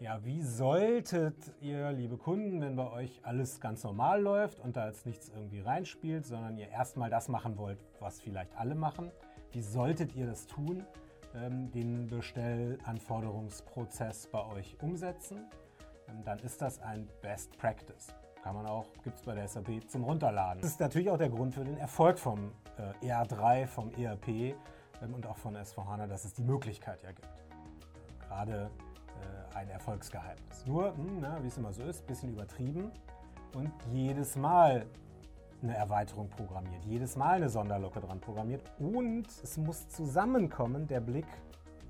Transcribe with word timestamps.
Ja, 0.00 0.24
wie 0.24 0.42
solltet 0.42 1.34
ihr, 1.60 1.90
liebe 1.90 2.16
Kunden, 2.16 2.60
wenn 2.60 2.76
bei 2.76 2.88
euch 2.88 3.18
alles 3.24 3.60
ganz 3.60 3.82
normal 3.82 4.22
läuft 4.22 4.60
und 4.60 4.76
da 4.76 4.86
jetzt 4.86 5.06
nichts 5.06 5.28
irgendwie 5.28 5.58
reinspielt, 5.58 6.24
sondern 6.24 6.56
ihr 6.56 6.68
erstmal 6.68 7.10
das 7.10 7.26
machen 7.26 7.58
wollt, 7.58 7.80
was 7.98 8.20
vielleicht 8.20 8.56
alle 8.56 8.76
machen, 8.76 9.10
wie 9.50 9.60
solltet 9.60 10.14
ihr 10.14 10.26
das 10.26 10.46
tun, 10.46 10.86
ähm, 11.34 11.72
den 11.72 12.06
Bestellanforderungsprozess 12.06 14.28
bei 14.28 14.46
euch 14.46 14.80
umsetzen? 14.80 15.48
Ähm, 16.08 16.22
dann 16.24 16.38
ist 16.38 16.62
das 16.62 16.80
ein 16.80 17.08
Best 17.20 17.58
Practice. 17.58 18.14
Kann 18.44 18.54
man 18.54 18.66
auch, 18.66 18.86
gibt 19.02 19.16
es 19.16 19.24
bei 19.24 19.34
der 19.34 19.48
SAP 19.48 19.82
zum 19.88 20.04
Runterladen. 20.04 20.62
Das 20.62 20.70
ist 20.70 20.78
natürlich 20.78 21.10
auch 21.10 21.18
der 21.18 21.30
Grund 21.30 21.54
für 21.54 21.64
den 21.64 21.76
Erfolg 21.76 22.20
vom 22.20 22.52
äh, 23.02 23.04
ER3, 23.04 23.66
vom 23.66 23.90
ERP 23.90 24.28
ähm, 24.28 24.54
und 25.12 25.26
auch 25.26 25.38
von 25.38 25.56
S4HANA, 25.56 26.06
dass 26.06 26.24
es 26.24 26.34
die 26.34 26.44
Möglichkeit 26.44 27.02
ja 27.02 27.10
gibt. 27.10 27.26
Gerade 28.20 28.70
ein 29.54 29.68
Erfolgsgeheimnis. 29.70 30.66
Nur, 30.66 30.96
hm, 30.96 31.24
wie 31.42 31.48
es 31.48 31.58
immer 31.58 31.72
so 31.72 31.82
ist, 31.82 32.02
ein 32.02 32.06
bisschen 32.06 32.32
übertrieben 32.32 32.92
und 33.54 33.72
jedes 33.92 34.36
Mal 34.36 34.86
eine 35.62 35.76
Erweiterung 35.76 36.28
programmiert, 36.28 36.84
jedes 36.84 37.16
Mal 37.16 37.36
eine 37.36 37.48
Sonderlocke 37.48 38.00
dran 38.00 38.20
programmiert 38.20 38.62
und 38.78 39.26
es 39.42 39.56
muss 39.56 39.88
zusammenkommen, 39.88 40.86
der 40.86 41.00
Blick 41.00 41.26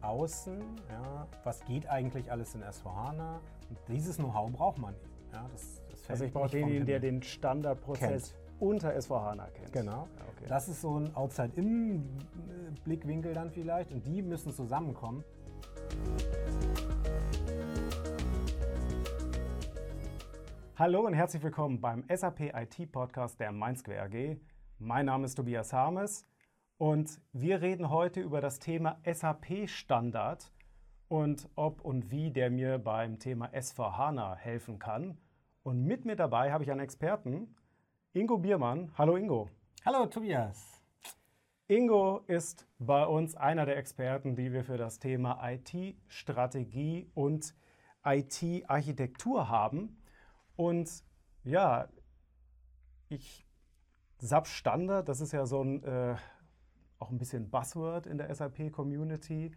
außen, 0.01 0.61
ja, 0.91 1.27
was 1.45 1.63
geht 1.65 1.87
eigentlich 1.89 2.31
alles 2.31 2.55
in 2.55 2.63
S4HANA 2.63 3.41
und 3.69 3.79
dieses 3.89 4.17
Know-how 4.17 4.51
braucht 4.53 4.79
man. 4.79 4.95
Ja, 5.33 5.47
das, 5.53 5.83
das 5.91 6.09
also 6.09 6.25
ich 6.25 6.33
brauche 6.33 6.49
denjenigen, 6.49 6.87
der 6.87 7.01
den 7.01 7.23
Standardprozess 7.23 8.33
kennt. 8.33 8.61
unter 8.61 8.97
S4HANA 8.97 9.51
kennt. 9.51 9.73
Genau. 9.73 10.09
Okay. 10.37 10.47
Das 10.49 10.69
ist 10.69 10.81
so 10.81 10.99
ein 10.99 11.15
Outside-In-Blickwinkel 11.15 13.35
dann 13.35 13.51
vielleicht 13.51 13.93
und 13.93 14.07
die 14.07 14.23
müssen 14.23 14.51
zusammenkommen. 14.53 15.23
Hallo 20.79 21.01
und 21.01 21.13
herzlich 21.13 21.43
willkommen 21.43 21.81
beim 21.81 22.05
SAP 22.09 22.39
IT 22.55 22.93
Podcast 22.93 23.41
der 23.41 23.51
MindSquare 23.51 24.03
AG. 24.03 24.37
Mein 24.79 25.07
Name 25.07 25.25
ist 25.25 25.35
Tobias 25.35 25.73
Harmes 25.73 26.25
und 26.77 27.21
wir 27.33 27.61
reden 27.63 27.91
heute 27.91 28.21
über 28.21 28.41
das 28.41 28.61
Thema 28.61 28.97
SAP 29.05 29.69
Standard 29.69 30.53
und 31.09 31.49
ob 31.57 31.85
und 31.85 32.13
wie 32.13 32.31
der 32.31 32.51
mir 32.51 32.79
beim 32.79 33.19
Thema 33.19 33.49
S4HANA 33.49 34.37
helfen 34.37 34.79
kann. 34.79 35.19
Und 35.65 35.83
mit 35.83 36.05
mir 36.05 36.15
dabei 36.15 36.53
habe 36.53 36.63
ich 36.63 36.71
einen 36.71 36.79
Experten, 36.79 37.57
Ingo 38.13 38.39
Biermann. 38.39 38.93
Hallo 38.97 39.17
Ingo. 39.17 39.49
Hallo 39.85 40.07
Tobias. 40.07 40.81
Ingo 41.67 42.19
ist 42.29 42.69
bei 42.79 43.05
uns 43.05 43.35
einer 43.35 43.67
der 43.67 43.79
Experten, 43.79 44.37
die 44.37 44.53
wir 44.53 44.63
für 44.63 44.77
das 44.77 45.01
Thema 45.01 45.41
IT-Strategie 45.43 47.11
und 47.15 47.53
IT-Architektur 48.05 49.49
haben. 49.49 49.99
Und 50.59 51.05
ja, 51.45 51.89
ich 53.09 53.47
SAP 54.19 54.49
Standard, 54.49 55.09
das 55.09 55.21
ist 55.21 55.33
ja 55.33 55.47
so 55.47 55.63
ein 55.63 55.85
äh, 55.85 56.17
auch 56.99 57.11
ein 57.11 57.19
bisschen 57.19 57.49
Buzzword 57.49 58.09
in 58.09 58.19
der 58.19 58.35
SAP-Community. 58.35 59.53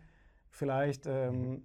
Vielleicht, 0.51 1.07
ähm, 1.07 1.49
mhm. 1.49 1.63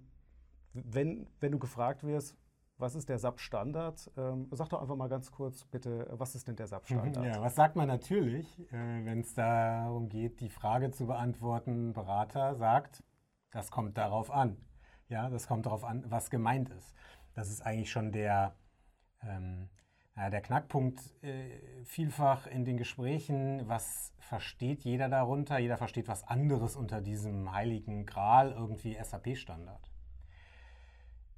wenn, 0.73 1.29
wenn 1.39 1.51
du 1.51 1.59
gefragt 1.59 2.03
wirst, 2.03 2.35
was 2.79 2.95
ist 2.95 3.09
der 3.09 3.19
SAP-Standard? 3.19 4.11
Ähm, 4.17 4.47
sag 4.51 4.69
doch 4.69 4.81
einfach 4.81 4.95
mal 4.95 5.07
ganz 5.07 5.31
kurz 5.31 5.65
bitte, 5.65 6.07
was 6.13 6.33
ist 6.33 6.47
denn 6.47 6.55
der 6.55 6.65
SAP-Standard? 6.65 7.23
Ja, 7.25 7.39
was 7.39 7.53
sagt 7.53 7.75
man 7.75 7.87
natürlich, 7.87 8.59
äh, 8.71 9.05
wenn 9.05 9.19
es 9.19 9.35
darum 9.35 10.09
geht, 10.09 10.39
die 10.39 10.49
Frage 10.49 10.89
zu 10.89 11.05
beantworten? 11.05 11.93
Berater 11.93 12.55
sagt, 12.55 13.03
das 13.51 13.69
kommt 13.69 13.99
darauf 13.99 14.31
an. 14.31 14.57
Ja, 15.09 15.29
das 15.29 15.47
kommt 15.47 15.67
darauf 15.67 15.83
an, 15.83 16.05
was 16.09 16.31
gemeint 16.31 16.69
ist. 16.69 16.95
Das 17.35 17.51
ist 17.51 17.61
eigentlich 17.61 17.91
schon 17.91 18.11
der 18.11 18.55
ähm, 19.23 19.69
ja, 20.15 20.31
der 20.31 20.41
Knackpunkt 20.41 20.99
äh, 21.23 21.83
vielfach 21.83 22.47
in 22.47 22.65
den 22.65 22.77
Gesprächen, 22.77 23.67
was 23.67 24.13
versteht 24.19 24.83
jeder 24.83 25.09
darunter? 25.09 25.59
Jeder 25.59 25.77
versteht 25.77 26.07
was 26.07 26.27
anderes 26.27 26.75
unter 26.75 27.01
diesem 27.01 27.51
heiligen 27.51 28.05
Gral, 28.05 28.51
irgendwie 28.51 28.97
SAP-Standard. 29.01 29.91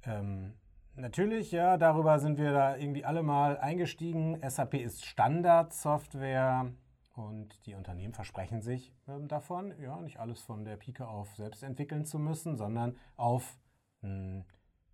Ähm, 0.04 0.54
natürlich, 0.94 1.52
ja, 1.52 1.76
darüber 1.76 2.18
sind 2.18 2.38
wir 2.38 2.52
da 2.52 2.76
irgendwie 2.76 3.04
alle 3.04 3.22
mal 3.22 3.58
eingestiegen. 3.58 4.40
SAP 4.48 4.74
ist 4.74 5.04
Standardsoftware 5.04 6.72
und 7.14 7.66
die 7.66 7.74
Unternehmen 7.74 8.14
versprechen 8.14 8.62
sich 8.62 8.94
ähm, 9.06 9.28
davon, 9.28 9.74
ja, 9.78 10.00
nicht 10.00 10.18
alles 10.18 10.40
von 10.40 10.64
der 10.64 10.76
Pike 10.76 11.06
auf 11.06 11.36
selbst 11.36 11.62
entwickeln 11.62 12.06
zu 12.06 12.18
müssen, 12.18 12.56
sondern 12.56 12.96
auf 13.16 13.58
mh, 14.00 14.08
hm, 14.08 14.44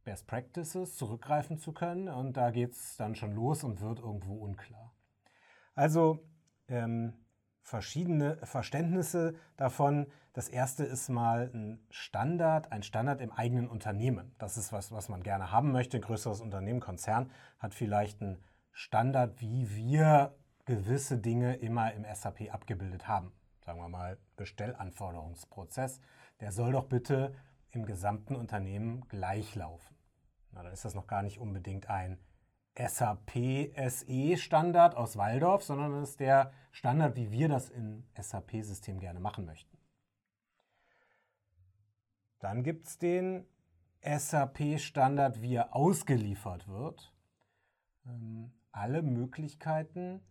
Best 0.06 0.28
Practices 0.28 0.96
zurückgreifen 0.96 1.58
zu 1.58 1.72
können. 1.72 2.08
Und 2.08 2.36
da 2.36 2.50
geht 2.50 2.72
es 2.72 2.96
dann 2.96 3.16
schon 3.16 3.32
los 3.32 3.64
und 3.64 3.80
wird 3.80 3.98
irgendwo 3.98 4.36
unklar. 4.36 4.94
Also 5.74 6.20
ähm, 6.68 7.12
verschiedene 7.60 8.38
Verständnisse 8.46 9.34
davon. 9.56 10.06
Das 10.32 10.48
erste 10.48 10.84
ist 10.84 11.08
mal 11.08 11.50
ein 11.52 11.84
Standard, 11.90 12.70
ein 12.70 12.84
Standard 12.84 13.20
im 13.20 13.32
eigenen 13.32 13.68
Unternehmen. 13.68 14.34
Das 14.38 14.56
ist 14.56 14.72
was, 14.72 14.92
was 14.92 15.08
man 15.08 15.24
gerne 15.24 15.50
haben 15.50 15.72
möchte. 15.72 15.96
Ein 15.96 16.02
größeres 16.02 16.40
Unternehmen, 16.40 16.80
Konzern, 16.80 17.32
hat 17.58 17.74
vielleicht 17.74 18.22
einen 18.22 18.38
Standard, 18.70 19.40
wie 19.40 19.74
wir 19.74 20.36
gewisse 20.66 21.18
Dinge 21.18 21.56
immer 21.56 21.92
im 21.94 22.04
SAP 22.14 22.54
abgebildet 22.54 23.08
haben. 23.08 23.32
Sagen 23.60 23.80
wir 23.80 23.88
mal 23.88 24.18
Bestellanforderungsprozess. 24.36 26.00
Der 26.40 26.52
soll 26.52 26.72
doch 26.72 26.84
bitte 26.84 27.34
im 27.72 27.86
gesamten 27.86 28.36
Unternehmen 28.36 29.08
gleich 29.08 29.56
laufen. 29.56 29.95
Na, 30.56 30.62
dann 30.62 30.72
ist 30.72 30.86
das 30.86 30.94
noch 30.94 31.06
gar 31.06 31.22
nicht 31.22 31.38
unbedingt 31.38 31.90
ein 31.90 32.18
SAP 32.78 33.72
SE 33.90 34.36
Standard 34.38 34.96
aus 34.96 35.18
Waldorf, 35.18 35.62
sondern 35.62 35.92
das 35.92 36.10
ist 36.10 36.20
der 36.20 36.50
Standard, 36.72 37.14
wie 37.14 37.30
wir 37.30 37.48
das 37.48 37.68
im 37.68 38.04
SAP-System 38.18 38.98
gerne 38.98 39.20
machen 39.20 39.44
möchten. 39.44 39.76
Dann 42.38 42.62
gibt 42.62 42.86
es 42.86 42.98
den 42.98 43.46
SAP-Standard, 44.02 45.42
wie 45.42 45.56
er 45.56 45.76
ausgeliefert 45.76 46.68
wird. 46.68 47.12
Ähm, 48.06 48.52
alle 48.72 49.02
Möglichkeiten, 49.02 50.22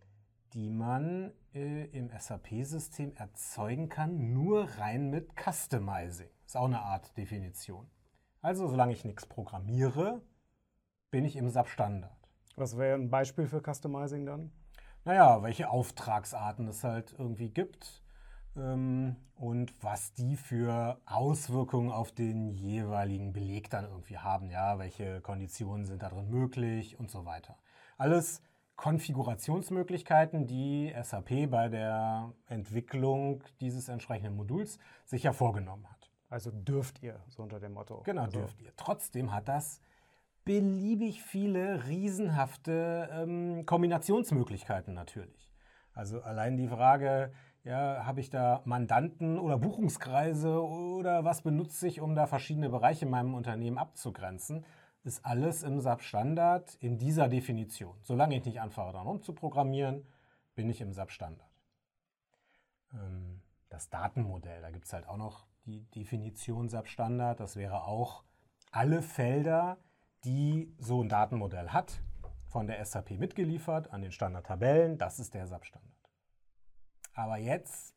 die 0.54 0.70
man 0.70 1.32
äh, 1.54 1.84
im 1.86 2.10
SAP-System 2.10 3.14
erzeugen 3.14 3.88
kann, 3.88 4.32
nur 4.32 4.68
rein 4.78 5.10
mit 5.10 5.30
Customizing. 5.36 6.30
Ist 6.44 6.56
auch 6.56 6.64
eine 6.64 6.80
Art 6.80 7.16
Definition. 7.16 7.88
Also 8.46 8.68
solange 8.68 8.92
ich 8.92 9.04
nichts 9.04 9.26
programmiere, 9.26 10.22
bin 11.10 11.24
ich 11.24 11.34
im 11.34 11.48
SAP-Standard. 11.48 12.16
Was 12.54 12.78
wäre 12.78 12.94
ein 12.94 13.10
Beispiel 13.10 13.48
für 13.48 13.60
Customizing 13.60 14.24
dann? 14.24 14.52
Naja, 15.04 15.42
welche 15.42 15.68
Auftragsarten 15.68 16.68
es 16.68 16.84
halt 16.84 17.12
irgendwie 17.18 17.50
gibt 17.50 18.04
ähm, 18.54 19.16
und 19.34 19.74
was 19.82 20.14
die 20.14 20.36
für 20.36 21.00
Auswirkungen 21.06 21.90
auf 21.90 22.12
den 22.12 22.52
jeweiligen 22.52 23.32
Beleg 23.32 23.68
dann 23.68 23.84
irgendwie 23.84 24.18
haben. 24.18 24.48
Ja, 24.48 24.78
welche 24.78 25.20
Konditionen 25.22 25.84
sind 25.84 26.04
da 26.04 26.08
drin 26.08 26.30
möglich 26.30 27.00
und 27.00 27.10
so 27.10 27.24
weiter. 27.24 27.56
Alles 27.98 28.42
Konfigurationsmöglichkeiten, 28.76 30.46
die 30.46 30.94
SAP 31.02 31.50
bei 31.50 31.68
der 31.68 32.32
Entwicklung 32.46 33.42
dieses 33.60 33.88
entsprechenden 33.88 34.36
Moduls 34.36 34.78
sicher 35.04 35.32
vorgenommen 35.32 35.90
hat. 35.90 35.95
Also 36.28 36.50
dürft 36.50 37.02
ihr, 37.02 37.20
so 37.28 37.42
unter 37.42 37.60
dem 37.60 37.72
Motto. 37.72 38.02
Genau, 38.04 38.22
also 38.22 38.40
dürft 38.40 38.60
ihr. 38.60 38.72
Trotzdem 38.76 39.32
hat 39.32 39.48
das 39.48 39.80
beliebig 40.44 41.22
viele 41.22 41.86
riesenhafte 41.86 43.08
ähm, 43.12 43.66
Kombinationsmöglichkeiten 43.66 44.94
natürlich. 44.94 45.52
Also 45.92 46.20
allein 46.22 46.56
die 46.56 46.68
Frage, 46.68 47.32
ja, 47.64 48.04
habe 48.06 48.20
ich 48.20 48.30
da 48.30 48.62
Mandanten 48.64 49.38
oder 49.38 49.58
Buchungskreise 49.58 50.62
oder 50.62 51.24
was 51.24 51.42
benutze 51.42 51.88
ich, 51.88 52.00
um 52.00 52.14
da 52.14 52.26
verschiedene 52.26 52.68
Bereiche 52.68 53.06
in 53.06 53.10
meinem 53.10 53.34
Unternehmen 53.34 53.78
abzugrenzen, 53.78 54.64
ist 55.02 55.24
alles 55.24 55.62
im 55.62 55.80
SAP-Standard 55.80 56.74
in 56.76 56.98
dieser 56.98 57.28
Definition. 57.28 57.96
Solange 58.02 58.36
ich 58.36 58.44
nicht 58.44 58.60
anfange, 58.60 58.92
dann 58.92 59.06
rumzuprogrammieren, 59.06 60.06
bin 60.54 60.68
ich 60.68 60.80
im 60.80 60.92
SAP-Standard. 60.92 61.48
Ähm, 62.92 63.40
das 63.68 63.88
Datenmodell, 63.88 64.62
da 64.62 64.70
gibt 64.70 64.84
es 64.84 64.92
halt 64.92 65.08
auch 65.08 65.16
noch 65.16 65.46
die 65.66 65.84
Definition 65.90 66.68
SAP-Standard. 66.68 67.40
Das 67.40 67.56
wäre 67.56 67.84
auch 67.84 68.24
alle 68.70 69.02
Felder, 69.02 69.78
die 70.24 70.74
so 70.78 71.02
ein 71.02 71.08
Datenmodell 71.08 71.68
hat, 71.68 72.00
von 72.46 72.66
der 72.66 72.84
SAP 72.84 73.18
mitgeliefert 73.18 73.92
an 73.92 74.02
den 74.02 74.12
Standardtabellen. 74.12 74.96
Das 74.98 75.18
ist 75.18 75.34
der 75.34 75.46
SAP-Standard. 75.46 75.92
Aber 77.14 77.36
jetzt 77.36 77.94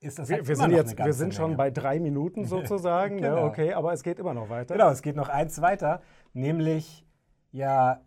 ist 0.00 0.18
das 0.18 0.28
wir, 0.28 0.36
halt 0.36 0.48
wir 0.48 0.56
sind 0.56 0.70
jetzt, 0.72 0.98
Wir 0.98 1.12
sind 1.12 1.34
schon 1.34 1.56
bei 1.56 1.70
drei 1.70 1.98
Minuten 1.98 2.44
sozusagen. 2.46 3.16
Ne? 3.16 3.22
genau. 3.22 3.36
ne? 3.36 3.42
Okay, 3.44 3.72
aber 3.72 3.92
es 3.92 4.02
geht 4.02 4.18
immer 4.18 4.34
noch 4.34 4.50
weiter. 4.50 4.74
Genau, 4.74 4.90
es 4.90 5.02
geht 5.02 5.16
noch 5.16 5.28
eins 5.28 5.60
weiter, 5.60 6.02
nämlich 6.32 7.04
ja, 7.50 8.02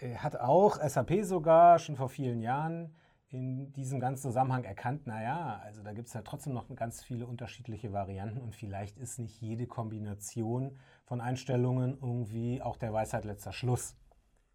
äh, 0.00 0.16
hat 0.16 0.40
auch 0.40 0.76
SAP 0.76 1.22
sogar 1.22 1.78
schon 1.78 1.96
vor 1.96 2.08
vielen 2.08 2.40
Jahren 2.40 2.94
in 3.34 3.72
diesem 3.72 3.98
ganzen 3.98 4.22
Zusammenhang 4.22 4.64
erkannt, 4.64 5.06
naja, 5.06 5.60
also 5.64 5.82
da 5.82 5.92
gibt 5.92 6.06
es 6.08 6.14
ja 6.14 6.22
trotzdem 6.22 6.52
noch 6.52 6.72
ganz 6.76 7.02
viele 7.02 7.26
unterschiedliche 7.26 7.92
Varianten 7.92 8.40
und 8.40 8.54
vielleicht 8.54 8.96
ist 8.96 9.18
nicht 9.18 9.40
jede 9.40 9.66
Kombination 9.66 10.78
von 11.04 11.20
Einstellungen 11.20 11.98
irgendwie 12.00 12.62
auch 12.62 12.76
der 12.76 12.92
Weisheit 12.92 13.24
letzter 13.24 13.52
Schluss. 13.52 13.96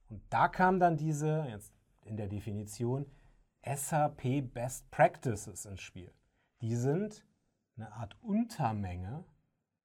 Und 0.10 0.22
da 0.30 0.48
kam 0.48 0.80
dann 0.80 0.96
diese, 0.96 1.46
jetzt 1.50 1.74
in 2.06 2.16
der 2.16 2.28
Definition, 2.28 3.06
SAP 3.64 4.54
Best 4.54 4.90
Practices 4.92 5.66
ins 5.66 5.82
Spiel. 5.82 6.14
Die 6.62 6.76
sind 6.76 7.26
eine 7.76 7.92
Art 7.94 8.18
Untermenge 8.22 9.26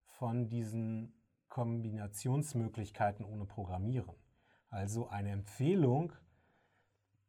von 0.04 0.48
diesen 0.48 1.12
Kombinationsmöglichkeiten 1.48 3.24
ohne 3.24 3.44
Programmieren. 3.44 4.14
Also 4.70 5.08
eine 5.08 5.30
Empfehlung, 5.30 6.12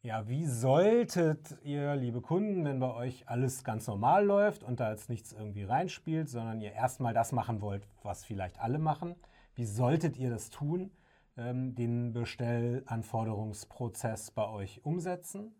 ja, 0.06 0.28
wie 0.28 0.46
solltet 0.46 1.58
ihr, 1.64 1.96
liebe 1.96 2.22
Kunden, 2.22 2.64
wenn 2.64 2.80
bei 2.80 2.94
euch 2.94 3.28
alles 3.28 3.64
ganz 3.64 3.88
normal 3.88 4.24
läuft 4.24 4.64
und 4.64 4.80
da 4.80 4.92
jetzt 4.92 5.10
nichts 5.10 5.34
irgendwie 5.34 5.64
reinspielt, 5.64 6.30
sondern 6.30 6.62
ihr 6.62 6.74
erstmal 6.74 7.16
das 7.16 7.32
machen 7.32 7.60
wollt, 7.60 7.88
was 8.04 8.24
vielleicht 8.24 8.60
alle 8.60 8.78
machen, 8.78 9.16
wie 9.56 9.66
solltet 9.66 10.16
ihr 10.18 10.30
das 10.30 10.52
tun, 10.52 10.92
ähm, 11.38 11.74
den 11.74 12.14
Bestellanforderungsprozess 12.14 14.30
bei 14.30 14.48
euch 14.48 14.86
umsetzen? 14.86 15.56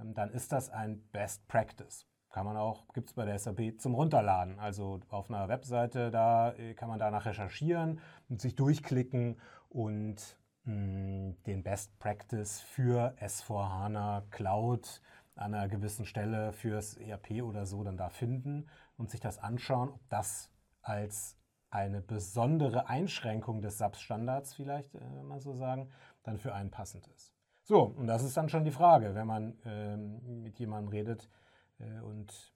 Ähm, 0.00 0.14
dann 0.14 0.30
ist 0.30 0.52
das 0.52 0.70
ein 0.70 1.02
Best 1.12 1.46
Practice. 1.46 2.06
Kann 2.30 2.46
man 2.46 2.56
auch, 2.56 2.88
gibt 2.94 3.10
es 3.10 3.14
bei 3.14 3.26
der 3.26 3.38
SAP 3.38 3.78
zum 3.78 3.94
Runterladen. 3.94 4.58
Also 4.58 5.00
auf 5.10 5.28
einer 5.28 5.48
Webseite, 5.48 6.10
da 6.10 6.54
äh, 6.54 6.72
kann 6.72 6.88
man 6.88 6.98
danach 6.98 7.26
recherchieren 7.26 8.00
und 8.30 8.40
sich 8.40 8.56
durchklicken 8.56 9.38
und 9.68 10.38
den 10.64 11.62
Best 11.62 11.98
Practice 11.98 12.60
für 12.60 13.14
S4HANA 13.20 14.22
Cloud 14.30 15.00
an 15.34 15.54
einer 15.54 15.68
gewissen 15.68 16.04
Stelle 16.04 16.52
fürs 16.52 16.96
ERP 16.96 17.42
oder 17.42 17.66
so 17.66 17.82
dann 17.82 17.96
da 17.96 18.10
finden 18.10 18.68
und 18.96 19.10
sich 19.10 19.20
das 19.20 19.38
anschauen, 19.38 19.88
ob 19.88 20.08
das 20.08 20.50
als 20.82 21.36
eine 21.70 22.02
besondere 22.02 22.88
Einschränkung 22.88 23.62
des 23.62 23.78
SAP-Standards 23.78 24.54
vielleicht, 24.54 24.94
äh, 24.94 25.00
wenn 25.00 25.26
man 25.26 25.40
so 25.40 25.54
sagen, 25.54 25.90
dann 26.22 26.38
für 26.38 26.54
einen 26.54 26.70
passend 26.70 27.08
ist. 27.08 27.34
So, 27.64 27.82
und 27.82 28.06
das 28.06 28.22
ist 28.22 28.36
dann 28.36 28.48
schon 28.48 28.64
die 28.64 28.70
Frage, 28.70 29.14
wenn 29.14 29.26
man 29.26 29.58
ähm, 29.64 30.42
mit 30.42 30.58
jemandem 30.58 30.88
redet 30.88 31.30
äh, 31.78 32.00
und 32.00 32.52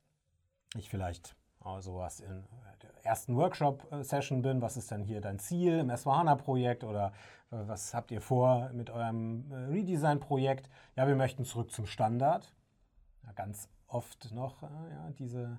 ich 0.77 0.91
vielleicht 0.91 1.35
also 1.67 1.97
was 1.97 2.21
in 2.21 2.45
der 2.83 2.91
ersten 3.05 3.37
Workshop-Session 3.37 4.43
bin, 4.43 4.63
was 4.63 4.77
ist 4.77 4.91
denn 4.91 5.03
hier 5.03 5.21
dein 5.21 5.39
Ziel 5.39 5.81
im 5.81 5.91
S4HANA-Projekt 5.91 6.85
oder 6.85 7.13
äh, 7.51 7.57
was 7.67 7.95
habt 7.95 8.11
ihr 8.11 8.21
vor 8.21 8.71
mit 8.73 8.91
eurem 8.91 9.51
äh, 9.51 9.55
Redesign-Projekt? 9.73 10.71
Ja, 10.97 11.07
wir 11.07 11.17
möchten 11.17 11.45
zurück 11.45 11.73
zum 11.73 11.87
Standard. 11.87 12.53
Ja, 13.25 13.33
ganz 13.33 13.69
oft 13.89 14.33
noch 14.33 14.63
äh, 14.63 14.67
ja, 14.67 15.11
diese, 15.19 15.59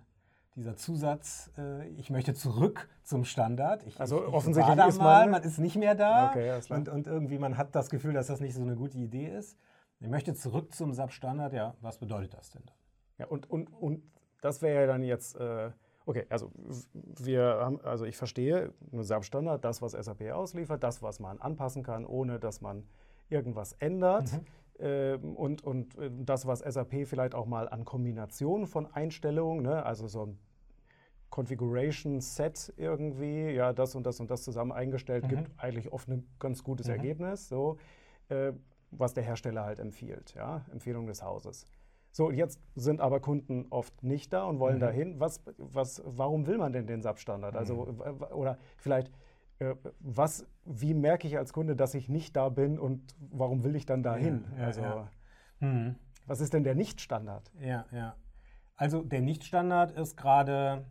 dieser 0.56 0.76
Zusatz, 0.76 1.52
ich 1.98 2.10
möchte 2.10 2.34
zurück 2.34 2.90
zum 3.04 3.26
Standard. 3.26 3.86
Ich, 3.86 4.00
also 4.00 4.22
ich, 4.22 4.28
ich 4.30 4.34
offensichtlich 4.34 4.78
ist 4.88 4.98
man, 4.98 5.30
man 5.30 5.44
ist 5.44 5.60
nicht 5.60 5.76
mehr 5.76 5.94
da 5.94 6.32
okay, 6.32 6.60
und, 6.70 6.90
und 6.90 7.06
irgendwie 7.06 7.38
man 7.38 7.58
hat 7.58 7.76
das 7.76 7.92
Gefühl, 7.92 8.14
dass 8.14 8.28
das 8.28 8.40
nicht 8.40 8.56
so 8.56 8.62
eine 8.64 8.76
gute 8.76 8.98
Idee 8.98 9.28
ist. 9.28 9.56
Ich 10.00 10.08
möchte 10.08 10.34
zurück 10.34 10.74
zum 10.74 10.94
SAP-Standard. 10.94 11.54
Ja, 11.54 11.76
was 11.82 12.00
bedeutet 12.00 12.34
das 12.34 12.50
denn 12.50 12.64
dann? 12.66 12.76
Ja, 13.20 13.28
und, 13.28 13.50
und, 13.50 13.68
und 13.68 14.04
das 14.42 14.62
wäre 14.62 14.82
ja 14.82 14.88
dann 14.88 15.04
jetzt... 15.04 15.36
Äh 15.36 15.72
Okay, 16.08 16.26
also 16.30 16.50
wir 16.94 17.44
haben, 17.44 17.82
also 17.82 18.06
ich 18.06 18.16
verstehe 18.16 18.74
einen 18.94 19.04
SAP-Standard, 19.04 19.64
das, 19.66 19.82
was 19.82 19.92
SAP 19.92 20.32
ausliefert, 20.32 20.82
das, 20.82 21.04
was 21.04 21.20
man 21.20 21.38
anpassen 21.40 21.84
kann, 21.84 22.06
ohne 22.06 22.40
dass 22.40 22.62
man 22.62 22.88
irgendwas 23.30 23.74
ändert. 23.74 24.32
Mhm. 24.32 24.46
Ähm, 24.80 25.36
und, 25.36 25.66
und 25.66 25.98
äh, 25.98 26.10
das, 26.24 26.48
was 26.48 26.60
SAP 26.60 27.06
vielleicht 27.06 27.36
auch 27.36 27.46
mal 27.46 27.68
an 27.68 27.84
Kombinationen 27.84 28.68
von 28.68 28.86
Einstellungen, 28.86 29.64
ne, 29.64 29.86
also 29.86 30.08
so 30.08 30.28
ein 30.28 30.40
Configuration 31.30 32.22
Set 32.22 32.74
irgendwie, 32.78 33.50
ja, 33.50 33.74
das 33.74 33.94
und 33.94 34.06
das 34.06 34.22
und 34.22 34.32
das 34.32 34.44
zusammen 34.44 34.72
eingestellt, 34.72 35.26
mhm. 35.26 35.28
gibt 35.28 35.52
eigentlich 35.58 35.92
oft 35.92 36.08
ein 36.08 36.26
ganz 36.40 36.64
gutes 36.64 36.88
mhm. 36.88 36.94
Ergebnis, 36.94 37.50
so, 37.50 37.80
äh, 38.30 38.54
was 38.92 39.14
der 39.14 39.24
Hersteller 39.24 39.66
halt 39.66 39.80
empfiehlt, 39.80 40.34
ja, 40.36 40.64
Empfehlung 40.72 41.06
des 41.06 41.22
Hauses. 41.22 41.66
So, 42.18 42.32
jetzt 42.32 42.60
sind 42.74 43.00
aber 43.00 43.20
Kunden 43.20 43.68
oft 43.70 44.02
nicht 44.02 44.34
da 44.34 44.46
und 44.46 44.58
wollen 44.58 44.78
mhm. 44.78 44.82
dahin. 44.82 45.20
Was, 45.20 45.40
was, 45.60 46.02
warum 46.04 46.48
will 46.48 46.58
man 46.58 46.74
denn 46.74 46.88
den 46.88 47.04
SAP-Standard? 47.04 47.56
Also, 47.56 47.86
mhm. 47.86 48.24
oder 48.32 48.58
vielleicht, 48.78 49.12
äh, 49.60 49.76
was, 50.00 50.48
wie 50.66 50.96
merke 50.96 51.28
ich 51.28 51.38
als 51.38 51.54
Kunde, 51.54 51.76
dass 51.76 51.94
ich 51.94 52.10
nicht 52.10 52.36
da 52.36 52.50
bin 52.50 52.80
und 52.80 53.16
warum 53.20 53.64
will 53.64 53.76
ich 53.76 53.86
dann 53.86 54.02
dahin? 54.02 54.46
Ja, 54.54 54.62
ja, 54.62 54.66
also, 54.66 54.82
ja. 54.82 55.10
Mhm. 55.60 55.96
was 56.26 56.42
ist 56.42 56.56
denn 56.56 56.64
der 56.64 56.74
Nicht-Standard? 56.74 57.52
Ja, 57.60 57.86
ja. 57.92 58.16
Also, 58.78 59.04
der 59.04 59.22
Nicht-Standard 59.22 59.92
ist 59.92 60.18
gerade 60.18 60.86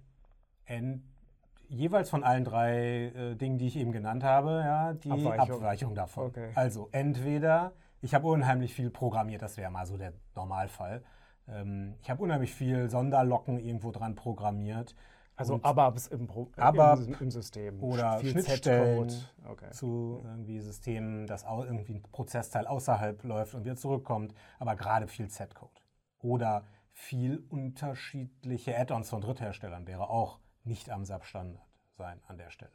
jeweils 1.67 2.08
von 2.08 2.23
allen 2.23 2.44
drei 2.44 3.06
äh, 3.06 3.34
Dingen, 3.34 3.58
die 3.58 3.67
ich 3.67 3.76
eben 3.76 3.90
genannt 3.90 4.23
habe, 4.23 4.62
ja, 4.64 4.94
die 4.94 5.11
Abweichung, 5.11 5.56
Abweichung 5.56 5.94
davon. 5.96 6.26
Okay. 6.26 6.52
Also, 6.55 6.88
entweder 6.93 7.73
ich 8.00 8.14
habe 8.14 8.28
unheimlich 8.28 8.73
viel 8.73 8.90
programmiert, 8.90 9.43
das 9.43 9.56
wäre 9.56 9.73
mal 9.73 9.87
so 9.87 9.96
der 9.96 10.12
Normalfall. 10.37 11.02
Ähm, 11.48 11.94
ich 12.00 12.10
habe 12.10 12.22
unheimlich 12.22 12.54
viel 12.54 12.88
Sonderlocken 12.88 13.58
irgendwo 13.58 13.90
dran 13.90 14.14
programmiert. 14.14 14.94
Also 15.38 15.60
ABAPs 15.62 16.06
im, 16.06 16.26
Pro 16.26 16.50
ABAP 16.56 17.00
im, 17.00 17.16
im 17.20 17.31
System. 17.31 17.82
Oder 17.82 18.19
viel 18.20 18.31
Schnittstellen 18.31 19.12
okay. 19.46 19.70
zu 19.70 20.22
irgendwie 20.25 20.60
Systemen, 20.60 21.26
dass 21.26 21.44
irgendwie 21.44 21.94
ein 21.94 22.02
Prozessteil 22.02 22.66
außerhalb 22.66 23.22
läuft 23.22 23.54
und 23.54 23.64
wieder 23.64 23.76
zurückkommt. 23.76 24.34
Aber 24.58 24.76
gerade 24.76 25.08
viel 25.08 25.28
Z-Code. 25.28 25.81
Oder 26.20 26.64
viel 26.93 27.44
unterschiedliche 27.50 28.76
Add-ons 28.78 29.10
von 29.10 29.20
Drittherstellern 29.20 29.87
wäre 29.87 30.08
auch 30.08 30.38
nicht 30.64 30.90
am 30.90 31.04
SAP-Standard 31.04 31.62
sein 31.99 32.20
an 32.26 32.38
der 32.38 32.50
Stelle. 32.50 32.72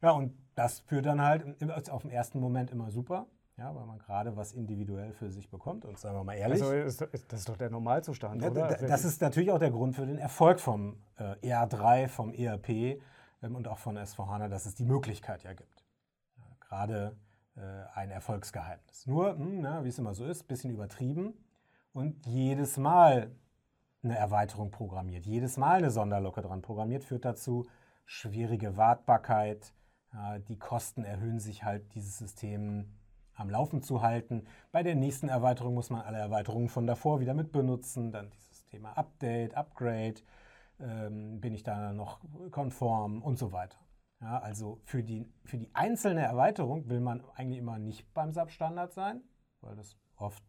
Ja, 0.00 0.12
und 0.12 0.34
das 0.54 0.80
führt 0.80 1.06
dann 1.06 1.20
halt 1.20 1.44
auf 1.90 2.02
den 2.02 2.10
ersten 2.10 2.38
Moment 2.38 2.70
immer 2.70 2.90
super. 2.90 3.26
Ja, 3.58 3.74
weil 3.74 3.86
man 3.86 3.98
gerade 3.98 4.36
was 4.36 4.52
individuell 4.52 5.12
für 5.12 5.30
sich 5.30 5.48
bekommt. 5.48 5.86
Und 5.86 5.98
sagen 5.98 6.16
wir 6.16 6.24
mal 6.24 6.34
ehrlich. 6.34 6.62
Also 6.62 6.74
ist, 6.74 7.00
das 7.28 7.40
ist 7.40 7.48
doch 7.48 7.56
der 7.56 7.70
Normalzustand, 7.70 8.42
ja, 8.42 8.50
oder? 8.50 8.68
Das 8.76 9.04
ist 9.04 9.22
natürlich 9.22 9.50
auch 9.50 9.58
der 9.58 9.70
Grund 9.70 9.96
für 9.96 10.04
den 10.04 10.18
Erfolg 10.18 10.60
vom 10.60 10.98
äh, 11.16 11.52
ER3, 11.52 12.08
vom 12.08 12.34
ERP 12.34 12.68
ähm, 13.42 13.56
und 13.56 13.66
auch 13.66 13.78
von 13.78 13.96
S4HANA, 13.96 14.48
dass 14.48 14.66
es 14.66 14.74
die 14.74 14.84
Möglichkeit 14.84 15.42
ja 15.42 15.54
gibt. 15.54 15.84
Ja, 16.36 16.44
gerade 16.60 17.16
äh, 17.56 17.60
ein 17.94 18.10
Erfolgsgeheimnis. 18.10 19.06
Nur, 19.06 19.34
mh, 19.34 19.84
wie 19.84 19.88
es 19.88 19.98
immer 19.98 20.12
so 20.12 20.26
ist, 20.26 20.44
ein 20.44 20.48
bisschen 20.48 20.70
übertrieben 20.70 21.32
und 21.94 22.26
jedes 22.26 22.76
Mal 22.76 23.30
eine 24.02 24.18
Erweiterung 24.18 24.70
programmiert, 24.70 25.24
jedes 25.24 25.56
Mal 25.56 25.78
eine 25.78 25.90
Sonderlocke 25.90 26.42
dran 26.42 26.60
programmiert, 26.60 27.04
führt 27.04 27.24
dazu 27.24 27.66
schwierige 28.04 28.76
Wartbarkeit. 28.76 29.72
Die 30.48 30.58
Kosten 30.58 31.04
erhöhen 31.04 31.40
sich 31.40 31.64
halt 31.64 31.92
dieses 31.94 32.18
System 32.18 32.92
am 33.36 33.50
Laufen 33.50 33.82
zu 33.82 34.02
halten. 34.02 34.44
Bei 34.72 34.82
der 34.82 34.94
nächsten 34.94 35.28
Erweiterung 35.28 35.74
muss 35.74 35.90
man 35.90 36.02
alle 36.02 36.18
Erweiterungen 36.18 36.68
von 36.68 36.86
davor 36.86 37.20
wieder 37.20 37.34
mit 37.34 37.52
benutzen. 37.52 38.10
Dann 38.10 38.30
dieses 38.30 38.64
Thema 38.64 38.92
Update, 38.96 39.54
Upgrade, 39.54 40.16
ähm, 40.80 41.40
bin 41.40 41.54
ich 41.54 41.62
da 41.62 41.92
noch 41.92 42.20
konform 42.50 43.22
und 43.22 43.38
so 43.38 43.52
weiter. 43.52 43.78
Ja, 44.20 44.38
also 44.38 44.80
für 44.84 45.02
die, 45.02 45.26
für 45.44 45.58
die 45.58 45.70
einzelne 45.74 46.22
Erweiterung 46.22 46.88
will 46.88 47.00
man 47.00 47.22
eigentlich 47.34 47.58
immer 47.58 47.78
nicht 47.78 48.12
beim 48.14 48.32
SAP-Standard 48.32 48.92
sein, 48.92 49.20
weil 49.60 49.76
das 49.76 49.96
oft 50.16 50.42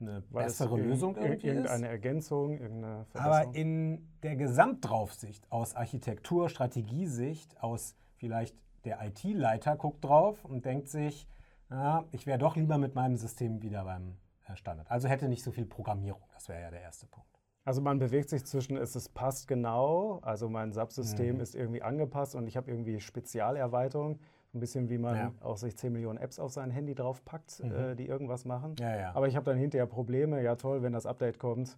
eine 0.00 0.22
weil 0.30 0.44
bessere 0.44 0.78
Lösung 0.78 1.16
irgendwie 1.16 1.46
irgendeine 1.46 1.86
ist. 1.86 1.90
Ergänzung, 1.90 2.58
irgendeine 2.58 3.06
Verbesserung. 3.06 3.48
Aber 3.48 3.54
in 3.56 4.08
der 4.22 4.36
Gesamtdraufsicht, 4.36 5.50
aus 5.50 5.74
Architektur, 5.74 6.50
Strategiesicht, 6.50 7.60
aus 7.62 7.96
vielleicht 8.16 8.56
der 8.84 9.00
IT-Leiter 9.02 9.76
guckt 9.76 10.04
drauf 10.04 10.44
und 10.44 10.64
denkt 10.64 10.88
sich, 10.88 11.26
ja, 11.70 12.04
ich 12.12 12.26
wäre 12.26 12.38
doch 12.38 12.56
lieber 12.56 12.78
mit 12.78 12.94
meinem 12.94 13.16
System 13.16 13.62
wieder 13.62 13.84
beim 13.84 14.16
äh, 14.46 14.56
Standard. 14.56 14.90
Also 14.90 15.08
hätte 15.08 15.28
nicht 15.28 15.42
so 15.42 15.50
viel 15.50 15.66
Programmierung. 15.66 16.22
Das 16.32 16.48
wäre 16.48 16.60
ja 16.60 16.70
der 16.70 16.82
erste 16.82 17.06
Punkt. 17.06 17.28
Also 17.64 17.82
man 17.82 17.98
bewegt 17.98 18.30
sich 18.30 18.46
zwischen, 18.46 18.78
es 18.78 18.96
ist, 18.96 19.12
passt 19.12 19.46
genau, 19.46 20.20
also 20.22 20.48
mein 20.48 20.72
SAP-System 20.72 21.34
mhm. 21.34 21.40
ist 21.42 21.54
irgendwie 21.54 21.82
angepasst 21.82 22.34
und 22.34 22.46
ich 22.46 22.56
habe 22.56 22.70
irgendwie 22.70 22.98
Spezialerweiterungen. 22.98 24.18
Ein 24.54 24.60
bisschen 24.60 24.88
wie 24.88 24.96
man 24.96 25.16
ja. 25.16 25.32
auch 25.42 25.58
sich 25.58 25.76
10 25.76 25.92
Millionen 25.92 26.18
Apps 26.18 26.38
auf 26.38 26.50
sein 26.50 26.70
Handy 26.70 26.94
draufpackt, 26.94 27.62
mhm. 27.62 27.72
äh, 27.72 27.94
die 27.94 28.06
irgendwas 28.06 28.46
machen. 28.46 28.74
Ja, 28.78 28.96
ja. 28.96 29.14
Aber 29.14 29.28
ich 29.28 29.36
habe 29.36 29.44
dann 29.44 29.58
hinterher 29.58 29.86
Probleme. 29.86 30.42
Ja, 30.42 30.56
toll, 30.56 30.82
wenn 30.82 30.94
das 30.94 31.04
Update 31.04 31.38
kommt, 31.38 31.76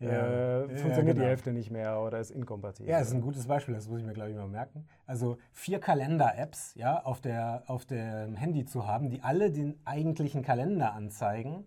ja. 0.00 0.64
Äh, 0.64 0.76
funktioniert 0.76 1.16
genau. 1.16 1.20
die 1.20 1.28
Hälfte 1.28 1.52
nicht 1.52 1.70
mehr 1.70 2.00
oder 2.00 2.18
ist 2.18 2.30
inkompatibel. 2.30 2.90
Ja, 2.90 2.98
das 2.98 3.08
ist 3.08 3.14
ein 3.14 3.20
gutes 3.20 3.46
Beispiel, 3.46 3.74
das 3.74 3.88
muss 3.88 4.00
ich 4.00 4.06
mir, 4.06 4.12
glaube 4.12 4.30
ich, 4.30 4.36
mal 4.36 4.48
merken. 4.48 4.86
Also 5.06 5.38
vier 5.52 5.78
Kalender-Apps 5.78 6.74
ja, 6.74 7.02
auf, 7.02 7.20
der, 7.20 7.62
auf 7.66 7.84
dem 7.84 8.36
Handy 8.36 8.64
zu 8.64 8.86
haben, 8.86 9.08
die 9.08 9.22
alle 9.22 9.50
den 9.50 9.78
eigentlichen 9.84 10.42
Kalender 10.42 10.92
anzeigen, 10.92 11.64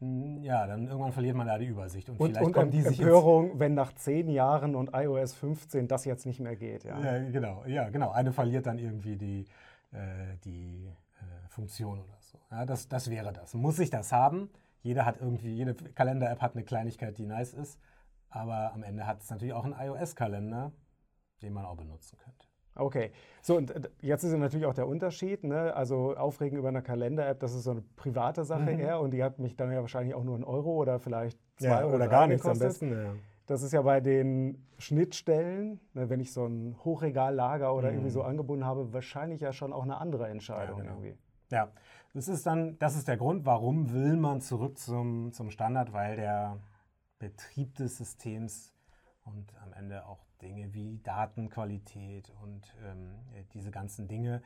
hm, 0.00 0.42
ja, 0.42 0.66
dann 0.66 0.86
irgendwann 0.86 1.12
verliert 1.12 1.36
man 1.36 1.46
da 1.46 1.58
die 1.58 1.66
Übersicht. 1.66 2.08
Und, 2.08 2.20
und 2.20 2.28
vielleicht 2.28 2.46
und 2.46 2.52
kommt 2.52 2.74
die 2.74 2.84
Empörung, 2.84 3.58
wenn 3.58 3.74
nach 3.74 3.94
zehn 3.94 4.28
Jahren 4.28 4.74
und 4.74 4.90
iOS 4.92 5.34
15 5.34 5.88
das 5.88 6.04
jetzt 6.04 6.26
nicht 6.26 6.40
mehr 6.40 6.56
geht. 6.56 6.84
Ja, 6.84 7.00
ja 7.00 7.30
genau. 7.30 7.64
Ja, 7.66 7.88
genau. 7.88 8.10
Eine 8.10 8.32
verliert 8.32 8.66
dann 8.66 8.78
irgendwie 8.78 9.16
die, 9.16 9.46
äh, 9.92 10.36
die 10.44 10.86
äh, 10.86 11.48
Funktion 11.48 12.00
oder 12.00 12.18
so. 12.20 12.38
Ja, 12.50 12.66
das, 12.66 12.88
das 12.88 13.10
wäre 13.10 13.32
das. 13.32 13.54
Muss 13.54 13.78
ich 13.78 13.88
das 13.88 14.12
haben? 14.12 14.50
Jeder 14.82 15.04
hat 15.04 15.20
irgendwie, 15.20 15.54
jede 15.54 15.74
Kalender-App 15.74 16.40
hat 16.40 16.54
eine 16.54 16.64
Kleinigkeit, 16.64 17.18
die 17.18 17.26
nice 17.26 17.54
ist. 17.54 17.80
Aber 18.28 18.72
am 18.72 18.82
Ende 18.82 19.06
hat 19.06 19.22
es 19.22 19.30
natürlich 19.30 19.54
auch 19.54 19.64
einen 19.64 19.74
iOS-Kalender, 19.78 20.72
den 21.42 21.52
man 21.52 21.64
auch 21.64 21.76
benutzen 21.76 22.18
könnte. 22.18 22.46
Okay, 22.76 23.10
so 23.40 23.56
und 23.56 23.70
äh, 23.70 23.80
jetzt 24.02 24.22
ist 24.22 24.36
natürlich 24.36 24.66
auch 24.66 24.74
der 24.74 24.86
Unterschied, 24.86 25.44
ne? 25.44 25.74
also 25.74 26.14
Aufregen 26.14 26.58
über 26.58 26.68
eine 26.68 26.82
Kalender-App, 26.82 27.40
das 27.40 27.54
ist 27.54 27.64
so 27.64 27.70
eine 27.70 27.82
private 27.96 28.44
Sache 28.44 28.72
mhm. 28.72 28.78
eher 28.80 29.00
und 29.00 29.12
die 29.12 29.24
hat 29.24 29.38
mich 29.38 29.56
dann 29.56 29.72
ja 29.72 29.80
wahrscheinlich 29.80 30.14
auch 30.14 30.24
nur 30.24 30.34
einen 30.34 30.44
Euro 30.44 30.74
oder 30.74 30.98
vielleicht 30.98 31.38
zwei 31.56 31.68
ja, 31.68 31.86
oder, 31.86 31.96
oder 31.96 32.08
gar 32.08 32.26
nichts 32.26 32.46
am 32.46 32.58
besten. 32.58 32.92
Ja. 32.92 33.14
Das 33.46 33.62
ist 33.62 33.72
ja 33.72 33.80
bei 33.80 34.00
den 34.00 34.66
Schnittstellen, 34.78 35.80
ne, 35.94 36.10
wenn 36.10 36.20
ich 36.20 36.32
so 36.32 36.46
ein 36.46 36.76
Hochregallager 36.84 37.74
oder 37.74 37.88
mhm. 37.88 37.94
irgendwie 37.94 38.10
so 38.10 38.22
angebunden 38.22 38.66
habe, 38.66 38.92
wahrscheinlich 38.92 39.40
ja 39.40 39.52
schon 39.52 39.72
auch 39.72 39.84
eine 39.84 39.98
andere 39.98 40.28
Entscheidung 40.28 40.78
ja, 40.78 40.82
genau. 40.82 40.96
irgendwie. 40.96 41.18
Ja, 41.50 41.68
das 42.16 42.28
ist 42.28 42.46
dann, 42.46 42.78
das 42.78 42.96
ist 42.96 43.08
der 43.08 43.18
Grund, 43.18 43.44
warum 43.44 43.92
will 43.92 44.16
man 44.16 44.40
zurück 44.40 44.78
zum, 44.78 45.32
zum 45.32 45.50
Standard, 45.50 45.92
weil 45.92 46.16
der 46.16 46.58
Betrieb 47.18 47.74
des 47.74 47.98
Systems 47.98 48.72
und 49.24 49.54
am 49.62 49.74
Ende 49.74 50.06
auch 50.06 50.24
Dinge 50.40 50.72
wie 50.72 50.98
Datenqualität 51.02 52.32
und 52.40 52.74
ähm, 52.82 53.16
diese 53.52 53.70
ganzen 53.70 54.08
Dinge, 54.08 54.42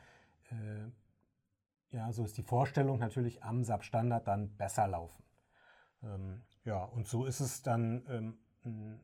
äh, 0.49 1.95
ja, 1.95 2.11
so 2.11 2.25
ist 2.25 2.37
die 2.37 2.43
Vorstellung 2.43 2.99
natürlich 2.99 3.41
am 3.41 3.63
SAP-Standard 3.63 4.27
dann 4.27 4.49
besser 4.57 4.89
laufen. 4.89 5.23
Ähm, 6.03 6.43
ja, 6.65 6.83
und 6.83 7.07
so 7.07 7.23
ist 7.23 7.39
es 7.39 7.61
dann 7.61 8.37
ähm, 8.65 8.99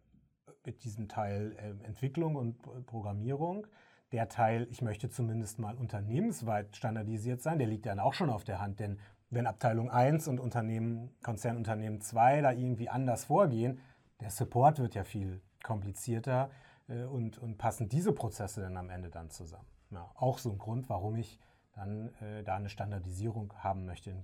mit 0.66 0.84
diesem 0.84 1.08
Teil 1.08 1.56
äh, 1.58 1.86
Entwicklung 1.86 2.36
und 2.36 2.86
Programmierung. 2.86 3.66
Der 4.12 4.30
Teil, 4.30 4.68
ich 4.72 4.82
möchte 4.82 5.10
zumindest 5.10 5.60
mal 5.60 5.76
unternehmensweit 5.76 6.76
standardisiert 6.76 7.42
sein, 7.42 7.60
der 7.60 7.68
liegt 7.68 7.86
dann 7.86 8.00
auch 8.00 8.14
schon 8.14 8.30
auf 8.30 8.44
der 8.44 8.60
Hand, 8.62 8.80
denn 8.80 9.00
wenn 9.30 9.46
Abteilung 9.46 9.92
1 9.92 10.28
und 10.28 10.40
Unternehmen, 10.40 11.14
Konzernunternehmen 11.22 12.00
2 12.00 12.42
da 12.42 12.52
irgendwie 12.52 12.90
anders 12.90 13.26
vorgehen, 13.26 13.80
der 14.22 14.30
Support 14.30 14.80
wird 14.80 14.96
ja 14.96 15.04
viel 15.04 15.42
komplizierter 15.64 16.50
äh, 16.88 17.04
und, 17.04 17.38
und 17.38 17.58
passen 17.58 17.90
diese 17.90 18.14
Prozesse 18.14 18.62
dann 18.62 18.78
am 18.78 18.90
Ende 18.90 19.10
dann 19.10 19.30
zusammen. 19.30 19.68
Ja, 19.92 20.10
auch 20.16 20.38
so 20.38 20.52
ein 20.52 20.58
Grund, 20.58 20.90
warum 20.90 21.16
ich 21.16 21.40
dann 21.74 22.14
äh, 22.22 22.44
da 22.44 22.56
eine 22.56 22.70
Standardisierung 22.70 23.54
haben 23.58 23.86
möchte 23.86 24.10
im, 24.10 24.24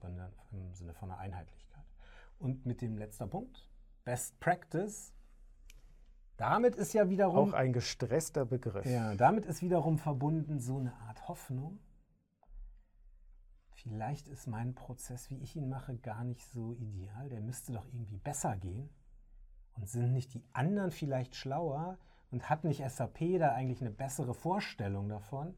im 0.51 0.73
Sinne 0.73 0.93
von 0.93 1.11
einer 1.11 1.19
Einheitlichkeit. 1.19 1.83
Und 2.39 2.65
mit 2.65 2.81
dem 2.81 2.97
letzten 2.97 3.29
Punkt, 3.29 3.69
Best 4.03 4.39
Practice, 4.39 5.13
damit 6.37 6.75
ist 6.75 6.93
ja 6.93 7.09
wiederum. 7.09 7.49
Auch 7.49 7.53
ein 7.53 7.73
gestresster 7.73 8.45
Begriff. 8.45 8.85
Ja, 8.85 9.15
damit 9.15 9.45
ist 9.45 9.61
wiederum 9.61 9.97
verbunden 9.97 10.59
so 10.59 10.77
eine 10.77 10.93
Art 11.07 11.27
Hoffnung. 11.27 11.79
Vielleicht 13.75 14.29
ist 14.29 14.47
mein 14.47 14.75
Prozess, 14.75 15.29
wie 15.29 15.37
ich 15.39 15.55
ihn 15.55 15.67
mache, 15.67 15.97
gar 15.97 16.23
nicht 16.23 16.45
so 16.51 16.73
ideal. 16.73 17.27
Der 17.29 17.41
müsste 17.41 17.73
doch 17.73 17.85
irgendwie 17.87 18.17
besser 18.17 18.55
gehen. 18.55 18.89
Und 19.75 19.89
sind 19.89 20.13
nicht 20.13 20.33
die 20.33 20.43
anderen 20.53 20.91
vielleicht 20.91 21.35
schlauer 21.35 21.97
und 22.31 22.49
hat 22.49 22.63
nicht 22.63 22.81
SAP 22.87 23.39
da 23.39 23.53
eigentlich 23.53 23.81
eine 23.81 23.91
bessere 23.91 24.33
Vorstellung 24.33 25.09
davon, 25.09 25.55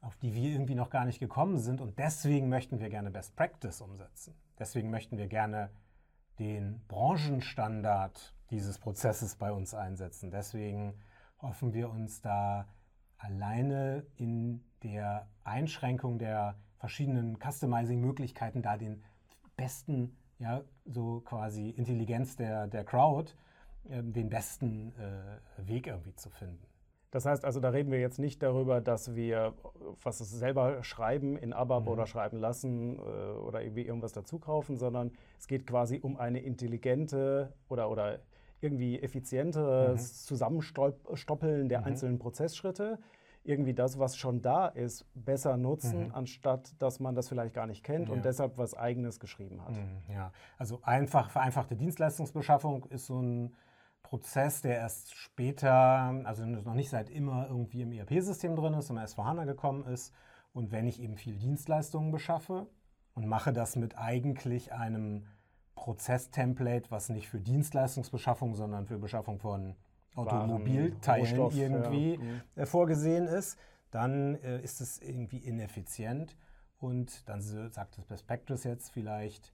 auf 0.00 0.16
die 0.16 0.34
wir 0.34 0.50
irgendwie 0.50 0.74
noch 0.74 0.90
gar 0.90 1.04
nicht 1.04 1.20
gekommen 1.20 1.58
sind? 1.58 1.80
Und 1.80 1.98
deswegen 1.98 2.48
möchten 2.48 2.80
wir 2.80 2.88
gerne 2.88 3.10
Best 3.10 3.36
Practice 3.36 3.80
umsetzen. 3.80 4.34
Deswegen 4.58 4.90
möchten 4.90 5.16
wir 5.16 5.28
gerne 5.28 5.70
den 6.38 6.80
Branchenstandard 6.88 8.34
dieses 8.50 8.78
Prozesses 8.78 9.36
bei 9.36 9.52
uns 9.52 9.74
einsetzen. 9.74 10.30
Deswegen 10.30 10.94
hoffen 11.40 11.72
wir 11.74 11.90
uns 11.90 12.20
da 12.20 12.66
alleine 13.18 14.06
in 14.16 14.64
der 14.82 15.28
Einschränkung 15.44 16.18
der 16.18 16.56
verschiedenen 16.78 17.38
Customizing-Möglichkeiten 17.38 18.62
da 18.62 18.76
den 18.76 19.02
besten 19.56 20.16
ja, 20.38 20.62
so 20.84 21.20
quasi 21.20 21.70
Intelligenz 21.70 22.36
der, 22.36 22.68
der 22.68 22.84
Crowd, 22.84 23.32
äh, 23.88 24.02
den 24.02 24.28
besten 24.28 24.92
äh, 24.96 25.66
Weg 25.66 25.88
irgendwie 25.88 26.14
zu 26.14 26.30
finden. 26.30 26.64
Das 27.10 27.24
heißt 27.24 27.44
also, 27.44 27.60
da 27.60 27.70
reden 27.70 27.90
wir 27.90 28.00
jetzt 28.00 28.18
nicht 28.18 28.42
darüber, 28.42 28.80
dass 28.80 29.14
wir 29.14 29.54
was 30.02 30.18
selber 30.18 30.82
schreiben 30.84 31.36
in 31.38 31.52
ABAP 31.52 31.84
mhm. 31.84 31.88
oder 31.88 32.06
schreiben 32.06 32.38
lassen 32.38 32.98
äh, 32.98 33.00
oder 33.00 33.62
irgendwie 33.62 33.82
irgendwas 33.82 34.12
dazu 34.12 34.38
kaufen, 34.38 34.76
sondern 34.76 35.12
es 35.38 35.46
geht 35.46 35.66
quasi 35.66 36.00
um 36.02 36.18
eine 36.18 36.40
intelligente 36.40 37.54
oder, 37.68 37.90
oder 37.90 38.18
irgendwie 38.60 39.00
effizientes 39.00 40.22
mhm. 40.22 40.26
Zusammenstoppeln 40.26 41.68
der 41.68 41.80
mhm. 41.80 41.86
einzelnen 41.86 42.18
Prozessschritte 42.18 42.98
irgendwie 43.44 43.72
das, 43.72 43.98
was 43.98 44.16
schon 44.16 44.42
da 44.42 44.66
ist, 44.66 45.06
besser 45.14 45.56
nutzen, 45.56 46.08
mhm. 46.08 46.14
anstatt 46.14 46.74
dass 46.82 47.00
man 47.00 47.14
das 47.14 47.28
vielleicht 47.28 47.54
gar 47.54 47.66
nicht 47.66 47.82
kennt 47.82 48.08
ja. 48.08 48.14
und 48.14 48.24
deshalb 48.24 48.58
was 48.58 48.74
Eigenes 48.74 49.20
geschrieben 49.20 49.64
hat. 49.64 49.72
Mhm, 49.72 50.02
ja, 50.12 50.32
also 50.58 50.80
einfach 50.82 51.30
vereinfachte 51.30 51.74
Dienstleistungsbeschaffung 51.74 52.84
ist 52.90 53.06
so 53.06 53.22
ein 53.22 53.54
Prozess, 54.08 54.62
der 54.62 54.76
erst 54.76 55.14
später, 55.14 55.70
also 56.24 56.46
noch 56.46 56.72
nicht 56.72 56.88
seit 56.88 57.10
immer 57.10 57.46
irgendwie 57.46 57.82
im 57.82 57.92
ERP-System 57.92 58.56
drin 58.56 58.72
ist, 58.72 58.88
im 58.88 58.96
S4HANA 58.96 59.44
gekommen 59.44 59.84
ist. 59.84 60.14
Und 60.54 60.72
wenn 60.72 60.86
ich 60.86 61.02
eben 61.02 61.18
viel 61.18 61.36
Dienstleistungen 61.36 62.10
beschaffe 62.10 62.66
und 63.14 63.26
mache 63.26 63.52
das 63.52 63.76
mit 63.76 63.98
eigentlich 63.98 64.72
einem 64.72 65.26
Prozess-Template, 65.74 66.90
was 66.90 67.10
nicht 67.10 67.28
für 67.28 67.38
Dienstleistungsbeschaffung, 67.38 68.54
sondern 68.54 68.86
für 68.86 68.98
Beschaffung 68.98 69.40
von 69.40 69.76
Automobilteilen 70.14 71.50
irgendwie 71.52 72.14
ja. 72.14 72.18
Mhm. 72.18 72.40
Äh, 72.56 72.64
vorgesehen 72.64 73.26
ist, 73.26 73.58
dann 73.90 74.36
äh, 74.36 74.62
ist 74.62 74.80
es 74.80 75.00
irgendwie 75.00 75.38
ineffizient. 75.38 76.34
Und 76.80 77.28
dann 77.28 77.42
sagt 77.42 77.98
das 77.98 78.06
Best 78.06 78.26
Practice 78.26 78.64
jetzt 78.64 78.90
vielleicht, 78.90 79.52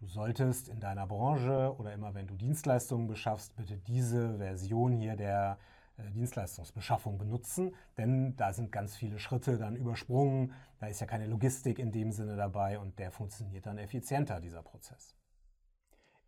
du 0.00 0.06
solltest 0.06 0.68
in 0.68 0.80
deiner 0.80 1.06
Branche 1.06 1.74
oder 1.78 1.92
immer 1.92 2.14
wenn 2.14 2.26
du 2.26 2.34
Dienstleistungen 2.34 3.06
beschaffst, 3.06 3.54
bitte 3.56 3.76
diese 3.76 4.38
Version 4.38 4.92
hier 4.92 5.14
der 5.14 5.58
äh, 5.98 6.10
Dienstleistungsbeschaffung 6.10 7.18
benutzen, 7.18 7.74
denn 7.96 8.34
da 8.36 8.52
sind 8.52 8.72
ganz 8.72 8.96
viele 8.96 9.18
Schritte 9.18 9.58
dann 9.58 9.76
übersprungen, 9.76 10.52
da 10.78 10.86
ist 10.86 11.00
ja 11.00 11.06
keine 11.06 11.26
Logistik 11.26 11.78
in 11.78 11.92
dem 11.92 12.12
Sinne 12.12 12.36
dabei 12.36 12.78
und 12.78 12.98
der 12.98 13.10
funktioniert 13.10 13.66
dann 13.66 13.78
effizienter, 13.78 14.40
dieser 14.40 14.62
Prozess. 14.62 15.14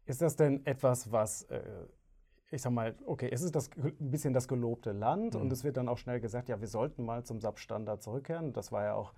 Ist 0.05 0.21
das 0.21 0.37
denn 0.37 0.67
etwas, 0.67 1.11
was 1.11 1.43
äh, 1.45 1.87
ich 2.50 2.61
sag 2.61 2.73
mal, 2.73 2.95
okay, 3.07 3.31
es 3.33 3.41
ist 3.41 3.57
das, 3.57 3.71
ein 3.79 4.11
bisschen 4.11 4.35
das 4.35 4.47
gelobte 4.47 4.93
Land 4.93 5.35
mhm. 5.35 5.41
und 5.41 5.52
es 5.52 5.64
wird 5.64 5.79
dann 5.79 5.88
auch 5.88 5.97
schnell 5.97 6.21
gesagt, 6.21 6.50
ja, 6.50 6.61
wir 6.61 6.69
sollten 6.69 7.02
mal 7.02 7.25
zum 7.25 7.41
SAP-Standard 7.41 8.02
zurückkehren. 8.02 8.52
Das 8.52 8.71
war 8.71 8.85
ja 8.85 8.95
auch 8.95 9.14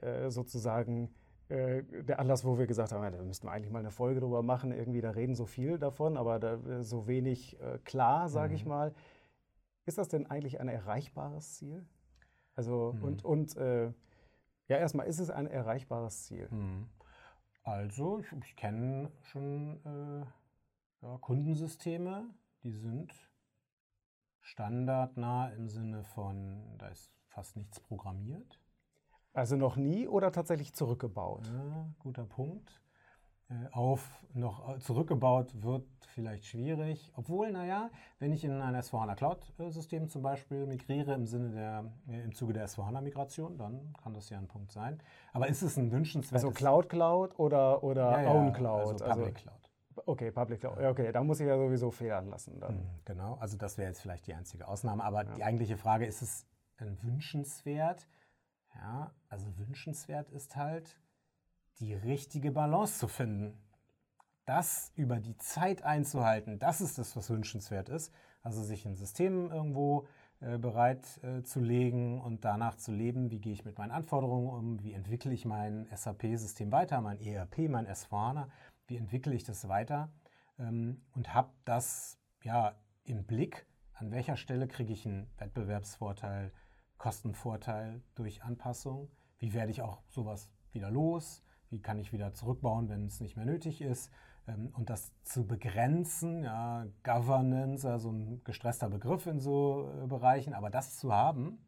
äh, 0.00 0.30
sozusagen 0.30 1.12
der 1.48 2.18
Anlass, 2.18 2.44
wo 2.44 2.58
wir 2.58 2.66
gesagt 2.66 2.92
haben, 2.92 3.04
ja, 3.04 3.10
da 3.10 3.22
müssten 3.22 3.46
wir 3.46 3.52
eigentlich 3.52 3.70
mal 3.70 3.78
eine 3.78 3.92
Folge 3.92 4.20
drüber 4.20 4.42
machen. 4.42 4.72
Irgendwie, 4.72 5.00
da 5.00 5.10
reden 5.10 5.36
so 5.36 5.46
viel 5.46 5.78
davon, 5.78 6.16
aber 6.16 6.40
da, 6.40 6.54
äh, 6.54 6.82
so 6.82 7.06
wenig 7.06 7.60
äh, 7.60 7.78
klar, 7.84 8.28
sage 8.28 8.50
mhm. 8.50 8.56
ich 8.56 8.66
mal. 8.66 8.94
Ist 9.84 9.98
das 9.98 10.08
denn 10.08 10.26
eigentlich 10.26 10.60
ein 10.60 10.68
erreichbares 10.68 11.54
Ziel? 11.54 11.86
Also, 12.56 12.94
mhm. 12.96 13.02
und, 13.04 13.24
und 13.24 13.56
äh, 13.56 13.92
ja, 14.66 14.76
erstmal, 14.78 15.06
ist 15.06 15.20
es 15.20 15.30
ein 15.30 15.46
erreichbares 15.46 16.24
Ziel? 16.24 16.48
Mhm. 16.50 16.88
Also, 17.62 18.18
ich, 18.18 18.32
ich 18.44 18.56
kenne 18.56 19.12
schon 19.22 19.80
äh, 19.84 20.26
ja, 21.06 21.18
Kundensysteme, 21.18 22.24
die 22.64 22.72
sind 22.72 23.14
standardnah 24.40 25.50
im 25.50 25.68
Sinne 25.68 26.02
von, 26.02 26.76
da 26.78 26.88
ist 26.88 27.12
fast 27.28 27.56
nichts 27.56 27.78
programmiert. 27.78 28.60
Also 29.36 29.56
noch 29.56 29.76
nie 29.76 30.08
oder 30.08 30.32
tatsächlich 30.32 30.72
zurückgebaut? 30.72 31.46
Ja, 31.46 31.86
guter 31.98 32.24
Punkt. 32.24 32.80
Äh, 33.50 33.54
auf 33.72 34.24
noch 34.32 34.76
äh, 34.76 34.78
zurückgebaut 34.78 35.62
wird 35.62 35.84
vielleicht 36.06 36.46
schwierig. 36.46 37.12
Obwohl, 37.16 37.52
naja, 37.52 37.90
wenn 38.18 38.32
ich 38.32 38.44
in 38.44 38.50
ein 38.50 38.74
S4HANA 38.74 39.14
Cloud-System 39.14 40.08
zum 40.08 40.22
Beispiel 40.22 40.66
migriere 40.66 41.12
im 41.12 41.26
Sinne 41.26 41.50
der, 41.50 41.84
äh, 42.08 42.24
im 42.24 42.34
Zuge 42.34 42.54
der 42.54 42.66
S4HANA-Migration, 42.66 43.58
dann 43.58 43.92
kann 44.02 44.14
das 44.14 44.30
ja 44.30 44.38
ein 44.38 44.48
Punkt 44.48 44.72
sein. 44.72 45.02
Aber 45.34 45.48
ist 45.48 45.60
es 45.60 45.76
ein 45.76 45.92
wünschenswertes... 45.92 46.42
Also 46.44 46.50
Cloud 46.50 46.88
Cloud 46.88 47.38
oder, 47.38 47.84
oder 47.84 48.12
ja, 48.12 48.22
ja, 48.22 48.32
Own 48.32 48.54
Cloud? 48.54 48.80
Also 48.80 49.04
Public 49.04 49.36
also, 49.36 49.42
Cloud. 49.42 50.06
Okay, 50.06 50.30
Public 50.30 50.60
Cloud. 50.60 50.78
Okay, 50.78 51.12
da 51.12 51.22
muss 51.22 51.40
ich 51.40 51.46
ja 51.46 51.58
sowieso 51.58 51.90
federn 51.90 52.30
lassen. 52.30 52.58
Dann. 52.58 52.78
Hm, 52.78 52.86
genau, 53.04 53.36
also 53.38 53.58
das 53.58 53.76
wäre 53.76 53.88
jetzt 53.88 54.00
vielleicht 54.00 54.26
die 54.26 54.34
einzige 54.34 54.66
Ausnahme. 54.66 55.04
Aber 55.04 55.24
ja. 55.24 55.34
die 55.34 55.44
eigentliche 55.44 55.76
Frage, 55.76 56.06
ist 56.06 56.22
es 56.22 56.46
ein 56.78 56.96
wünschenswert? 57.02 58.08
Ja, 58.76 59.12
also 59.28 59.46
wünschenswert 59.58 60.30
ist 60.30 60.56
halt, 60.56 61.00
die 61.80 61.94
richtige 61.94 62.52
Balance 62.52 62.98
zu 62.98 63.08
finden. 63.08 63.58
Das 64.44 64.92
über 64.94 65.18
die 65.18 65.36
Zeit 65.38 65.82
einzuhalten, 65.82 66.58
das 66.58 66.80
ist 66.80 66.98
das, 66.98 67.16
was 67.16 67.30
wünschenswert 67.30 67.88
ist. 67.88 68.12
Also 68.42 68.62
sich 68.62 68.86
ein 68.86 68.94
System 68.94 69.50
irgendwo 69.50 70.06
äh, 70.40 70.56
bereit 70.56 71.20
äh, 71.24 71.42
zu 71.42 71.58
legen 71.60 72.20
und 72.20 72.44
danach 72.44 72.76
zu 72.76 72.92
leben, 72.92 73.30
wie 73.30 73.40
gehe 73.40 73.52
ich 73.52 73.64
mit 73.64 73.76
meinen 73.76 73.90
Anforderungen 73.90 74.48
um, 74.48 74.82
wie 74.82 74.92
entwickle 74.92 75.32
ich 75.32 75.44
mein 75.44 75.88
SAP-System 75.92 76.70
weiter, 76.70 77.00
mein 77.00 77.20
ERP, 77.20 77.68
mein 77.68 77.88
S4HANA 77.88 78.46
wie 78.86 78.96
entwickle 78.96 79.34
ich 79.34 79.44
das 79.44 79.68
weiter 79.68 80.10
ähm, 80.58 81.02
und 81.14 81.34
habe 81.34 81.50
das 81.64 82.18
ja 82.42 82.74
im 83.04 83.24
Blick, 83.24 83.66
an 83.94 84.10
welcher 84.10 84.36
Stelle 84.36 84.68
kriege 84.68 84.92
ich 84.92 85.06
einen 85.06 85.28
Wettbewerbsvorteil, 85.38 86.52
Kostenvorteil 86.98 88.02
durch 88.14 88.42
Anpassung, 88.42 89.10
wie 89.38 89.52
werde 89.52 89.70
ich 89.70 89.82
auch 89.82 90.02
sowas 90.08 90.50
wieder 90.72 90.90
los, 90.90 91.42
wie 91.70 91.80
kann 91.80 91.98
ich 91.98 92.12
wieder 92.12 92.32
zurückbauen, 92.32 92.88
wenn 92.88 93.06
es 93.06 93.20
nicht 93.20 93.36
mehr 93.36 93.46
nötig 93.46 93.80
ist, 93.80 94.10
ähm, 94.46 94.70
und 94.74 94.90
das 94.90 95.12
zu 95.22 95.46
begrenzen, 95.46 96.44
ja, 96.44 96.86
Governance, 97.02 97.88
also 97.88 98.10
ein 98.10 98.42
gestresster 98.44 98.88
Begriff 98.88 99.26
in 99.26 99.40
so 99.40 99.90
äh, 100.02 100.06
Bereichen, 100.06 100.54
aber 100.54 100.70
das 100.70 100.96
zu 100.96 101.12
haben 101.12 101.58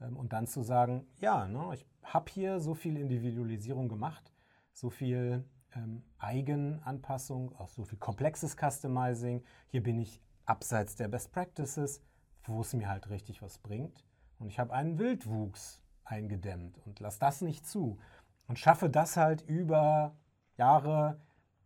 ähm, 0.00 0.16
und 0.16 0.32
dann 0.32 0.46
zu 0.46 0.62
sagen, 0.62 1.06
ja, 1.18 1.48
ne, 1.48 1.70
ich 1.74 1.86
habe 2.02 2.30
hier 2.30 2.60
so 2.60 2.74
viel 2.74 2.96
Individualisierung 2.96 3.88
gemacht, 3.88 4.32
so 4.72 4.90
viel 4.90 5.44
ähm, 5.74 6.02
Eigenanpassung, 6.18 7.54
auch 7.56 7.68
so 7.68 7.84
viel 7.84 7.98
komplexes 7.98 8.56
Customizing, 8.56 9.42
hier 9.68 9.82
bin 9.82 9.98
ich 9.98 10.20
abseits 10.46 10.96
der 10.96 11.08
Best 11.08 11.32
Practices, 11.32 12.02
wo 12.46 12.60
es 12.60 12.74
mir 12.74 12.88
halt 12.88 13.08
richtig 13.08 13.42
was 13.42 13.58
bringt. 13.58 14.04
Und 14.44 14.50
ich 14.50 14.58
habe 14.58 14.74
einen 14.74 14.98
Wildwuchs 14.98 15.80
eingedämmt 16.04 16.76
und 16.84 17.00
lasse 17.00 17.18
das 17.18 17.40
nicht 17.40 17.66
zu 17.66 17.98
und 18.46 18.58
schaffe 18.58 18.90
das 18.90 19.16
halt 19.16 19.40
über 19.40 20.14
Jahre 20.58 21.18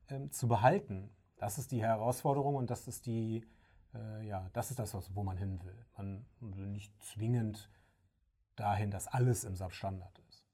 ähm, 0.09 0.31
zu 0.31 0.47
behalten. 0.47 1.11
Das 1.39 1.59
ist 1.59 1.73
die 1.73 1.83
Herausforderung 1.83 2.55
und 2.55 2.71
das 2.71 2.87
ist 2.87 3.07
die, 3.07 3.45
äh, 3.95 4.25
ja, 4.29 4.49
das 4.53 4.71
ist 4.71 4.79
das, 4.79 4.95
wo 5.17 5.25
man 5.25 5.37
hin 5.37 5.61
will. 5.65 5.87
Man 5.97 6.25
will 6.39 6.69
nicht 6.69 6.95
zwingend 7.03 7.69
dahin, 8.55 8.93
dass 8.93 9.09
alles 9.09 9.43
im 9.43 9.57
SAP 9.57 9.73
Standard 9.73 10.17
ist. 10.29 10.47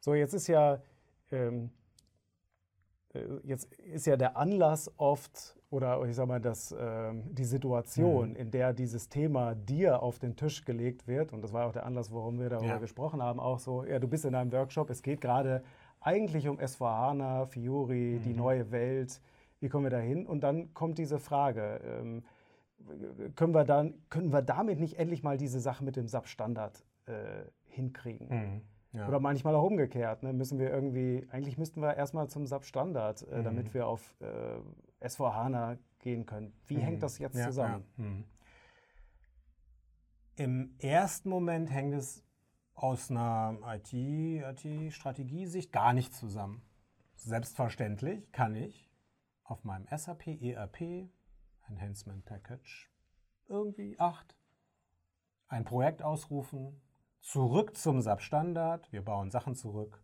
So, 0.00 0.12
jetzt 0.12 0.34
ist 0.34 0.46
ja 0.46 0.82
ähm, 1.30 1.72
äh, 3.14 3.24
jetzt 3.44 3.72
ist 3.76 4.06
ja 4.06 4.18
der 4.18 4.36
Anlass 4.36 4.92
oft 4.98 5.56
oder 5.70 6.04
ich 6.04 6.16
sag 6.16 6.26
mal, 6.26 6.40
dass 6.40 6.74
ähm, 6.78 7.22
die 7.32 7.44
Situation, 7.44 8.30
mhm. 8.30 8.36
in 8.36 8.50
der 8.50 8.72
dieses 8.72 9.08
Thema 9.08 9.54
dir 9.54 10.02
auf 10.02 10.18
den 10.18 10.36
Tisch 10.36 10.64
gelegt 10.64 11.06
wird, 11.06 11.32
und 11.32 11.42
das 11.42 11.52
war 11.52 11.66
auch 11.66 11.72
der 11.72 11.86
Anlass, 11.86 12.12
warum 12.12 12.40
wir 12.40 12.48
darüber 12.48 12.68
ja. 12.68 12.78
gesprochen 12.78 13.22
haben, 13.22 13.38
auch 13.38 13.60
so, 13.60 13.84
ja, 13.84 13.98
du 13.98 14.08
bist 14.08 14.24
in 14.24 14.34
einem 14.34 14.50
Workshop, 14.52 14.90
es 14.90 15.02
geht 15.02 15.20
gerade 15.20 15.62
eigentlich 16.00 16.48
um 16.48 16.58
S4HANA, 16.58 17.46
Fiori, 17.46 18.18
mhm. 18.18 18.22
die 18.22 18.34
neue 18.34 18.70
Welt, 18.72 19.20
wie 19.60 19.68
kommen 19.68 19.84
wir 19.84 19.90
da 19.90 19.98
hin? 19.98 20.26
Und 20.26 20.40
dann 20.40 20.74
kommt 20.74 20.98
diese 20.98 21.18
Frage, 21.18 21.80
ähm, 21.84 22.24
können, 23.36 23.54
wir 23.54 23.64
dann, 23.64 23.94
können 24.08 24.32
wir 24.32 24.42
damit 24.42 24.80
nicht 24.80 24.98
endlich 24.98 25.22
mal 25.22 25.36
diese 25.36 25.60
Sache 25.60 25.84
mit 25.84 25.96
dem 25.96 26.08
SAP-Standard 26.08 26.82
äh, 27.06 27.12
hinkriegen? 27.66 28.28
Mhm. 28.28 28.60
Ja. 28.92 29.06
Oder 29.06 29.20
manchmal 29.20 29.54
auch 29.54 29.64
umgekehrt. 29.64 30.22
Ne? 30.22 30.32
Müssen 30.32 30.58
wir 30.58 30.70
irgendwie, 30.70 31.26
eigentlich 31.30 31.58
müssten 31.58 31.80
wir 31.80 31.94
erstmal 31.94 32.28
zum 32.28 32.46
SAP-Standard, 32.46 33.22
äh, 33.22 33.38
mhm. 33.38 33.44
damit 33.44 33.74
wir 33.74 33.86
auf 33.86 34.16
äh, 34.20 35.06
S4HANA 35.06 35.78
gehen 36.00 36.26
können. 36.26 36.52
Wie 36.66 36.76
mhm. 36.76 36.80
hängt 36.80 37.02
das 37.02 37.18
jetzt 37.18 37.36
ja, 37.36 37.46
zusammen? 37.46 37.84
Ja. 37.96 38.04
Mhm. 38.04 38.24
Im 40.36 40.74
ersten 40.78 41.28
Moment 41.28 41.70
hängt 41.70 41.94
es 41.94 42.24
aus 42.74 43.10
einer 43.10 43.58
IT-Strategiesicht 43.64 45.68
IT 45.68 45.72
gar 45.72 45.92
nicht 45.92 46.14
zusammen. 46.14 46.62
Selbstverständlich 47.14 48.32
kann 48.32 48.54
ich 48.54 48.90
auf 49.44 49.64
meinem 49.64 49.86
SAP 49.94 50.42
ERP 50.42 51.10
Enhancement 51.68 52.24
Package 52.24 52.90
irgendwie 53.48 53.98
8 53.98 54.34
ein 55.48 55.64
Projekt 55.64 56.02
ausrufen, 56.02 56.80
zurück 57.20 57.76
zum 57.76 58.00
SAP-Standard. 58.00 58.92
Wir 58.92 59.04
bauen 59.04 59.30
Sachen 59.30 59.54
zurück, 59.54 60.02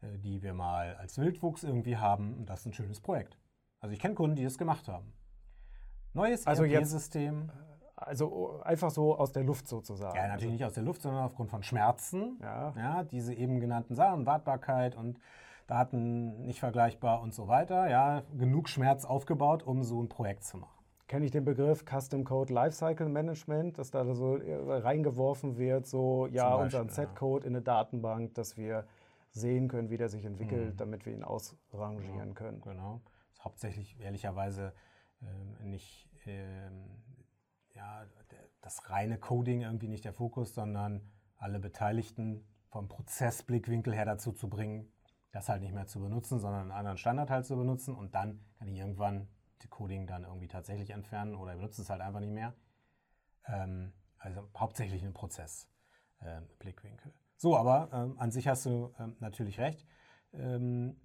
äh, 0.00 0.18
die 0.18 0.42
wir 0.42 0.54
mal 0.54 0.96
als 0.96 1.18
Wildwuchs 1.18 1.64
irgendwie 1.64 1.96
haben. 1.96 2.34
Und 2.34 2.50
das 2.50 2.60
ist 2.60 2.66
ein 2.66 2.72
schönes 2.72 3.00
Projekt. 3.00 3.38
Also 3.80 3.92
ich 3.92 4.00
kenne 4.00 4.14
Kunden, 4.14 4.36
die 4.36 4.44
das 4.44 4.58
gemacht 4.58 4.88
haben. 4.88 5.12
Neues 6.14 6.46
also 6.46 6.64
ERP-System. 6.64 7.50
Also 7.96 8.60
einfach 8.62 8.90
so 8.90 9.16
aus 9.16 9.32
der 9.32 9.44
Luft 9.44 9.68
sozusagen. 9.68 10.16
Ja, 10.16 10.26
natürlich 10.26 10.52
nicht 10.52 10.64
aus 10.64 10.72
der 10.72 10.82
Luft, 10.82 11.02
sondern 11.02 11.22
aufgrund 11.24 11.50
von 11.50 11.62
Schmerzen. 11.62 12.38
Ja. 12.42 12.74
ja 12.76 13.04
diese 13.04 13.32
eben 13.32 13.60
genannten 13.60 13.94
Sachen, 13.94 14.26
Wartbarkeit 14.26 14.96
und 14.96 15.20
Daten 15.68 16.44
nicht 16.44 16.58
vergleichbar 16.58 17.22
und 17.22 17.32
so 17.32 17.46
weiter. 17.46 17.88
Ja, 17.88 18.22
genug 18.36 18.68
Schmerz 18.68 19.04
aufgebaut, 19.04 19.62
um 19.62 19.84
so 19.84 20.02
ein 20.02 20.08
Projekt 20.08 20.44
zu 20.44 20.56
machen 20.56 20.81
kenne 21.08 21.24
ich 21.24 21.30
den 21.30 21.44
Begriff 21.44 21.84
Custom 21.84 22.24
Code 22.24 22.52
Lifecycle 22.52 23.08
Management, 23.08 23.78
dass 23.78 23.90
da 23.90 24.14
so 24.14 24.36
äh, 24.36 24.54
reingeworfen 24.54 25.58
wird, 25.58 25.86
so 25.86 26.26
ja, 26.28 26.56
Beispiel, 26.56 26.64
unseren 26.64 26.88
Z-Code 26.88 27.44
ja. 27.44 27.48
in 27.48 27.56
eine 27.56 27.62
Datenbank, 27.62 28.34
dass 28.34 28.56
wir 28.56 28.86
sehen 29.30 29.68
können, 29.68 29.90
wie 29.90 29.96
der 29.96 30.08
sich 30.08 30.24
entwickelt, 30.24 30.74
mhm. 30.74 30.76
damit 30.76 31.06
wir 31.06 31.12
ihn 31.12 31.24
ausrangieren 31.24 32.18
genau, 32.18 32.34
können. 32.34 32.60
Genau. 32.60 33.00
Das 33.04 33.38
ist 33.38 33.44
hauptsächlich 33.44 34.00
ehrlicherweise 34.00 34.72
äh, 35.20 35.64
nicht 35.64 36.08
äh, 36.26 36.70
ja, 37.74 38.04
das 38.60 38.90
reine 38.90 39.18
Coding 39.18 39.62
irgendwie 39.62 39.88
nicht 39.88 40.04
der 40.04 40.12
Fokus, 40.12 40.54
sondern 40.54 41.02
alle 41.36 41.58
Beteiligten 41.58 42.46
vom 42.68 42.88
Prozessblickwinkel 42.88 43.94
her 43.94 44.04
dazu 44.04 44.32
zu 44.32 44.48
bringen, 44.48 44.90
das 45.32 45.48
halt 45.48 45.62
nicht 45.62 45.74
mehr 45.74 45.86
zu 45.86 46.00
benutzen, 46.00 46.38
sondern 46.38 46.62
einen 46.62 46.70
anderen 46.70 46.98
Standard 46.98 47.30
halt 47.30 47.44
zu 47.44 47.56
benutzen 47.56 47.94
und 47.94 48.14
dann 48.14 48.44
kann 48.58 48.68
ich 48.68 48.76
irgendwann 48.76 49.28
Coding 49.68 50.06
dann 50.06 50.24
irgendwie 50.24 50.48
tatsächlich 50.48 50.90
entfernen 50.90 51.34
oder 51.34 51.54
benutzen 51.54 51.82
es 51.82 51.90
halt 51.90 52.00
einfach 52.00 52.20
nicht 52.20 52.32
mehr. 52.32 52.54
Ähm, 53.46 53.92
also 54.18 54.48
hauptsächlich 54.56 55.04
ein 55.04 55.12
Prozessblickwinkel. 55.12 57.08
Ähm, 57.08 57.18
so, 57.36 57.56
aber 57.56 57.90
ähm, 57.92 58.18
an 58.18 58.30
sich 58.30 58.48
hast 58.48 58.66
du 58.66 58.94
ähm, 58.98 59.16
natürlich 59.20 59.58
recht. 59.58 59.86
Ähm, 60.32 60.96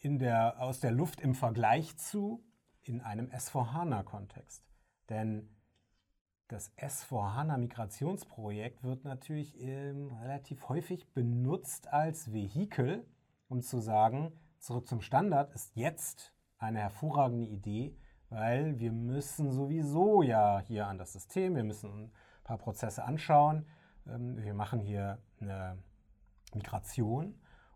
in 0.00 0.18
der, 0.18 0.60
aus 0.60 0.80
der 0.80 0.90
Luft 0.90 1.20
im 1.20 1.34
Vergleich 1.34 1.96
zu 1.96 2.44
in 2.82 3.00
einem 3.00 3.30
S4HANA-Kontext. 3.30 4.62
Denn 5.08 5.48
das 6.48 6.76
S4HANA-Migrationsprojekt 6.76 8.84
wird 8.84 9.04
natürlich 9.04 9.58
ähm, 9.60 10.12
relativ 10.22 10.68
häufig 10.68 11.12
benutzt 11.12 11.92
als 11.92 12.32
Vehikel, 12.32 13.04
um 13.48 13.62
zu 13.62 13.80
sagen, 13.80 14.32
zurück 14.58 14.88
zum 14.88 15.00
Standard 15.00 15.52
ist 15.54 15.74
jetzt 15.74 16.35
eine 16.58 16.80
hervorragende 16.80 17.46
Idee, 17.46 17.96
weil 18.28 18.78
wir 18.78 18.92
müssen 18.92 19.50
sowieso 19.52 20.22
ja 20.22 20.60
hier 20.60 20.86
an 20.86 20.98
das 20.98 21.12
System, 21.12 21.54
wir 21.54 21.64
müssen 21.64 22.04
ein 22.04 22.10
paar 22.44 22.58
Prozesse 22.58 23.04
anschauen. 23.04 23.66
Ähm, 24.06 24.42
wir 24.42 24.54
machen 24.54 24.80
hier 24.80 25.18
eine 25.40 25.78
Migration 26.54 27.34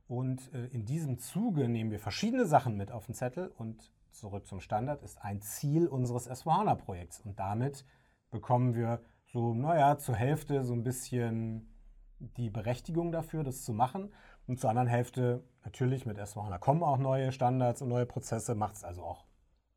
und 0.08 0.52
äh, 0.52 0.66
in 0.66 0.84
diesem 0.84 1.18
Zuge 1.18 1.68
nehmen 1.68 1.90
wir 1.90 2.00
verschiedene 2.00 2.46
Sachen 2.46 2.76
mit 2.76 2.90
auf 2.90 3.06
den 3.06 3.14
Zettel 3.14 3.48
und 3.56 3.92
zurück 4.10 4.46
zum 4.46 4.60
Standard 4.60 5.02
ist 5.02 5.22
ein 5.22 5.40
Ziel 5.40 5.86
unseres 5.86 6.28
S4HANA-Projekts. 6.28 7.20
Und 7.20 7.38
damit 7.38 7.84
bekommen 8.30 8.74
wir 8.74 9.00
so, 9.26 9.54
naja, 9.54 9.98
zur 9.98 10.16
Hälfte 10.16 10.64
so 10.64 10.72
ein 10.74 10.82
bisschen 10.82 11.72
die 12.18 12.50
Berechtigung 12.50 13.12
dafür, 13.12 13.44
das 13.44 13.62
zu 13.62 13.72
machen. 13.72 14.12
Und 14.50 14.58
zur 14.58 14.70
anderen 14.70 14.88
Hälfte, 14.88 15.44
natürlich 15.64 16.06
mit 16.06 16.18
S4HANA 16.18 16.58
kommen 16.58 16.82
auch 16.82 16.98
neue 16.98 17.30
Standards 17.30 17.82
und 17.82 17.88
neue 17.88 18.04
Prozesse, 18.04 18.56
macht 18.56 18.74
es 18.74 18.82
also 18.82 19.04
auch 19.04 19.24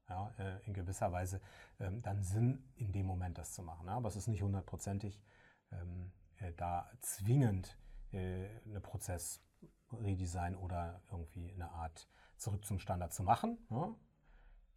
ja, 0.09 0.33
äh, 0.39 0.65
in 0.65 0.73
gewisser 0.73 1.11
Weise 1.11 1.41
ähm, 1.79 2.01
dann 2.01 2.23
Sinn, 2.23 2.63
in 2.73 2.91
dem 2.91 3.05
Moment 3.05 3.37
das 3.37 3.53
zu 3.53 3.61
machen. 3.61 3.85
Ja? 3.85 3.97
Aber 3.97 4.07
es 4.07 4.15
ist 4.15 4.27
nicht 4.27 4.41
hundertprozentig 4.41 5.21
ähm, 5.71 6.11
äh, 6.37 6.53
da 6.57 6.89
zwingend 7.01 7.77
äh, 8.13 8.47
eine 8.65 8.81
Prozessredesign 8.81 10.55
oder 10.55 11.03
irgendwie 11.11 11.53
eine 11.53 11.69
Art 11.69 12.09
zurück 12.37 12.65
zum 12.65 12.79
Standard 12.79 13.13
zu 13.13 13.21
machen. 13.21 13.59
Ja? 13.69 13.93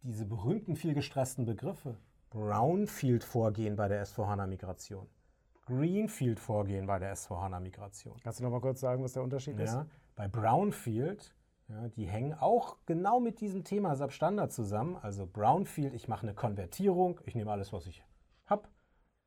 Diese 0.03 0.27
berühmten, 0.27 0.75
viel 0.75 0.93
gestressten 0.93 1.47
Begriffe, 1.47 1.97
Brownfield-Vorgehen 2.29 3.75
bei 3.75 3.87
der 3.87 4.05
S4HANA-Migration. 4.05 5.09
Greenfield-Vorgehen 5.67 6.87
bei 6.87 6.97
der 6.97 7.13
S4HANA-Migration. 7.13 8.15
Kannst 8.23 8.39
du 8.39 8.43
noch 8.43 8.51
mal 8.51 8.61
kurz 8.61 8.79
sagen, 8.79 9.03
was 9.03 9.13
der 9.13 9.23
Unterschied 9.23 9.59
ja, 9.59 9.65
ist? 9.65 9.77
Bei 10.15 10.27
Brownfield, 10.27 11.35
ja, 11.67 11.89
die 11.89 12.05
hängen 12.05 12.33
auch 12.33 12.77
genau 12.85 13.19
mit 13.19 13.41
diesem 13.41 13.63
Thema 13.63 13.95
SAP 13.95 14.13
Standard 14.13 14.51
zusammen. 14.53 14.97
Also 15.01 15.27
Brownfield, 15.27 15.93
ich 15.93 16.07
mache 16.07 16.23
eine 16.23 16.33
Konvertierung, 16.33 17.19
ich 17.25 17.35
nehme 17.35 17.51
alles, 17.51 17.73
was 17.73 17.85
ich 17.85 18.03
habe, 18.45 18.67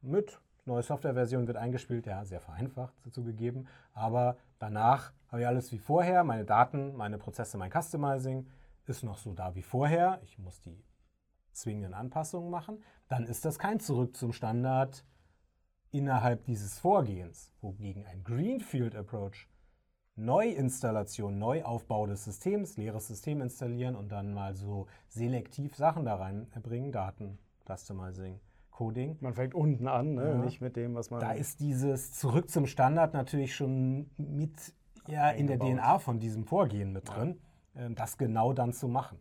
mit. 0.00 0.40
Neue 0.64 0.82
Softwareversion 0.82 1.46
wird 1.46 1.56
eingespielt, 1.56 2.06
ja, 2.06 2.24
sehr 2.24 2.40
vereinfacht 2.40 2.94
zugegeben. 3.10 3.66
Aber 3.92 4.36
danach 4.58 5.12
habe 5.28 5.42
ich 5.42 5.46
alles 5.46 5.72
wie 5.72 5.78
vorher, 5.78 6.24
meine 6.24 6.44
Daten, 6.44 6.96
meine 6.96 7.18
Prozesse, 7.18 7.58
mein 7.58 7.70
Customizing 7.70 8.46
ist 8.86 9.02
noch 9.04 9.18
so 9.18 9.32
da 9.34 9.54
wie 9.54 9.62
vorher. 9.62 10.20
Ich 10.22 10.38
muss 10.38 10.60
die 10.60 10.82
zwingenden 11.52 11.94
Anpassungen 11.94 12.50
machen. 12.50 12.82
Dann 13.08 13.26
ist 13.26 13.44
das 13.44 13.58
kein 13.58 13.80
Zurück 13.80 14.16
zum 14.16 14.32
Standard 14.32 15.04
innerhalb 15.92 16.44
dieses 16.44 16.78
Vorgehens, 16.78 17.52
wogegen 17.60 18.06
ein 18.06 18.22
Greenfield 18.24 18.94
Approach 18.94 19.48
Neuinstallation, 20.16 21.38
Neuaufbau 21.38 22.06
des 22.06 22.24
Systems, 22.24 22.76
leeres 22.76 23.08
System 23.08 23.40
installieren 23.40 23.96
und 23.96 24.12
dann 24.12 24.34
mal 24.34 24.54
so 24.54 24.86
selektiv 25.08 25.74
Sachen 25.74 26.04
da 26.04 26.16
reinbringen, 26.16 26.92
Daten, 26.92 27.38
Customizing, 27.66 28.38
Coding. 28.70 29.16
Man 29.20 29.34
fängt 29.34 29.54
unten 29.54 29.88
an, 29.88 30.14
ne? 30.14 30.28
ja. 30.30 30.34
nicht 30.36 30.60
mit 30.60 30.76
dem, 30.76 30.94
was 30.94 31.10
man. 31.10 31.20
Da 31.20 31.32
ist 31.32 31.60
dieses 31.60 32.12
Zurück 32.12 32.50
zum 32.50 32.66
Standard 32.66 33.14
natürlich 33.14 33.54
schon 33.54 34.10
mit 34.16 34.74
ja, 35.06 35.30
in 35.30 35.46
der 35.46 35.58
DNA 35.58 35.98
von 35.98 36.18
diesem 36.18 36.44
Vorgehen 36.44 36.92
mit 36.92 37.08
drin, 37.08 37.40
ja. 37.74 37.82
Ähm, 37.82 37.94
das 37.94 38.18
genau 38.18 38.52
dann 38.52 38.72
zu 38.72 38.88
machen. 38.88 39.18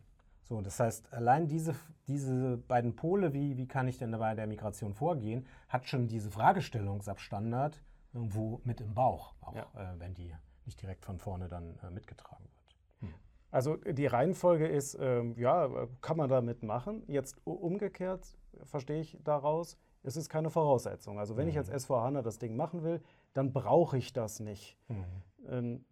So, 0.50 0.60
das 0.60 0.80
heißt, 0.80 1.12
allein 1.12 1.46
diese, 1.46 1.76
diese 2.08 2.56
beiden 2.56 2.96
Pole, 2.96 3.32
wie, 3.32 3.56
wie 3.56 3.68
kann 3.68 3.86
ich 3.86 3.98
denn 3.98 4.10
bei 4.10 4.34
der 4.34 4.48
Migration 4.48 4.94
vorgehen, 4.94 5.46
hat 5.68 5.86
schon 5.86 6.08
diese 6.08 6.28
Fragestellungsabstandard 6.28 7.80
irgendwo 8.12 8.60
mit 8.64 8.80
im 8.80 8.92
Bauch, 8.92 9.36
auch 9.42 9.54
ja. 9.54 9.62
äh, 9.76 10.00
wenn 10.00 10.12
die 10.14 10.34
nicht 10.66 10.82
direkt 10.82 11.04
von 11.04 11.18
vorne 11.18 11.48
dann 11.48 11.78
äh, 11.84 11.90
mitgetragen 11.90 12.42
wird. 12.42 13.10
Hm. 13.12 13.14
Also 13.52 13.76
die 13.76 14.06
Reihenfolge 14.06 14.66
ist, 14.66 14.98
ähm, 15.00 15.36
ja, 15.38 15.86
kann 16.00 16.16
man 16.16 16.28
damit 16.28 16.64
machen. 16.64 17.04
Jetzt 17.06 17.36
umgekehrt 17.44 18.36
verstehe 18.64 19.02
ich 19.02 19.18
daraus, 19.22 19.78
es 20.02 20.16
ist 20.16 20.28
keine 20.28 20.50
Voraussetzung. 20.50 21.20
Also 21.20 21.36
wenn 21.36 21.44
mhm. 21.44 21.50
ich 21.50 21.58
als 21.58 21.68
SVHANA 21.68 22.22
das 22.22 22.40
Ding 22.40 22.56
machen 22.56 22.82
will, 22.82 23.00
dann 23.34 23.52
brauche 23.52 23.98
ich 23.98 24.12
das 24.12 24.40
nicht. 24.40 24.76
Mhm. 24.88 25.04
Ähm, 25.48 25.84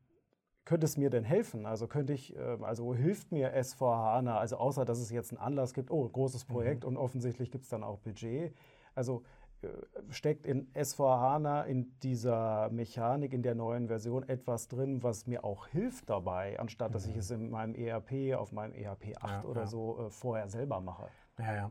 könnte 0.68 0.84
es 0.84 0.98
mir 0.98 1.08
denn 1.08 1.24
helfen? 1.24 1.64
Also 1.64 1.88
könnte 1.88 2.12
ich, 2.12 2.36
äh, 2.36 2.58
also 2.60 2.94
hilft 2.94 3.32
mir 3.32 3.52
SVHANA, 3.54 4.38
also 4.38 4.58
außer 4.58 4.84
dass 4.84 4.98
es 4.98 5.10
jetzt 5.10 5.32
einen 5.32 5.40
Anlass 5.40 5.72
gibt, 5.72 5.90
oh, 5.90 6.06
großes 6.06 6.44
Projekt 6.44 6.82
mhm. 6.82 6.90
und 6.90 6.96
offensichtlich 6.98 7.50
gibt 7.50 7.64
es 7.64 7.70
dann 7.70 7.82
auch 7.82 7.98
Budget. 8.00 8.54
Also 8.94 9.22
äh, 9.62 9.68
steckt 10.10 10.44
in 10.44 10.70
S4HANA, 10.74 11.64
in 11.64 11.98
dieser 12.00 12.68
Mechanik, 12.68 13.32
in 13.32 13.42
der 13.42 13.54
neuen 13.54 13.88
Version 13.88 14.28
etwas 14.28 14.68
drin, 14.68 15.02
was 15.02 15.26
mir 15.26 15.42
auch 15.42 15.68
hilft 15.68 16.10
dabei, 16.10 16.60
anstatt 16.60 16.94
dass 16.94 17.06
ich 17.06 17.14
mhm. 17.14 17.20
es 17.20 17.30
in 17.30 17.48
meinem 17.48 17.74
ERP, 17.74 18.36
auf 18.36 18.52
meinem 18.52 18.74
ERP 18.74 19.16
8 19.22 19.44
ja, 19.44 19.44
oder 19.44 19.62
ja. 19.62 19.66
so 19.68 20.06
äh, 20.06 20.10
vorher 20.10 20.50
selber 20.50 20.82
mache. 20.82 21.08
Ja, 21.38 21.54
ja, 21.54 21.70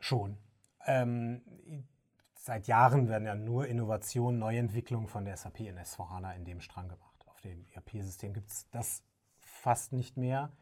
schon. 0.00 0.36
Ähm, 0.84 1.42
seit 2.34 2.66
Jahren 2.66 3.08
werden 3.08 3.24
ja 3.24 3.36
nur 3.36 3.68
Innovationen, 3.68 4.40
Neuentwicklungen 4.40 5.06
von 5.06 5.24
der 5.24 5.36
SAP 5.36 5.60
in 5.60 5.78
S4HANA 5.78 6.34
in 6.34 6.44
dem 6.44 6.60
Strang 6.60 6.88
gemacht. 6.88 7.05
Dem 7.46 7.66
ERP-System 7.74 8.34
gibt 8.34 8.50
es 8.50 8.68
das 8.70 9.02
fast 9.38 9.92
nicht 9.92 10.16
mehr. 10.16 10.52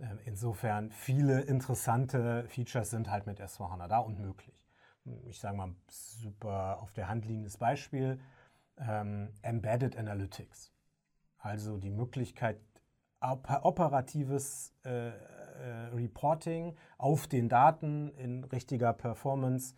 Ähm, 0.00 0.18
insofern 0.24 0.90
viele 0.92 1.42
interessante 1.42 2.46
Features 2.48 2.90
sind 2.90 3.10
halt 3.10 3.26
mit 3.26 3.40
S4HANA 3.40 3.88
da 3.88 3.98
und 3.98 4.18
möglich 4.18 4.58
ich 5.26 5.38
sage 5.38 5.56
mal, 5.56 5.74
super 5.88 6.78
auf 6.80 6.92
der 6.92 7.08
Hand 7.08 7.26
liegendes 7.26 7.56
Beispiel, 7.56 8.20
ähm, 8.78 9.32
Embedded 9.42 9.96
Analytics. 9.96 10.72
Also 11.38 11.78
die 11.78 11.90
Möglichkeit, 11.90 12.60
operatives 13.20 14.74
äh, 14.84 15.08
äh, 15.08 15.14
Reporting 15.92 16.76
auf 16.98 17.26
den 17.26 17.48
Daten 17.48 18.10
in 18.10 18.44
richtiger 18.44 18.92
Performance 18.92 19.74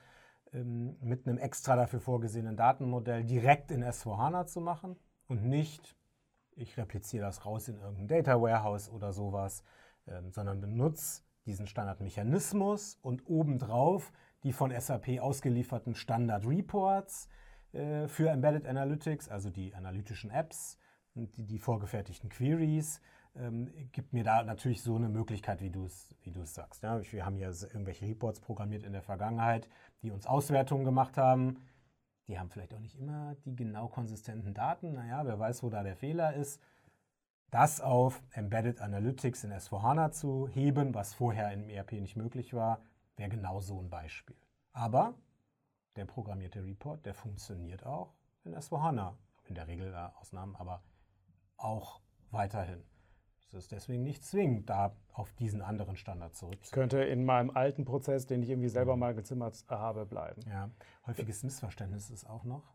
ähm, 0.53 0.97
mit 1.01 1.27
einem 1.27 1.39
extra 1.39 1.77
dafür 1.77 2.01
vorgesehenen 2.01 2.57
Datenmodell 2.57 3.25
direkt 3.25 3.71
in 3.71 3.83
S4HANA 3.83 4.47
zu 4.47 4.61
machen 4.61 4.97
und 5.27 5.45
nicht, 5.45 5.97
ich 6.61 6.77
repliziere 6.77 7.25
das 7.25 7.45
raus 7.45 7.69
in 7.69 7.79
irgendein 7.79 8.09
Data 8.09 8.41
Warehouse 8.41 8.91
oder 8.91 9.13
sowas, 9.13 9.65
ähm, 10.07 10.31
sondern 10.31 10.61
benutze 10.61 11.23
diesen 11.47 11.67
Standardmechanismus 11.67 12.99
und 13.03 13.27
obendrauf 13.27 14.13
die 14.43 14.53
von 14.53 14.71
SAP 14.79 15.21
ausgelieferten 15.21 15.95
Standard 15.95 16.47
Reports 16.47 17.29
äh, 17.73 18.09
für 18.09 18.31
Embedded 18.31 18.67
Analytics, 18.67 19.29
also 19.29 19.51
die 19.51 19.75
analytischen 19.75 20.31
Apps 20.31 20.79
und 21.15 21.37
die, 21.37 21.45
die 21.45 21.59
vorgefertigten 21.59 22.31
Queries, 22.31 23.01
ähm, 23.37 23.71
gibt 23.93 24.13
mir 24.13 24.25
da 24.25 24.43
natürlich 24.43 24.83
so 24.83 24.97
eine 24.97 25.09
Möglichkeit, 25.09 25.61
wie 25.61 25.71
du 25.71 25.85
es 25.85 26.15
wie 26.23 26.33
sagst. 26.45 26.83
Ja, 26.83 27.01
wir 27.13 27.25
haben 27.25 27.37
ja 27.37 27.49
irgendwelche 27.49 28.07
Reports 28.07 28.41
programmiert 28.41 28.83
in 28.83 28.93
der 28.93 29.03
Vergangenheit, 29.03 29.69
die 30.03 30.11
uns 30.11 30.27
Auswertungen 30.27 30.85
gemacht 30.85 31.17
haben. 31.17 31.59
Die 32.31 32.39
haben 32.39 32.49
vielleicht 32.49 32.73
auch 32.73 32.79
nicht 32.79 32.97
immer 32.97 33.35
die 33.45 33.57
genau 33.57 33.89
konsistenten 33.89 34.55
Daten. 34.55 34.93
Naja, 34.93 35.27
wer 35.27 35.37
weiß, 35.37 35.65
wo 35.65 35.69
da 35.69 35.83
der 35.83 35.97
Fehler 35.97 36.33
ist. 36.35 36.63
Das 37.51 37.81
auf 37.81 38.23
Embedded 38.31 38.81
Analytics 38.81 39.43
in 39.43 39.53
S4HANA 39.53 40.13
zu 40.13 40.47
heben, 40.47 40.95
was 40.95 41.13
vorher 41.13 41.53
im 41.53 41.69
ERP 41.69 41.95
nicht 41.95 42.15
möglich 42.15 42.55
war, 42.55 42.83
wäre 43.17 43.31
genau 43.31 43.59
so 43.59 43.81
ein 43.81 43.91
Beispiel. 43.91 44.37
Aber 44.73 45.15
der 45.97 46.05
programmierte 46.05 46.65
Report, 46.65 47.05
der 47.05 47.15
funktioniert 47.15 47.85
auch 47.85 48.15
in 48.45 48.55
S4HANA. 48.55 49.15
In 49.49 49.57
der 49.57 49.67
Regel 49.67 49.93
Ausnahmen, 50.21 50.55
aber 50.55 50.85
auch 51.57 52.01
weiterhin. 52.31 52.85
Es 53.53 53.65
ist 53.65 53.73
deswegen 53.73 54.05
nicht 54.05 54.25
zwingend, 54.25 54.71
da 54.71 54.95
auf 55.13 55.33
diesen 55.33 55.61
anderen 55.61 55.97
Standard 55.97 56.37
zurückzukommen. 56.37 56.63
Ich 56.65 56.71
könnte 56.71 57.03
in 57.03 57.25
meinem 57.25 57.51
alten 57.51 57.85
Prozess, 57.85 58.27
den 58.27 58.45
ich 58.45 58.51
irgendwie 58.51 58.69
selber 58.69 58.97
mal 58.97 59.13
gezimmert 59.13 59.65
habe, 59.69 60.07
bleiben. 60.07 60.43
Ja, 60.49 60.71
häufiges 61.05 61.43
Missverständnis 61.43 62.11
ist 62.11 62.31
auch 62.31 62.45
noch, 62.45 62.73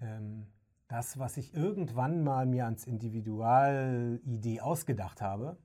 ähm, 0.00 0.46
das, 0.88 1.18
was 1.18 1.36
ich 1.36 1.54
irgendwann 1.54 2.24
mal 2.24 2.46
mir 2.46 2.64
als 2.64 2.86
Individualidee 2.86 4.60
ausgedacht 4.60 5.20
habe, 5.20 5.58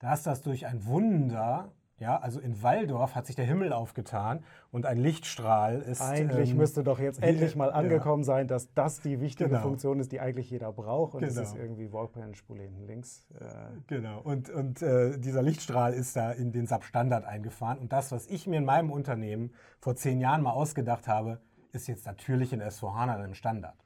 dass 0.00 0.24
das 0.24 0.42
durch 0.42 0.66
ein 0.66 0.84
Wunder 0.84 1.72
ja, 1.98 2.18
also 2.18 2.40
in 2.40 2.62
Waldorf 2.62 3.14
hat 3.14 3.26
sich 3.26 3.36
der 3.36 3.46
Himmel 3.46 3.72
aufgetan 3.72 4.44
und 4.70 4.84
ein 4.84 4.98
Lichtstrahl 4.98 5.80
ist. 5.80 6.02
Eigentlich 6.02 6.50
ähm, 6.50 6.58
müsste 6.58 6.84
doch 6.84 6.98
jetzt 6.98 7.22
endlich 7.22 7.56
mal 7.56 7.72
angekommen 7.72 8.22
ja. 8.22 8.26
sein, 8.26 8.48
dass 8.48 8.72
das 8.74 9.00
die 9.00 9.18
wichtige 9.20 9.48
genau. 9.48 9.62
Funktion 9.62 9.98
ist, 9.98 10.12
die 10.12 10.20
eigentlich 10.20 10.50
jeder 10.50 10.72
braucht. 10.72 11.14
Und 11.14 11.22
genau. 11.22 11.34
das 11.34 11.50
ist 11.50 11.56
irgendwie 11.56 11.90
Walkman 11.92 12.34
spule 12.34 12.64
hinten 12.64 12.86
links. 12.86 13.26
Äh. 13.40 13.46
Genau. 13.86 14.20
Und, 14.20 14.50
und 14.50 14.82
äh, 14.82 15.18
dieser 15.18 15.42
Lichtstrahl 15.42 15.94
ist 15.94 16.16
da 16.16 16.32
in 16.32 16.52
den 16.52 16.66
SAP-Standard 16.66 17.24
eingefahren. 17.24 17.78
Und 17.78 17.92
das, 17.94 18.12
was 18.12 18.26
ich 18.26 18.46
mir 18.46 18.58
in 18.58 18.66
meinem 18.66 18.90
Unternehmen 18.90 19.54
vor 19.80 19.96
zehn 19.96 20.20
Jahren 20.20 20.42
mal 20.42 20.52
ausgedacht 20.52 21.08
habe, 21.08 21.40
ist 21.72 21.86
jetzt 21.86 22.04
natürlich 22.04 22.52
in 22.52 22.60
S4HANA 22.60 23.24
im 23.24 23.32
Standard. 23.32 23.76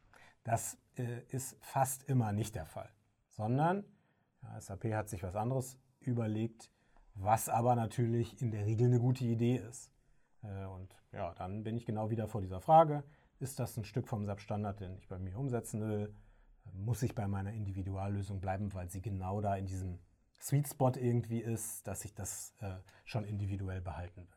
Das 0.43 0.79
äh, 0.97 1.05
ist 1.29 1.57
fast 1.61 2.09
immer 2.09 2.33
nicht 2.33 2.57
der 2.57 2.67
Fall. 2.67 2.91
Sondern 3.29 3.85
ja, 4.43 4.61
SAP 4.61 4.87
hat 4.95 5.09
sich 5.09 5.23
was 5.23 5.37
anderes 5.37 5.79
überlegt 6.01 6.71
was 7.23 7.49
aber 7.49 7.77
natürlich 7.77 8.41
in 8.41 8.51
der 8.51 8.67
Regel 8.67 8.87
eine 8.87 8.99
gute 8.99 9.25
Idee 9.25 9.57
ist. 9.57 9.93
Äh, 10.43 10.67
und 10.67 10.97
ja, 11.13 11.35
dann 11.35 11.63
bin 11.63 11.77
ich 11.77 11.85
genau 11.85 12.11
wieder 12.11 12.27
vor 12.27 12.41
dieser 12.41 12.61
Frage, 12.61 13.05
ist 13.39 13.59
das 13.59 13.77
ein 13.77 13.85
Stück 13.85 14.09
vom 14.09 14.27
SAP-Standard, 14.27 14.81
den 14.81 14.97
ich 14.97 15.09
bei 15.09 15.19
mir 15.19 15.39
umsetzen 15.39 15.81
will? 15.81 16.15
Muss 16.73 17.03
ich 17.03 17.15
bei 17.15 17.27
meiner 17.27 17.53
Individuallösung 17.53 18.41
bleiben, 18.41 18.73
weil 18.75 18.91
sie 18.91 19.03
genau 19.03 19.41
da 19.41 19.57
in 19.57 19.67
diesem 19.67 19.99
Sweet 20.41 20.69
Spot 20.69 20.93
irgendwie 20.95 21.41
ist, 21.41 21.87
dass 21.87 22.05
ich 22.05 22.15
das 22.15 22.55
äh, 22.61 22.75
schon 23.05 23.25
individuell 23.25 23.81
behalten 23.81 24.21
will? 24.21 24.37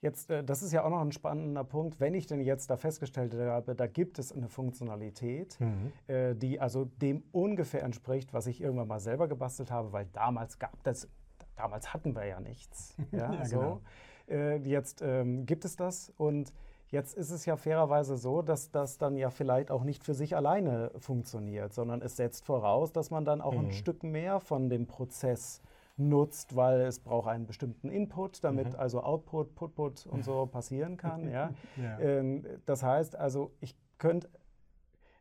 Jetzt, 0.00 0.30
äh, 0.30 0.44
das 0.44 0.62
ist 0.62 0.72
ja 0.72 0.84
auch 0.84 0.90
noch 0.90 1.00
ein 1.00 1.12
spannender 1.12 1.64
Punkt. 1.64 2.00
Wenn 2.00 2.14
ich 2.14 2.26
denn 2.26 2.40
jetzt 2.40 2.70
da 2.70 2.76
festgestellt 2.76 3.34
habe, 3.34 3.74
da 3.74 3.86
gibt 3.86 4.18
es 4.18 4.32
eine 4.32 4.48
Funktionalität, 4.48 5.58
mhm. 5.60 5.92
die 6.38 6.60
also 6.60 6.84
dem 6.84 7.24
ungefähr 7.32 7.82
entspricht, 7.82 8.32
was 8.32 8.46
ich 8.46 8.60
irgendwann 8.60 8.88
mal 8.88 9.00
selber 9.00 9.28
gebastelt 9.28 9.70
habe, 9.70 9.92
weil 9.92 10.06
damals 10.06 10.58
gab 10.58 10.86
es 10.86 11.08
damals 11.58 11.92
hatten 11.92 12.14
wir 12.14 12.24
ja 12.24 12.40
nichts. 12.40 12.96
Ja, 13.12 13.32
ja 13.32 13.44
so. 13.44 13.58
Genau. 13.58 13.80
Äh, 14.28 14.56
jetzt 14.58 15.02
ähm, 15.02 15.46
gibt 15.46 15.64
es 15.64 15.76
das 15.76 16.12
und 16.16 16.52
jetzt 16.88 17.16
ist 17.16 17.30
es 17.30 17.46
ja 17.46 17.56
fairerweise 17.56 18.16
so, 18.16 18.42
dass 18.42 18.70
das 18.70 18.98
dann 18.98 19.16
ja 19.16 19.30
vielleicht 19.30 19.70
auch 19.70 19.84
nicht 19.84 20.04
für 20.04 20.14
sich 20.14 20.36
alleine 20.36 20.90
funktioniert, 20.98 21.72
sondern 21.72 22.02
es 22.02 22.16
setzt 22.16 22.44
voraus, 22.44 22.92
dass 22.92 23.10
man 23.10 23.24
dann 23.24 23.40
auch 23.40 23.54
mhm. 23.54 23.66
ein 23.66 23.72
Stück 23.72 24.02
mehr 24.02 24.40
von 24.40 24.68
dem 24.68 24.86
Prozess 24.86 25.62
nutzt, 25.96 26.54
weil 26.54 26.82
es 26.82 27.00
braucht 27.00 27.28
einen 27.28 27.46
bestimmten 27.46 27.88
Input, 27.88 28.44
damit 28.44 28.74
mhm. 28.74 28.78
also 28.78 29.02
Output, 29.02 29.54
Putput 29.54 30.06
und 30.06 30.24
so 30.24 30.46
passieren 30.50 30.96
kann. 30.96 31.28
ja. 31.30 31.50
ja. 31.76 31.98
Ähm, 31.98 32.44
das 32.66 32.82
heißt 32.82 33.16
also, 33.16 33.50
ich 33.60 33.74
könnte 33.98 34.28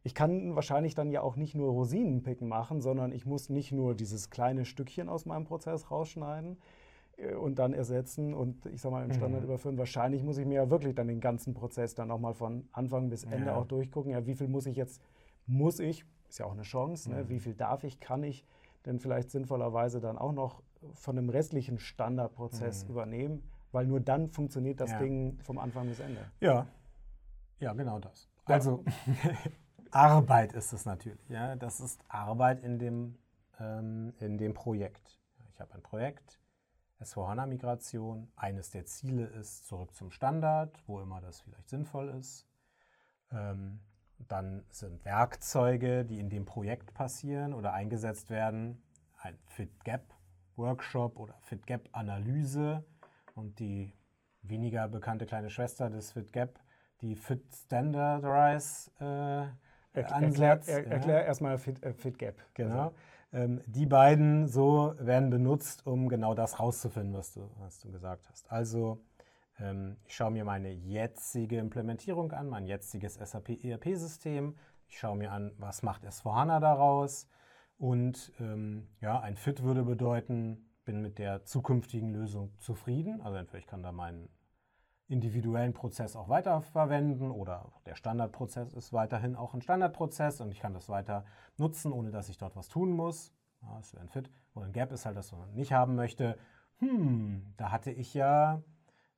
ich 0.07 0.15
kann 0.15 0.55
wahrscheinlich 0.55 0.95
dann 0.95 1.11
ja 1.11 1.21
auch 1.21 1.35
nicht 1.35 1.53
nur 1.53 1.69
Rosinenpicken 1.69 2.47
machen, 2.47 2.79
sondern 2.79 3.11
ich 3.11 3.25
muss 3.25 3.49
nicht 3.49 3.73
nur 3.73 3.93
dieses 3.93 4.29
kleine 4.29 4.63
Stückchen 4.63 5.09
aus 5.09 5.25
meinem 5.25 5.43
Prozess 5.43 5.91
rausschneiden 5.91 6.57
äh, 7.17 7.33
und 7.33 7.59
dann 7.59 7.73
ersetzen 7.73 8.33
und 8.33 8.65
ich 8.67 8.79
sag 8.79 8.93
mal 8.93 9.03
im 9.03 9.11
Standard 9.11 9.41
mhm. 9.41 9.47
überführen. 9.47 9.77
Wahrscheinlich 9.77 10.23
muss 10.23 10.37
ich 10.37 10.45
mir 10.45 10.53
ja 10.53 10.69
wirklich 10.69 10.95
dann 10.95 11.09
den 11.09 11.19
ganzen 11.19 11.53
Prozess 11.53 11.93
dann 11.93 12.07
nochmal 12.07 12.33
von 12.33 12.69
Anfang 12.71 13.09
bis 13.09 13.25
Ende 13.25 13.47
ja. 13.47 13.57
auch 13.57 13.65
durchgucken. 13.65 14.13
Ja, 14.13 14.25
wie 14.25 14.35
viel 14.35 14.47
muss 14.47 14.65
ich 14.65 14.77
jetzt, 14.77 15.01
muss 15.45 15.81
ich, 15.81 16.05
ist 16.29 16.39
ja 16.39 16.45
auch 16.45 16.53
eine 16.53 16.61
Chance, 16.61 17.09
ne? 17.09 17.15
mhm. 17.17 17.21
ne? 17.23 17.29
wie 17.29 17.39
viel 17.39 17.53
darf 17.53 17.83
ich, 17.83 17.99
kann 17.99 18.23
ich 18.23 18.45
denn 18.85 18.99
vielleicht 18.99 19.29
sinnvollerweise 19.29 19.99
dann 19.99 20.17
auch 20.17 20.31
noch 20.31 20.63
von 20.93 21.17
dem 21.17 21.27
restlichen 21.27 21.79
Standardprozess 21.79 22.85
mhm. 22.85 22.91
übernehmen, 22.91 23.43
weil 23.73 23.85
nur 23.85 23.99
dann 23.99 24.29
funktioniert 24.29 24.79
das 24.79 24.91
ja. 24.91 24.99
Ding 24.99 25.37
vom 25.41 25.57
Anfang 25.57 25.89
bis 25.89 25.99
Ende. 25.99 26.21
Ja, 26.39 26.65
ja, 27.59 27.73
genau 27.73 27.99
das. 27.99 28.29
Also 28.45 28.85
Arbeit 29.97 30.53
ist 30.53 30.73
es 30.73 30.85
natürlich. 30.85 31.27
Ja? 31.27 31.55
Das 31.55 31.79
ist 31.79 31.99
Arbeit 32.07 32.63
in 32.63 32.77
dem, 32.77 33.17
ähm, 33.59 34.13
in 34.19 34.37
dem 34.37 34.53
Projekt. 34.53 35.19
Ich 35.51 35.59
habe 35.59 35.73
ein 35.73 35.81
Projekt, 35.81 36.39
S4HANA-Migration. 37.01 38.31
Eines 38.35 38.69
der 38.69 38.85
Ziele 38.85 39.25
ist 39.25 39.65
zurück 39.65 39.95
zum 39.95 40.11
Standard, 40.11 40.77
wo 40.85 41.01
immer 41.01 41.19
das 41.19 41.41
vielleicht 41.41 41.67
sinnvoll 41.69 42.09
ist. 42.09 42.47
Ähm, 43.31 43.79
dann 44.19 44.63
sind 44.69 45.03
Werkzeuge, 45.03 46.05
die 46.05 46.19
in 46.19 46.29
dem 46.29 46.45
Projekt 46.45 46.93
passieren 46.93 47.55
oder 47.55 47.73
eingesetzt 47.73 48.29
werden, 48.29 48.83
ein 49.19 49.35
Fit-Gap-Workshop 49.47 51.17
oder 51.17 51.33
Fit-Gap-Analyse 51.41 52.85
und 53.33 53.57
die 53.57 53.91
weniger 54.43 54.87
bekannte 54.87 55.25
kleine 55.25 55.49
Schwester 55.49 55.89
des 55.89 56.11
Fit-Gap, 56.11 56.59
die 57.01 57.15
Fit-Standardize 57.15 58.91
äh, 58.99 59.47
Ansatz. 60.05 60.67
Erklär, 60.67 60.85
er, 60.85 60.91
erklär 60.91 61.19
ja. 61.21 61.25
erstmal 61.25 61.57
Fit, 61.57 61.83
äh, 61.83 61.93
Fit, 61.93 62.17
Gap. 62.17 62.35
Genau. 62.53 62.79
Also. 62.79 62.93
Ähm, 63.33 63.61
die 63.65 63.85
beiden 63.85 64.47
so 64.47 64.93
werden 64.99 65.29
benutzt, 65.29 65.85
um 65.85 66.07
genau 66.07 66.33
das 66.33 66.59
rauszufinden, 66.59 67.13
was 67.13 67.33
du, 67.33 67.49
was 67.59 67.79
du 67.79 67.91
gesagt 67.91 68.29
hast. 68.29 68.49
Also 68.51 69.01
ähm, 69.59 69.97
ich 70.05 70.15
schaue 70.15 70.31
mir 70.31 70.45
meine 70.45 70.71
jetzige 70.71 71.57
Implementierung 71.57 72.31
an, 72.31 72.47
mein 72.47 72.65
jetziges 72.65 73.15
SAP 73.15 73.63
ERP-System. 73.63 74.55
Ich 74.87 74.99
schaue 74.99 75.17
mir 75.17 75.31
an, 75.31 75.51
was 75.57 75.83
macht 75.83 76.05
S4HANA 76.05 76.59
daraus 76.59 77.27
Und 77.77 78.31
ähm, 78.39 78.87
ja, 79.01 79.19
ein 79.19 79.35
Fit 79.35 79.63
würde 79.63 79.83
bedeuten, 79.83 80.69
bin 80.85 81.01
mit 81.01 81.19
der 81.19 81.43
zukünftigen 81.43 82.13
Lösung 82.13 82.53
zufrieden. 82.59 83.21
Also 83.21 83.37
entweder 83.37 83.59
ich 83.59 83.67
kann 83.67 83.83
da 83.83 83.91
meinen 83.91 84.29
individuellen 85.09 85.73
Prozess 85.73 86.15
auch 86.15 86.29
weiterverwenden 86.29 87.31
oder 87.31 87.71
der 87.85 87.95
Standardprozess 87.95 88.73
ist 88.73 88.91
weiterhin 88.91 89.35
auch 89.35 89.53
ein 89.53 89.61
Standardprozess 89.61 90.41
und 90.41 90.51
ich 90.51 90.59
kann 90.59 90.73
das 90.73 90.89
weiter 90.89 91.25
nutzen, 91.57 91.91
ohne 91.91 92.11
dass 92.11 92.29
ich 92.29 92.37
dort 92.37 92.55
was 92.55 92.67
tun 92.67 92.91
muss. 92.91 93.33
Ja, 93.61 93.77
das 93.77 93.93
wäre 93.93 94.03
ein 94.03 94.09
Fit. 94.09 94.29
Und 94.53 94.63
ein 94.63 94.73
Gap 94.73 94.91
ist 94.91 95.05
halt, 95.05 95.17
dass 95.17 95.31
man 95.31 95.53
nicht 95.53 95.71
haben 95.71 95.95
möchte. 95.95 96.37
Hm, 96.79 97.53
da 97.57 97.71
hatte 97.71 97.91
ich 97.91 98.13
ja 98.13 98.61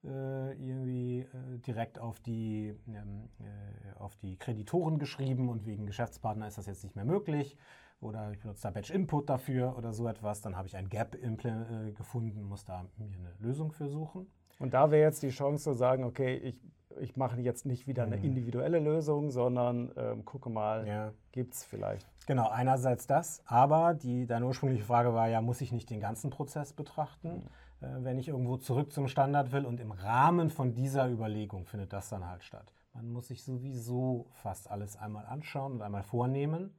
äh, 0.04 0.52
irgendwie 0.54 1.22
äh, 1.22 1.58
direkt 1.60 2.00
auf 2.00 2.20
die, 2.20 2.74
ähm, 2.88 3.30
äh, 3.40 4.00
auf 4.00 4.16
die 4.16 4.38
Kreditoren 4.38 5.00
geschrieben 5.00 5.50
und 5.50 5.66
wegen 5.66 5.86
Geschäftspartner 5.86 6.48
ist 6.48 6.58
das 6.58 6.68
jetzt 6.68 6.84
nicht 6.84 6.96
mehr 6.96 7.06
möglich 7.06 7.58
oder 8.02 8.32
ich 8.32 8.40
benutze 8.40 8.64
da 8.64 8.72
Batch 8.72 8.92
Input 8.92 9.30
dafür 9.30 9.78
oder 9.78 9.92
so 9.92 10.08
etwas, 10.08 10.42
dann 10.42 10.56
habe 10.56 10.68
ich 10.68 10.78
ein 10.78 10.90
Gap 10.90 11.16
äh, 11.16 11.92
gefunden, 11.92 12.44
muss 12.44 12.64
da 12.64 12.86
mir 12.98 13.06
eine 13.06 13.34
Lösung 13.40 13.72
für 13.72 13.90
suchen. 13.90 14.28
Und 14.60 14.74
da 14.74 14.92
wäre 14.92 15.02
jetzt 15.04 15.24
die 15.24 15.30
Chance 15.30 15.64
zu 15.64 15.74
sagen, 15.74 16.04
okay, 16.04 16.36
ich, 16.36 16.62
ich 17.00 17.16
mache 17.16 17.40
jetzt 17.42 17.66
nicht 17.66 17.88
wieder 17.88 18.04
eine 18.04 18.18
mhm. 18.18 18.26
individuelle 18.26 18.80
Lösung, 18.80 19.32
sondern 19.32 19.92
ähm, 19.96 20.26
gucke 20.26 20.50
mal, 20.50 20.86
ja. 20.86 21.14
gibt 21.32 21.54
es 21.56 21.64
vielleicht. 21.64 22.08
Genau, 22.28 22.50
einerseits 22.50 23.08
das, 23.08 23.42
aber 23.46 23.96
die, 23.96 24.28
deine 24.28 24.46
ursprüngliche 24.46 24.84
Frage 24.84 25.14
war 25.14 25.28
ja, 25.28 25.42
muss 25.42 25.62
ich 25.62 25.72
nicht 25.72 25.90
den 25.90 26.00
ganzen 26.00 26.30
Prozess 26.30 26.74
betrachten, 26.74 27.50
mhm. 27.82 27.88
äh, 27.88 28.04
wenn 28.04 28.20
ich 28.20 28.28
irgendwo 28.28 28.58
zurück 28.58 28.92
zum 28.92 29.08
Standard 29.08 29.52
will 29.52 29.66
und 29.66 29.80
im 29.80 29.92
Rahmen 29.92 30.50
von 30.50 30.74
dieser 30.74 31.10
Überlegung 31.10 31.66
findet 31.66 31.94
das 31.94 32.10
dann 32.10 32.28
halt 32.28 32.44
statt. 32.44 32.74
Man 32.94 33.10
muss 33.10 33.30
sich 33.30 33.44
sowieso 33.44 34.28
fast 34.34 34.70
alles 34.70 34.98
einmal 34.98 35.26
anschauen 35.26 35.74
und 35.74 35.82
einmal 35.82 36.04
vornehmen 36.04 36.74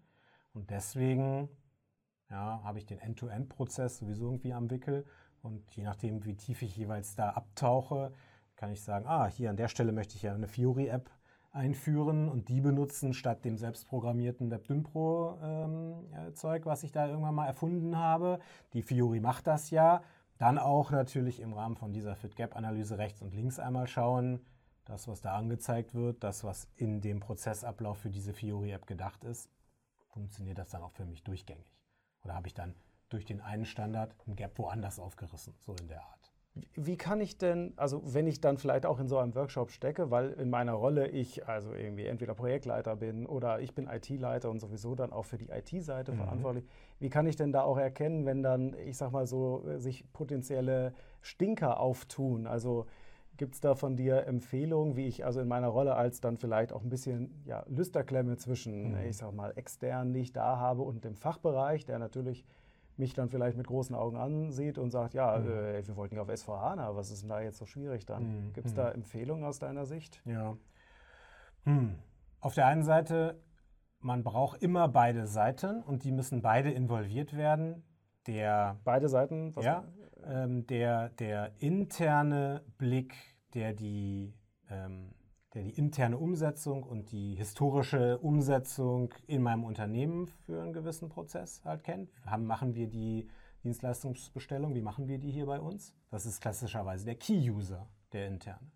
und 0.53 0.71
deswegen 0.71 1.49
ja, 2.31 2.61
habe 2.63 2.79
ich 2.79 2.87
den 2.87 2.99
End-to-End-Prozess 2.99 3.99
sowieso 3.99 4.27
irgendwie 4.27 4.53
am 4.53 4.71
Wickel. 4.71 5.05
Und 5.43 5.75
je 5.75 5.85
nachdem, 5.85 6.25
wie 6.25 6.37
tief 6.37 6.63
ich 6.63 6.77
jeweils 6.77 7.15
da 7.15 7.31
abtauche, 7.31 8.13
kann 8.57 8.71
ich 8.71 8.83
sagen, 8.83 9.07
ah, 9.07 9.27
hier 9.27 9.51
an 9.51 9.57
der 9.57 9.69
Stelle 9.69 9.93
möchte 9.93 10.17
ich 10.17 10.23
ja 10.23 10.35
eine 10.35 10.49
Fiori-App 10.49 11.11
einführen 11.53 12.29
und 12.29 12.49
die 12.49 12.61
benutzen 12.61 13.15
statt 13.15 13.45
dem 13.45 13.57
selbstprogrammierten 13.57 14.51
WebDynpro-Zeug, 14.51 16.63
ähm, 16.63 16.67
was 16.67 16.83
ich 16.83 16.93
da 16.93 17.09
irgendwann 17.09 17.35
mal 17.35 17.47
erfunden 17.47 17.97
habe. 17.97 18.41
Die 18.73 18.83
Fiori 18.83 19.21
macht 19.21 19.47
das 19.47 19.71
ja. 19.71 20.03
Dann 20.39 20.59
auch 20.59 20.91
natürlich 20.91 21.41
im 21.41 21.53
Rahmen 21.53 21.77
von 21.77 21.93
dieser 21.93 22.17
Fit-Gap-Analyse 22.17 22.99
rechts 22.99 23.21
und 23.21 23.35
links 23.35 23.59
einmal 23.59 23.87
schauen, 23.87 24.41
das, 24.85 25.07
was 25.07 25.21
da 25.21 25.37
angezeigt 25.37 25.95
wird, 25.95 26.25
das, 26.25 26.45
was 26.45 26.69
in 26.77 27.01
dem 27.01 27.21
Prozessablauf 27.21 27.99
für 27.99 28.11
diese 28.11 28.33
Fiori-App 28.33 28.87
gedacht 28.87 29.25
ist, 29.25 29.51
funktioniert 30.09 30.59
das 30.59 30.71
dann 30.71 30.83
auch 30.83 30.93
für 30.93 31.05
mich 31.05 31.23
durchgängig? 31.25 31.67
Oder 32.25 32.35
habe 32.35 32.47
ich 32.47 32.55
dann 32.55 32.75
durch 33.11 33.25
den 33.25 33.41
einen 33.41 33.67
Standard 33.67 34.15
ein 34.27 34.37
Gap 34.37 34.59
woanders 34.59 34.99
aufgerissen, 34.99 35.55
so 35.59 35.75
in 35.81 35.89
der 35.89 36.01
Art? 36.01 36.33
Wie 36.75 36.97
kann 36.97 37.21
ich 37.21 37.39
denn, 37.39 37.75
also 37.77 38.03
wenn 38.05 38.27
ich 38.27 38.41
dann 38.41 38.59
vielleicht 38.59 38.85
auch 38.85 38.99
in 38.99 39.07
so 39.07 39.19
einem 39.19 39.35
Workshop 39.37 39.71
stecke, 39.71 40.11
weil 40.11 40.33
in 40.33 40.51
meiner 40.51 40.73
Rolle 40.73 41.07
ich 41.07 41.47
also 41.47 41.73
irgendwie 41.73 42.07
entweder 42.07 42.35
Projektleiter 42.35 42.97
bin 42.97 43.27
oder 43.27 43.61
ich 43.61 43.75
bin 43.75 43.87
IT-Leiter 43.87 44.51
und 44.51 44.59
sowieso 44.59 44.97
dann 44.97 45.13
auch 45.13 45.25
für 45.25 45.39
die 45.39 45.49
IT-Seite 45.49 46.13
mhm. 46.13 46.17
verantwortlich, 46.17 46.67
wie 46.99 47.09
kann 47.09 47.27
ich 47.27 47.37
denn 47.37 47.53
da 47.53 47.63
auch 47.63 47.79
erkennen, 47.79 48.27
wenn 48.27 48.43
dann, 48.43 48.75
ich 48.75 48.97
sag 48.97 49.13
mal 49.13 49.27
so, 49.27 49.63
sich 49.77 50.05
potenzielle 50.13 50.93
Stinker 51.21 51.79
auftun? 51.79 52.49
Also 52.49 52.87
Gibt 53.41 53.55
es 53.55 53.63
da 53.63 53.75
von 53.75 53.97
dir 53.97 54.27
Empfehlungen, 54.27 54.97
wie 54.97 55.07
ich 55.07 55.25
also 55.25 55.41
in 55.41 55.49
meiner 55.49 55.69
Rolle 55.69 55.95
als 55.95 56.21
dann 56.21 56.37
vielleicht 56.37 56.75
auch 56.75 56.83
ein 56.83 56.91
bisschen 56.91 57.43
ja, 57.47 57.65
Lüsterklemme 57.69 58.37
zwischen, 58.37 58.91
mhm. 58.91 59.09
ich 59.09 59.17
sag 59.17 59.33
mal, 59.33 59.55
extern 59.57 60.13
nicht 60.13 60.37
da 60.37 60.59
habe 60.59 60.83
und 60.83 61.07
dem 61.07 61.15
Fachbereich, 61.15 61.87
der 61.87 61.99
natürlich 61.99 62.45
mich 63.01 63.15
dann 63.15 63.29
vielleicht 63.29 63.57
mit 63.57 63.67
großen 63.67 63.97
Augen 63.97 64.17
ansieht 64.17 64.79
und 64.79 64.91
sagt, 64.91 65.15
ja, 65.15 65.39
mhm. 65.39 65.49
äh, 65.49 65.87
wir 65.87 65.97
wollten 65.97 66.15
ja 66.15 66.23
auf 66.23 66.31
SVHANA, 66.35 66.95
was 66.95 67.11
ist 67.11 67.23
denn 67.23 67.31
da 67.31 67.41
jetzt 67.41 67.59
so 67.59 67.67
schwierig 67.67 68.07
dann? 68.07 68.47
Mhm. 68.47 68.53
Gibt 68.53 68.69
es 68.69 68.75
da 68.75 68.89
mhm. 68.89 68.97
Empfehlungen 68.97 69.45
aus 69.45 69.59
deiner 69.59 69.87
Sicht? 69.87 70.23
Ja. 70.25 70.57
Hm. 71.65 71.97
Auf 72.41 72.55
der 72.55 72.67
einen 72.67 72.85
Seite, 72.85 73.43
man 73.99 74.23
braucht 74.23 74.63
immer 74.63 74.89
beide 74.89 75.27
Seiten 75.27 75.83
und 75.83 76.05
die 76.05 76.13
müssen 76.13 76.41
beide 76.41 76.71
involviert 76.71 77.37
werden. 77.37 77.83
Der, 78.27 78.79
beide 78.85 79.09
Seiten? 79.09 79.53
ja, 79.61 79.85
ähm, 80.25 80.67
der, 80.67 81.11
der 81.11 81.53
interne 81.59 82.63
Blick 82.79 83.15
der 83.55 83.73
die, 83.73 84.35
ähm, 84.69 85.13
der 85.55 85.63
die 85.63 85.71
interne 85.71 86.17
Umsetzung 86.17 86.83
und 86.83 87.11
die 87.11 87.35
historische 87.35 88.19
Umsetzung 88.19 89.13
in 89.27 89.43
meinem 89.43 89.65
Unternehmen 89.65 90.29
für 90.47 90.63
einen 90.63 90.73
gewissen 90.73 91.09
Prozess 91.09 91.65
halt 91.65 91.83
kennt. 91.83 92.11
Haben, 92.25 92.47
machen 92.47 92.75
wir 92.75 92.87
die 92.89 93.29
Dienstleistungsbestellung, 93.65 94.75
wie 94.75 94.81
machen 94.81 95.09
wir 95.09 95.19
die 95.19 95.31
hier 95.31 95.47
bei 95.47 95.61
uns? 95.61 95.95
Das 96.11 96.25
ist 96.25 96.41
klassischerweise 96.41 97.05
der 97.05 97.17
Key-User, 97.17 97.89
der 98.13 98.29
interne. 98.29 98.71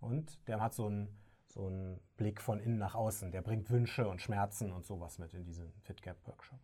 Und 0.00 0.46
der 0.48 0.60
hat 0.60 0.74
so 0.74 0.86
einen, 0.86 1.08
so 1.46 1.66
einen 1.66 2.00
Blick 2.16 2.40
von 2.40 2.58
innen 2.60 2.78
nach 2.78 2.94
außen. 2.94 3.30
Der 3.30 3.42
bringt 3.42 3.70
Wünsche 3.70 4.08
und 4.08 4.22
Schmerzen 4.22 4.72
und 4.72 4.86
sowas 4.86 5.18
mit 5.18 5.34
in 5.34 5.44
diesen 5.44 5.70
FitGap-Workshop. 5.82 6.58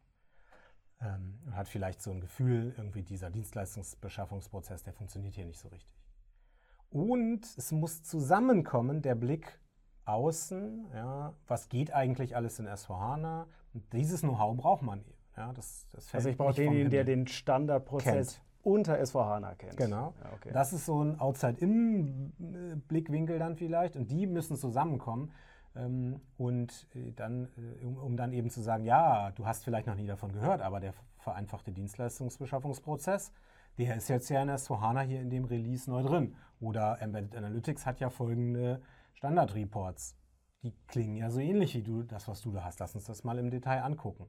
Ähm, 1.03 1.38
und 1.44 1.55
hat 1.55 1.68
vielleicht 1.68 2.01
so 2.01 2.11
ein 2.11 2.20
Gefühl, 2.20 2.75
irgendwie 2.77 3.03
dieser 3.03 3.31
Dienstleistungsbeschaffungsprozess, 3.31 4.83
der 4.83 4.94
funktioniert 4.94 5.35
hier 5.35 5.44
nicht 5.44 5.61
so 5.61 5.68
richtig. 5.68 6.06
Und 6.90 7.46
es 7.57 7.72
muss 7.72 8.03
zusammenkommen, 8.03 9.01
der 9.03 9.14
Blick 9.14 9.59
außen, 10.07 10.87
ja, 10.94 11.35
was 11.46 11.68
geht 11.68 11.92
eigentlich 11.92 12.35
alles 12.37 12.59
in 12.59 12.66
S4HANA. 12.66 13.44
Und 13.75 13.92
dieses 13.92 14.22
Know-how 14.22 14.57
braucht 14.57 14.81
man 14.83 15.01
eben. 15.01 15.12
Ja, 15.37 15.53
das, 15.53 15.87
das 15.92 16.14
also 16.14 16.31
ich 16.31 16.38
brauche 16.38 16.55
denjenigen, 16.55 16.90
der 16.90 17.05
den 17.05 17.27
Standardprozess 17.27 18.37
kennt. 18.37 18.46
unter 18.62 18.99
S4HANA 18.99 19.57
kennt. 19.57 19.77
Genau. 19.77 20.14
Ja, 20.22 20.31
okay. 20.35 20.49
Das 20.53 20.72
ist 20.72 20.87
so 20.87 21.05
ein 21.05 21.20
Outside-In-Blickwinkel 21.20 23.38
dann 23.38 23.57
vielleicht. 23.57 23.96
Und 23.96 24.11
die 24.11 24.27
müssen 24.27 24.57
zusammenkommen. 24.57 25.33
Ähm, 25.75 26.20
und 26.38 26.88
äh, 26.94 27.12
dann, 27.12 27.51
äh, 27.57 27.85
um 27.85 28.16
dann 28.16 28.33
eben 28.33 28.49
zu 28.49 28.62
sagen, 28.62 28.85
ja, 28.85 29.33
du 29.33 29.44
hast 29.44 29.64
vielleicht 29.64 29.87
noch 29.87 29.96
nie 29.96 30.07
davon 30.07 30.33
gehört, 30.33 30.62
aber 30.62 30.81
der 30.81 30.94
vereinfachte 31.18 31.70
Dienstleistungsbeschaffungsprozess, 31.72 33.31
der 33.77 33.96
ist 33.96 34.09
jetzt 34.09 34.31
ja 34.31 34.42
in 34.42 34.49
S4HANA 34.49 35.03
hier 35.03 35.20
in 35.20 35.29
dem 35.29 35.44
Release 35.44 35.90
neu 35.90 36.03
drin. 36.03 36.35
Oder 36.61 37.01
Embedded 37.01 37.37
Analytics 37.37 37.87
hat 37.87 38.01
ja 38.01 38.11
folgende 38.11 38.83
Standard-Reports. 39.14 40.16
Die 40.62 40.73
klingen 40.87 41.16
ja 41.16 41.31
so 41.31 41.40
ähnlich 41.40 41.75
wie 41.75 41.83
du, 41.83 42.03
das, 42.03 42.29
was 42.29 42.40
du 42.40 42.53
da 42.53 42.64
hast. 42.64 42.81
Lass 42.81 42.95
uns 42.95 43.05
das 43.05 43.25
mal 43.25 43.38
im 43.38 43.51
Detail 43.51 43.83
angucken. 43.83 44.29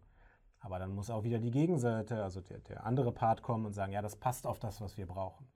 Aber 0.60 0.80
dann 0.80 0.94
muss 0.94 1.10
auch 1.10 1.24
wieder 1.24 1.40
die 1.40 1.52
Gegenseite, 1.52 2.24
also 2.24 2.42
der, 2.42 2.60
der 2.60 2.86
andere 2.86 3.12
Part 3.12 3.42
kommen 3.42 3.66
und 3.66 3.74
sagen, 3.74 3.94
ja, 3.94 4.02
das 4.02 4.16
passt 4.16 4.46
auf 4.46 4.60
das, 4.60 4.82
was 4.82 4.98
wir 4.98 5.08
brauchen. 5.08 5.48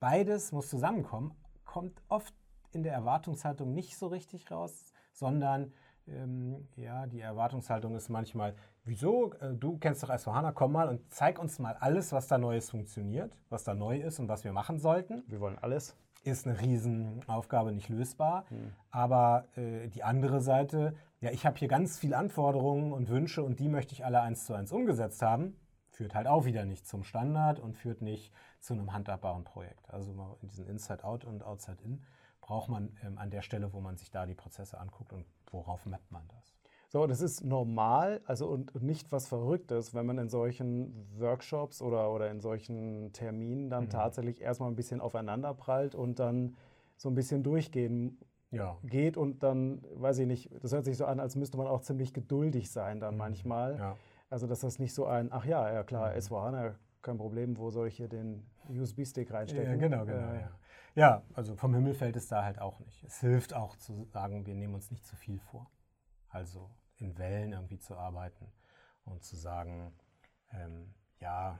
Beides 0.00 0.52
muss 0.52 0.68
zusammenkommen, 0.68 1.34
kommt 1.64 2.02
oft 2.08 2.34
in 2.72 2.82
der 2.82 2.92
Erwartungshaltung 2.92 3.72
nicht 3.72 3.96
so 3.96 4.08
richtig 4.08 4.50
raus, 4.50 4.92
sondern 5.12 5.72
ähm, 6.06 6.68
ja, 6.76 7.06
die 7.06 7.20
Erwartungshaltung 7.20 7.96
ist 7.96 8.08
manchmal, 8.08 8.54
wieso, 8.84 9.32
äh, 9.34 9.54
du 9.54 9.78
kennst 9.78 10.02
doch 10.02 10.10
S4HANA, 10.10 10.52
komm 10.52 10.72
mal 10.72 10.88
und 10.88 11.12
zeig 11.12 11.38
uns 11.38 11.58
mal 11.58 11.74
alles, 11.80 12.12
was 12.12 12.28
da 12.28 12.38
Neues 12.38 12.70
funktioniert, 12.70 13.36
was 13.48 13.64
da 13.64 13.74
neu 13.74 13.98
ist 13.98 14.18
und 14.18 14.28
was 14.28 14.44
wir 14.44 14.52
machen 14.52 14.78
sollten. 14.78 15.24
Wir 15.26 15.40
wollen 15.40 15.58
alles. 15.58 15.96
Ist 16.26 16.44
eine 16.44 16.60
Riesenaufgabe, 16.60 17.72
nicht 17.72 17.88
lösbar. 17.88 18.46
Hm. 18.48 18.72
Aber 18.90 19.46
äh, 19.56 19.86
die 19.88 20.02
andere 20.02 20.40
Seite, 20.40 20.94
ja, 21.20 21.30
ich 21.30 21.46
habe 21.46 21.56
hier 21.56 21.68
ganz 21.68 21.98
viele 21.98 22.16
Anforderungen 22.16 22.92
und 22.92 23.08
Wünsche 23.08 23.44
und 23.44 23.60
die 23.60 23.68
möchte 23.68 23.92
ich 23.94 24.04
alle 24.04 24.20
eins 24.20 24.44
zu 24.44 24.54
eins 24.54 24.72
umgesetzt 24.72 25.22
haben, 25.22 25.56
führt 25.90 26.16
halt 26.16 26.26
auch 26.26 26.44
wieder 26.44 26.64
nicht 26.64 26.86
zum 26.86 27.04
Standard 27.04 27.60
und 27.60 27.76
führt 27.76 28.02
nicht 28.02 28.32
zu 28.58 28.74
einem 28.74 28.92
handhabbaren 28.92 29.44
Projekt. 29.44 29.88
Also 29.88 30.36
in 30.42 30.48
diesen 30.48 30.66
Inside-Out 30.66 31.24
und 31.24 31.44
Outside-In 31.44 32.02
braucht 32.40 32.68
man 32.70 32.96
ähm, 33.04 33.18
an 33.18 33.30
der 33.30 33.42
Stelle, 33.42 33.72
wo 33.72 33.80
man 33.80 33.96
sich 33.96 34.10
da 34.10 34.26
die 34.26 34.34
Prozesse 34.34 34.80
anguckt 34.80 35.12
und 35.12 35.26
worauf 35.52 35.86
mappt 35.86 36.10
man 36.10 36.26
das. 36.28 36.55
So, 36.88 37.06
das 37.06 37.20
ist 37.20 37.44
normal, 37.44 38.20
also 38.26 38.46
und, 38.46 38.80
nicht 38.80 39.10
was 39.10 39.26
Verrücktes, 39.26 39.94
wenn 39.94 40.06
man 40.06 40.18
in 40.18 40.28
solchen 40.28 40.94
Workshops 41.18 41.82
oder, 41.82 42.12
oder 42.12 42.30
in 42.30 42.40
solchen 42.40 43.12
Terminen 43.12 43.70
dann 43.70 43.84
mhm. 43.84 43.90
tatsächlich 43.90 44.40
erstmal 44.40 44.70
ein 44.70 44.76
bisschen 44.76 45.00
aufeinander 45.00 45.52
prallt 45.54 45.94
und 45.94 46.18
dann 46.18 46.56
so 46.96 47.08
ein 47.08 47.14
bisschen 47.14 47.42
durchgehen 47.42 48.18
ja. 48.50 48.78
geht 48.84 49.16
und 49.16 49.42
dann, 49.42 49.82
weiß 49.94 50.18
ich 50.18 50.26
nicht, 50.26 50.50
das 50.62 50.72
hört 50.72 50.84
sich 50.84 50.96
so 50.96 51.06
an, 51.06 51.18
als 51.18 51.34
müsste 51.36 51.56
man 51.58 51.66
auch 51.66 51.80
ziemlich 51.80 52.12
geduldig 52.14 52.70
sein 52.70 53.00
dann 53.00 53.14
mhm. 53.14 53.18
manchmal. 53.18 53.78
Ja. 53.78 53.96
Also, 54.30 54.46
dass 54.46 54.60
das 54.60 54.78
nicht 54.78 54.94
so 54.94 55.06
ein, 55.06 55.32
ach 55.32 55.44
ja, 55.44 55.72
ja 55.72 55.82
klar, 55.82 56.10
mhm. 56.10 56.18
S4HANA, 56.18 56.74
kein 57.02 57.18
Problem, 57.18 57.56
wo 57.58 57.70
soll 57.70 57.88
ich 57.88 57.96
hier 57.96 58.08
den 58.08 58.46
USB-Stick 58.68 59.32
reinstecken? 59.32 59.72
Ja, 59.72 59.76
genau, 59.76 60.04
genau, 60.04 60.32
äh, 60.32 60.40
ja. 60.40 60.50
Ja, 60.96 61.22
also 61.34 61.54
vom 61.56 61.74
Himmel 61.74 61.92
fällt 61.92 62.16
es 62.16 62.26
da 62.26 62.42
halt 62.42 62.58
auch 62.58 62.80
nicht. 62.80 63.04
Es 63.04 63.20
hilft 63.20 63.54
auch 63.54 63.76
zu 63.76 64.06
sagen, 64.06 64.46
wir 64.46 64.54
nehmen 64.54 64.74
uns 64.74 64.90
nicht 64.90 65.06
zu 65.06 65.14
viel 65.14 65.38
vor. 65.38 65.70
Also 66.36 66.70
in 66.98 67.16
Wellen 67.18 67.52
irgendwie 67.52 67.78
zu 67.78 67.96
arbeiten 67.96 68.52
und 69.04 69.24
zu 69.24 69.36
sagen, 69.36 69.92
ähm, 70.52 70.94
ja, 71.20 71.58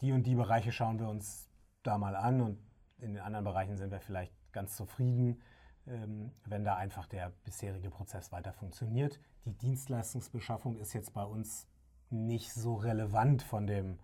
die 0.00 0.12
und 0.12 0.24
die 0.24 0.34
Bereiche 0.34 0.72
schauen 0.72 0.98
wir 0.98 1.08
uns 1.08 1.48
da 1.82 1.98
mal 1.98 2.16
an 2.16 2.40
und 2.40 2.58
in 2.98 3.14
den 3.14 3.22
anderen 3.22 3.44
Bereichen 3.44 3.76
sind 3.76 3.90
wir 3.90 4.00
vielleicht 4.00 4.34
ganz 4.52 4.76
zufrieden. 4.76 5.40
ähm, 5.86 6.30
wenn 6.44 6.64
da 6.64 6.76
einfach 6.76 7.06
der 7.06 7.32
bisherige 7.44 7.90
Prozess 7.90 8.32
weiter 8.32 8.52
funktioniert. 8.52 9.20
Die 9.44 9.56
Dienstleistungsbeschaffung 9.56 10.76
ist 10.76 10.92
jetzt 10.92 11.12
bei 11.12 11.24
uns 11.24 11.66
nicht 12.10 12.52
so 12.52 12.74
relevant 12.74 13.42
von 13.42 13.66
dem 13.66 13.98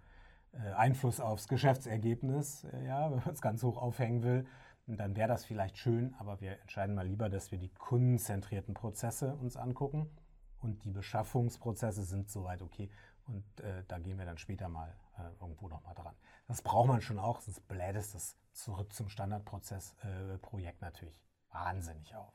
äh, 0.52 0.72
Einfluss 0.72 1.20
aufs 1.20 1.48
Geschäftsergebnis, 1.48 2.64
äh, 2.64 2.86
ja, 2.86 3.10
wenn 3.10 3.18
man 3.18 3.34
es 3.34 3.42
ganz 3.42 3.62
hoch 3.62 3.76
aufhängen 3.76 4.22
will. 4.22 4.46
Dann 4.86 5.16
wäre 5.16 5.28
das 5.28 5.44
vielleicht 5.44 5.78
schön, 5.78 6.14
aber 6.18 6.40
wir 6.40 6.60
entscheiden 6.60 6.94
mal 6.94 7.06
lieber, 7.06 7.28
dass 7.28 7.50
wir 7.50 7.58
die 7.58 7.70
kundenzentrierten 7.70 8.74
Prozesse 8.74 9.34
uns 9.34 9.56
angucken. 9.56 10.08
Und 10.60 10.84
die 10.84 10.90
Beschaffungsprozesse 10.90 12.02
sind 12.02 12.30
soweit 12.30 12.62
okay. 12.62 12.88
Und 13.26 13.44
äh, 13.60 13.82
da 13.88 13.98
gehen 13.98 14.18
wir 14.18 14.24
dann 14.24 14.38
später 14.38 14.68
mal 14.68 14.94
äh, 15.18 15.22
irgendwo 15.40 15.68
nochmal 15.68 15.94
dran. 15.94 16.14
Das 16.46 16.62
braucht 16.62 16.88
man 16.88 17.00
schon 17.00 17.18
auch, 17.18 17.40
sonst 17.40 17.66
bläht 17.66 17.96
es 17.96 18.12
das 18.12 18.36
zurück 18.52 18.92
zum 18.92 19.08
Standardprozessprojekt 19.08 20.80
äh, 20.80 20.84
natürlich 20.84 21.20
wahnsinnig 21.50 22.14
auf. 22.14 22.32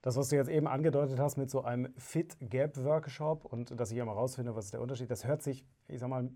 Das, 0.00 0.16
was 0.16 0.30
du 0.30 0.36
jetzt 0.36 0.48
eben 0.48 0.66
angedeutet 0.66 1.20
hast 1.20 1.36
mit 1.36 1.50
so 1.50 1.62
einem 1.62 1.92
Fit-Gap-Workshop 1.96 3.44
und 3.44 3.78
dass 3.78 3.92
ich 3.92 3.98
ja 3.98 4.04
mal 4.04 4.12
rausfinde, 4.12 4.56
was 4.56 4.66
ist 4.66 4.74
der 4.74 4.80
Unterschied, 4.80 5.10
das 5.10 5.24
hört 5.24 5.42
sich, 5.42 5.64
ich 5.86 6.00
sag 6.00 6.08
mal, 6.08 6.28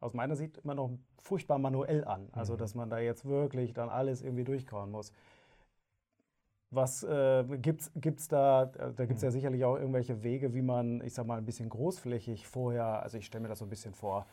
aus 0.00 0.14
meiner 0.14 0.36
Sicht 0.36 0.58
immer 0.58 0.74
noch 0.74 0.90
furchtbar 1.22 1.58
manuell 1.58 2.04
an. 2.04 2.28
Also, 2.32 2.54
mhm. 2.54 2.58
dass 2.58 2.74
man 2.74 2.90
da 2.90 2.98
jetzt 2.98 3.24
wirklich 3.24 3.72
dann 3.72 3.88
alles 3.88 4.22
irgendwie 4.22 4.44
durchkauen 4.44 4.90
muss. 4.90 5.12
Was 6.72 7.02
äh, 7.02 7.44
gibt 7.58 7.90
es 8.20 8.28
da? 8.28 8.66
Da 8.66 9.04
gibt 9.04 9.16
es 9.16 9.22
ja 9.22 9.28
mhm. 9.28 9.32
sicherlich 9.32 9.64
auch 9.64 9.76
irgendwelche 9.76 10.22
Wege, 10.22 10.54
wie 10.54 10.62
man, 10.62 11.00
ich 11.04 11.14
sag 11.14 11.26
mal, 11.26 11.38
ein 11.38 11.44
bisschen 11.44 11.68
großflächig 11.68 12.46
vorher, 12.46 13.02
also 13.02 13.18
ich 13.18 13.26
stelle 13.26 13.42
mir 13.42 13.48
das 13.48 13.58
so 13.58 13.66
ein 13.66 13.70
bisschen 13.70 13.92
vor, 13.92 14.26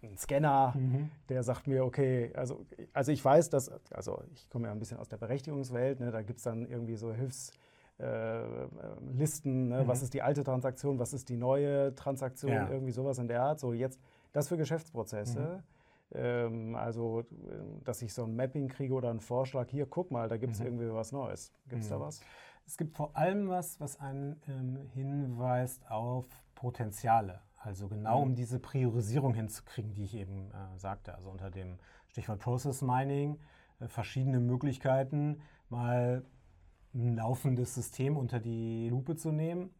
ein 0.00 0.16
Scanner, 0.16 0.74
mhm. 0.76 1.10
der 1.28 1.42
sagt 1.42 1.66
mir, 1.66 1.84
okay, 1.84 2.32
also, 2.34 2.64
also 2.92 3.12
ich 3.12 3.24
weiß, 3.24 3.50
dass, 3.50 3.70
also 3.92 4.22
ich 4.32 4.48
komme 4.48 4.66
ja 4.66 4.72
ein 4.72 4.78
bisschen 4.78 4.98
aus 4.98 5.08
der 5.08 5.16
Berechtigungswelt, 5.16 6.00
ne, 6.00 6.10
da 6.10 6.22
gibt 6.22 6.38
es 6.38 6.44
dann 6.44 6.66
irgendwie 6.66 6.96
so 6.96 7.12
Hilfs- 7.12 7.52
äh, 7.98 8.42
Listen, 9.12 9.68
ne? 9.68 9.82
mhm. 9.82 9.88
was 9.88 10.02
ist 10.02 10.14
die 10.14 10.22
alte 10.22 10.42
Transaktion, 10.44 10.98
was 10.98 11.12
ist 11.12 11.28
die 11.28 11.36
neue 11.36 11.94
Transaktion, 11.94 12.52
ja. 12.52 12.70
irgendwie 12.70 12.92
sowas 12.92 13.18
in 13.18 13.28
der 13.28 13.42
Art. 13.42 13.60
So 13.60 13.72
jetzt 13.72 14.00
das 14.32 14.48
für 14.48 14.56
Geschäftsprozesse. 14.56 15.40
Mhm. 15.40 15.62
Ähm, 16.14 16.74
also, 16.74 17.24
dass 17.84 18.02
ich 18.02 18.12
so 18.12 18.24
ein 18.24 18.36
Mapping 18.36 18.68
kriege 18.68 18.94
oder 18.94 19.10
einen 19.10 19.20
Vorschlag, 19.20 19.68
hier, 19.70 19.86
guck 19.86 20.10
mal, 20.10 20.28
da 20.28 20.36
gibt 20.36 20.54
es 20.54 20.60
mhm. 20.60 20.66
irgendwie 20.66 20.92
was 20.92 21.12
Neues. 21.12 21.52
Gibt 21.68 21.82
es 21.82 21.88
da 21.88 21.98
mhm. 21.98 22.02
was? 22.02 22.20
Es 22.66 22.76
gibt 22.76 22.96
vor 22.96 23.16
allem 23.16 23.48
was, 23.48 23.80
was 23.80 23.98
einen 24.00 24.40
ähm, 24.46 24.78
hinweist 24.92 25.90
auf 25.90 26.26
Potenziale. 26.54 27.40
Also 27.56 27.88
genau 27.88 28.18
mhm. 28.18 28.30
um 28.30 28.34
diese 28.34 28.58
Priorisierung 28.58 29.34
hinzukriegen, 29.34 29.94
die 29.94 30.04
ich 30.04 30.16
eben 30.16 30.50
äh, 30.50 30.78
sagte. 30.78 31.14
Also 31.14 31.30
unter 31.30 31.50
dem 31.50 31.78
Stichwort 32.08 32.40
Process 32.40 32.82
Mining, 32.82 33.38
äh, 33.80 33.88
verschiedene 33.88 34.40
Möglichkeiten, 34.40 35.40
mal 35.68 36.24
ein 36.94 37.16
laufendes 37.16 37.74
System 37.74 38.16
unter 38.16 38.40
die 38.40 38.88
Lupe 38.90 39.16
zu 39.16 39.32
nehmen 39.32 39.70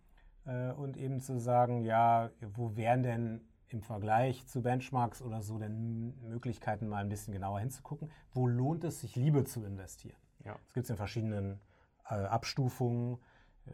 äh, 0.47 0.73
und 0.73 0.97
eben 0.97 1.21
zu 1.21 1.39
sagen, 1.39 1.85
ja, 1.85 2.31
wo 2.55 2.77
wären 2.77 3.03
denn 3.03 3.41
im 3.73 3.83
Vergleich 3.83 4.47
zu 4.47 4.63
Benchmarks 4.63 5.23
oder 5.23 5.43
so 5.43 5.59
denn 5.59 6.15
Möglichkeiten, 6.29 6.89
mal 6.89 6.99
ein 6.99 7.09
bisschen 7.09 7.33
genauer 7.33 7.61
hinzugucken, 7.61 8.11
wo 8.33 8.47
lohnt 8.47 8.85
es 8.85 9.01
sich, 9.01 9.17
Liebe 9.17 9.45
zu 9.45 9.65
investieren. 9.65 10.17
Ja. 10.45 10.57
Das 10.65 10.75
gibt 10.75 10.85
es 10.85 10.91
in 10.91 10.97
verschiedenen 10.97 11.61
äh, 12.09 12.15
Abstufungen, 12.15 13.19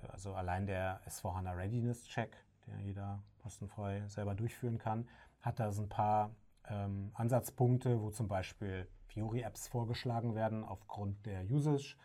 also 0.09 0.35
allein 0.35 0.67
der 0.67 1.01
S4HANA 1.09 1.57
Readiness 1.57 2.05
Check, 2.05 2.37
der 2.67 2.79
jeder 2.81 3.23
kostenfrei 3.43 4.03
selber 4.09 4.35
durchführen 4.35 4.79
kann, 4.79 5.09
hat 5.41 5.59
da 5.61 5.73
so 5.73 5.83
ein 5.83 5.89
paar 5.89 6.31
ähm, 6.69 7.11
Ansatzpunkte, 7.15 8.03
wo 8.03 8.11
zum 8.11 8.29
Beispiel 8.29 8.87
Fiori-Apps 9.07 9.69
vorgeschlagen 9.69 10.35
werden 10.35 10.65
aufgrund 10.65 11.25
der 11.27 11.45
Usage. 11.45 11.97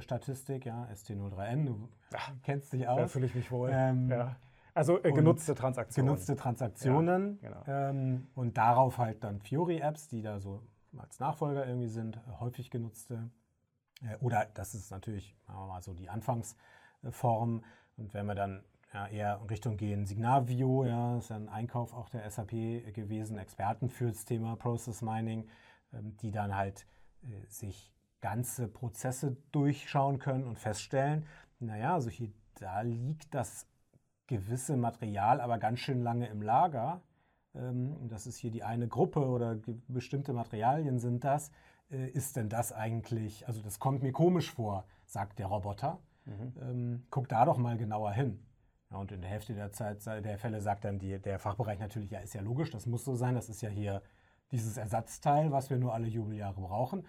Statistik, 0.00 0.66
ja, 0.66 0.88
ST03N, 0.92 1.64
du 1.66 1.88
Ach, 2.12 2.32
kennst 2.42 2.72
dich 2.72 2.88
aus. 2.88 2.98
Da 2.98 3.06
fühle 3.06 3.26
ich 3.26 3.36
mich 3.36 3.52
wohl. 3.52 3.70
Ähm, 3.72 4.10
ja. 4.10 4.34
Also 4.76 5.02
äh, 5.02 5.10
genutzte 5.10 5.54
Transaktionen. 5.54 6.08
Genutzte 6.08 6.36
Transaktionen. 6.36 7.38
Ja, 7.40 7.48
genau. 7.48 7.62
ähm, 7.66 8.26
und 8.34 8.58
darauf 8.58 8.98
halt 8.98 9.24
dann 9.24 9.40
Fiori-Apps, 9.40 10.08
die 10.08 10.20
da 10.20 10.38
so 10.38 10.62
als 10.98 11.18
Nachfolger 11.18 11.66
irgendwie 11.66 11.88
sind, 11.88 12.20
häufig 12.40 12.70
genutzte. 12.70 13.30
Äh, 14.02 14.16
oder 14.20 14.46
das 14.52 14.74
ist 14.74 14.90
natürlich, 14.90 15.34
sagen 15.46 15.58
wir 15.60 15.66
mal 15.66 15.82
so, 15.82 15.94
die 15.94 16.10
Anfangsform. 16.10 17.64
Und 17.96 18.12
wenn 18.12 18.26
wir 18.26 18.34
dann 18.34 18.64
ja, 18.92 19.06
eher 19.08 19.38
in 19.40 19.46
Richtung 19.46 19.78
gehen, 19.78 20.04
Signavio, 20.04 20.84
ja, 20.84 21.16
ist 21.16 21.32
ein 21.32 21.48
Einkauf 21.48 21.94
auch 21.94 22.10
der 22.10 22.28
SAP 22.30 22.50
gewesen, 22.92 23.38
Experten 23.38 23.88
für 23.88 24.08
das 24.08 24.26
Thema 24.26 24.56
Process 24.56 25.00
Mining, 25.00 25.48
ähm, 25.94 26.18
die 26.18 26.32
dann 26.32 26.54
halt 26.54 26.86
äh, 27.22 27.46
sich 27.48 27.94
ganze 28.20 28.68
Prozesse 28.68 29.38
durchschauen 29.52 30.18
können 30.18 30.44
und 30.44 30.58
feststellen, 30.58 31.24
naja, 31.60 31.94
also 31.94 32.10
hier, 32.10 32.30
da 32.58 32.82
liegt 32.82 33.34
das 33.34 33.66
gewisse 34.26 34.76
Material 34.76 35.40
aber 35.40 35.58
ganz 35.58 35.80
schön 35.80 36.02
lange 36.02 36.26
im 36.28 36.42
Lager. 36.42 37.00
Ähm, 37.54 38.08
das 38.08 38.26
ist 38.26 38.38
hier 38.38 38.50
die 38.50 38.62
eine 38.62 38.88
Gruppe 38.88 39.26
oder 39.26 39.58
bestimmte 39.88 40.32
Materialien 40.32 40.98
sind 40.98 41.24
das. 41.24 41.50
Äh, 41.90 42.08
ist 42.10 42.36
denn 42.36 42.48
das 42.48 42.72
eigentlich, 42.72 43.46
also 43.46 43.62
das 43.62 43.78
kommt 43.78 44.02
mir 44.02 44.12
komisch 44.12 44.52
vor, 44.52 44.84
sagt 45.04 45.38
der 45.38 45.46
Roboter. 45.46 45.98
Mhm. 46.24 46.52
Ähm, 46.60 47.06
guck 47.10 47.28
da 47.28 47.44
doch 47.44 47.58
mal 47.58 47.76
genauer 47.76 48.12
hin. 48.12 48.40
Ja, 48.90 48.98
und 48.98 49.12
in 49.12 49.20
der 49.20 49.30
Hälfte 49.30 49.54
der 49.54 49.72
Zeit, 49.72 50.04
der 50.06 50.38
Fälle 50.38 50.60
sagt 50.60 50.84
dann 50.84 50.98
die, 50.98 51.18
der 51.18 51.38
Fachbereich 51.38 51.78
natürlich, 51.78 52.10
ja, 52.10 52.20
ist 52.20 52.34
ja 52.34 52.40
logisch, 52.40 52.70
das 52.70 52.86
muss 52.86 53.04
so 53.04 53.16
sein, 53.16 53.34
das 53.34 53.48
ist 53.48 53.60
ja 53.60 53.68
hier 53.68 54.02
dieses 54.52 54.76
Ersatzteil, 54.76 55.50
was 55.50 55.70
wir 55.70 55.78
nur 55.78 55.92
alle 55.92 56.06
Jubeljahre 56.06 56.60
brauchen. 56.60 57.04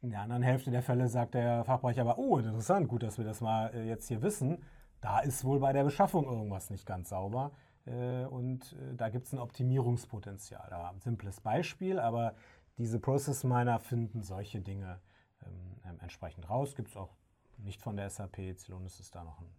In 0.00 0.10
der 0.10 0.20
anderen 0.20 0.42
Hälfte 0.42 0.70
der 0.70 0.82
Fälle 0.82 1.08
sagt 1.08 1.34
der 1.34 1.64
Fachbereich 1.64 2.00
aber, 2.00 2.18
oh, 2.18 2.38
interessant, 2.38 2.88
gut, 2.88 3.02
dass 3.02 3.18
wir 3.18 3.24
das 3.24 3.40
mal 3.40 3.72
äh, 3.74 3.86
jetzt 3.86 4.08
hier 4.08 4.22
wissen. 4.22 4.58
Da 5.00 5.20
ist 5.20 5.44
wohl 5.44 5.60
bei 5.60 5.72
der 5.72 5.84
Beschaffung 5.84 6.24
irgendwas 6.24 6.70
nicht 6.70 6.86
ganz 6.86 7.10
sauber 7.10 7.52
äh, 7.86 8.24
und 8.24 8.72
äh, 8.72 8.94
da 8.96 9.08
gibt 9.08 9.26
es 9.26 9.32
ein 9.32 9.38
Optimierungspotenzial. 9.38 10.66
Da 10.70 10.90
ein 10.90 11.00
simples 11.00 11.40
Beispiel, 11.40 11.98
aber 11.98 12.34
diese 12.78 12.98
Process 12.98 13.44
Miner 13.44 13.78
finden 13.78 14.22
solche 14.22 14.60
Dinge 14.60 15.00
ähm, 15.46 15.98
entsprechend 16.00 16.48
raus. 16.48 16.74
Gibt 16.74 16.90
es 16.90 16.96
auch 16.96 17.16
nicht 17.58 17.82
von 17.82 17.96
der 17.96 18.10
SAP, 18.10 18.56
Celonis 18.56 19.00
ist 19.00 19.14
da 19.14 19.24
noch 19.24 19.40
ein 19.40 19.50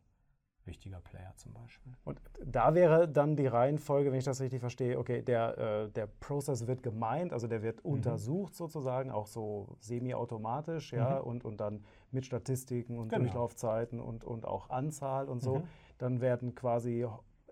wichtiger 0.65 0.99
Player 1.01 1.33
zum 1.35 1.53
Beispiel. 1.53 1.93
Und 2.05 2.21
da 2.43 2.75
wäre 2.75 3.07
dann 3.07 3.35
die 3.35 3.47
Reihenfolge, 3.47 4.11
wenn 4.11 4.19
ich 4.19 4.25
das 4.25 4.41
richtig 4.41 4.59
verstehe, 4.59 4.97
okay, 4.97 5.21
der, 5.21 5.57
äh, 5.57 5.89
der 5.89 6.07
Prozess 6.07 6.67
wird 6.67 6.83
gemeint, 6.83 7.33
also 7.33 7.47
der 7.47 7.61
wird 7.61 7.83
mhm. 7.83 7.93
untersucht 7.93 8.55
sozusagen, 8.55 9.11
auch 9.11 9.27
so 9.27 9.75
semi-automatisch, 9.79 10.93
ja, 10.93 11.19
mhm. 11.19 11.27
und, 11.27 11.45
und 11.45 11.59
dann 11.59 11.83
mit 12.11 12.25
Statistiken 12.25 12.97
und 12.97 13.09
genau. 13.09 13.23
Durchlaufzeiten 13.23 13.99
und, 13.99 14.23
und 14.23 14.45
auch 14.45 14.69
Anzahl 14.69 15.27
und 15.27 15.41
so. 15.41 15.59
Mhm. 15.59 15.63
Dann 15.97 16.21
werden 16.21 16.55
quasi 16.55 17.05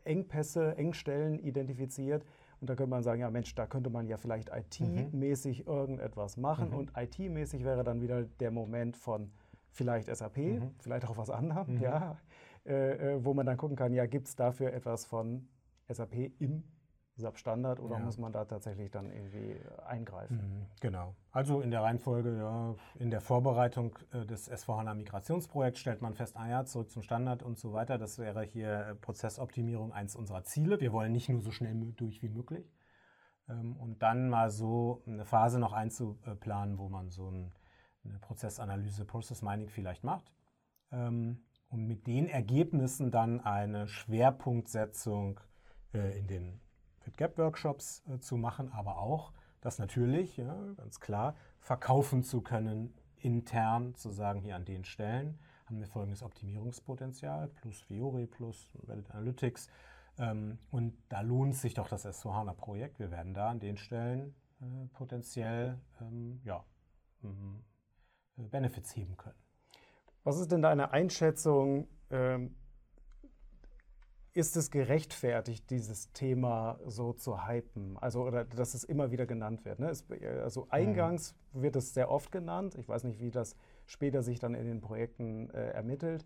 Engpässe, 0.04 0.76
Engstellen 0.78 1.40
identifiziert. 1.40 2.26
Und 2.60 2.70
da 2.70 2.76
könnte 2.76 2.90
man 2.90 3.04
sagen, 3.04 3.22
ja 3.22 3.30
Mensch, 3.30 3.54
da 3.54 3.68
könnte 3.68 3.90
man 3.90 4.08
ja 4.08 4.18
vielleicht 4.18 4.50
IT-mäßig 4.50 5.66
mhm. 5.66 5.72
irgendetwas 5.72 6.38
machen. 6.38 6.70
Mhm. 6.70 6.78
Und 6.78 6.92
IT-mäßig 6.98 7.64
wäre 7.64 7.84
dann 7.84 8.02
wieder 8.02 8.24
der 8.24 8.52
Moment 8.52 8.98
von 8.98 9.32
vielleicht 9.70 10.14
SAP, 10.14 10.38
mhm. 10.38 10.72
vielleicht 10.80 11.08
auch 11.08 11.18
was 11.18 11.30
anderem, 11.30 11.80
ja, 11.82 12.18
äh, 12.68 13.14
äh, 13.14 13.26
wo 13.26 13.34
man 13.34 13.46
dann 13.46 13.58
gucken 13.58 13.76
kann, 13.76 13.94
ja, 13.94 14.06
gibt 14.06 14.28
es 14.28 14.36
dafür 14.36 14.74
etwas 14.74 15.06
von 15.06 15.48
SAP 15.88 16.32
im 16.40 16.64
SAP 17.18 17.40
Standard 17.40 17.80
oder 17.80 17.98
ja. 17.98 18.06
muss 18.06 18.18
man 18.18 18.32
da 18.32 18.46
tatsächlich 18.46 18.92
dann 18.92 19.12
irgendwie 19.12 19.60
eingreifen? 19.86 20.38
Mhm, 20.38 20.66
genau. 20.80 21.16
Also 21.32 21.62
in 21.62 21.72
der 21.72 21.82
Reihenfolge, 21.82 22.38
ja, 22.38 22.76
in 23.00 23.10
der 23.10 23.22
Vorbereitung 23.22 23.98
äh, 24.12 24.26
des 24.26 24.52
S4HANA 24.52 24.94
Migrationsprojekts 24.94 25.80
stellt 25.80 26.02
man 26.02 26.14
fest, 26.14 26.38
ah 26.38 26.48
ja, 26.48 26.66
zurück 26.66 26.92
zum 26.92 27.02
Standard 27.02 27.42
und 27.42 27.58
so 27.58 27.74
weiter. 27.74 27.98
Das 27.98 28.20
wäre 28.20 28.44
hier 28.44 28.88
äh, 28.88 28.96
Prozessoptimierung 28.96 29.92
eins 29.94 30.16
unserer 30.16 30.44
Ziele. 30.44 30.80
Wir 30.80 30.94
wollen 30.94 31.12
nicht 31.12 31.30
nur 31.30 31.42
so 31.42 31.52
schnell 31.52 31.76
durch 31.94 32.22
wie 32.22 32.30
möglich. 32.30 32.72
Ähm, 33.50 33.76
und 33.78 34.04
dann 34.04 34.30
mal 34.30 34.52
so 34.52 35.02
eine 35.08 35.26
Phase 35.26 35.60
noch 35.60 35.74
einzuplanen, 35.74 36.78
wo 36.78 36.88
man 36.88 37.10
so 37.10 37.30
ein, 37.32 37.52
eine 38.04 38.20
Prozessanalyse, 38.20 39.06
Process 39.06 39.42
Mining 39.42 39.70
vielleicht 39.70 40.04
macht. 40.04 40.32
Ähm, 40.92 41.44
und 41.70 41.88
mit 41.88 42.08
den 42.08 42.28
Ergebnissen 42.28 43.12
dann 43.12 43.42
eine 43.42 43.88
Schwerpunktsetzung 43.88 45.40
äh, 45.94 46.18
in 46.18 46.28
den 46.28 46.60
FitGap-Workshops 47.00 48.04
äh, 48.08 48.20
zu 48.20 48.38
machen, 48.38 48.72
aber 48.72 48.98
auch 48.98 49.34
das 49.62 49.80
natürlich, 49.80 50.38
ja, 50.38 50.56
ganz 50.78 51.00
klar, 51.00 51.36
verkaufen 51.60 52.24
zu 52.24 52.42
können, 52.42 52.94
intern 53.18 53.96
zu 53.96 54.12
sagen, 54.12 54.42
hier 54.42 54.56
an 54.56 54.66
den 54.66 54.86
Stellen 54.86 55.40
haben 55.66 55.80
wir 55.80 55.88
folgendes 55.88 56.24
Optimierungspotenzial, 56.24 57.50
plus 57.50 57.82
Fiori, 57.82 58.28
plus 58.28 58.72
Reddit 58.88 59.12
Analytics. 59.12 59.70
Ähm, 60.18 60.60
und 60.72 60.98
da 61.10 61.22
lohnt 61.22 61.56
sich 61.56 61.74
doch 61.74 61.90
das 61.90 62.06
S4HANA-Projekt. 62.06 63.00
Wir 63.00 63.12
werden 63.12 63.34
da 63.34 63.50
an 63.50 63.60
den 63.60 63.78
Stellen 63.78 64.36
äh, 64.62 64.86
potenziell 64.94 65.80
ähm, 66.00 66.40
ja, 66.44 66.64
Benefits 68.38 68.96
heben 68.96 69.18
können. 69.18 69.47
Was 70.28 70.40
ist 70.40 70.52
denn 70.52 70.62
deine 70.62 70.92
Einschätzung? 70.92 71.88
Ähm, 72.12 72.54
ist 74.34 74.58
es 74.58 74.72
gerechtfertigt, 74.72 75.70
dieses 75.70 76.12
Thema 76.12 76.82
so 76.86 77.14
zu 77.14 77.48
hypen? 77.48 77.98
Also, 77.98 78.24
oder 78.24 78.44
dass 78.44 78.74
es 78.74 78.84
immer 78.84 79.10
wieder 79.12 79.26
genannt 79.26 79.64
wird. 79.64 79.80
Ne? 79.80 79.90
Es, 79.90 80.06
also 80.44 80.68
eingangs 80.70 81.34
mhm. 81.54 81.62
wird 81.62 81.78
es 81.78 81.94
sehr 81.94 82.12
oft 82.12 82.30
genannt. 82.34 82.76
Ich 82.76 82.90
weiß 82.90 83.06
nicht, 83.06 83.22
wie 83.22 83.32
das 83.32 83.56
später 83.86 84.22
sich 84.22 84.38
dann 84.40 84.54
in 84.54 84.66
den 84.66 84.82
Projekten 84.82 85.50
äh, 85.52 85.70
ermittelt. 85.70 86.26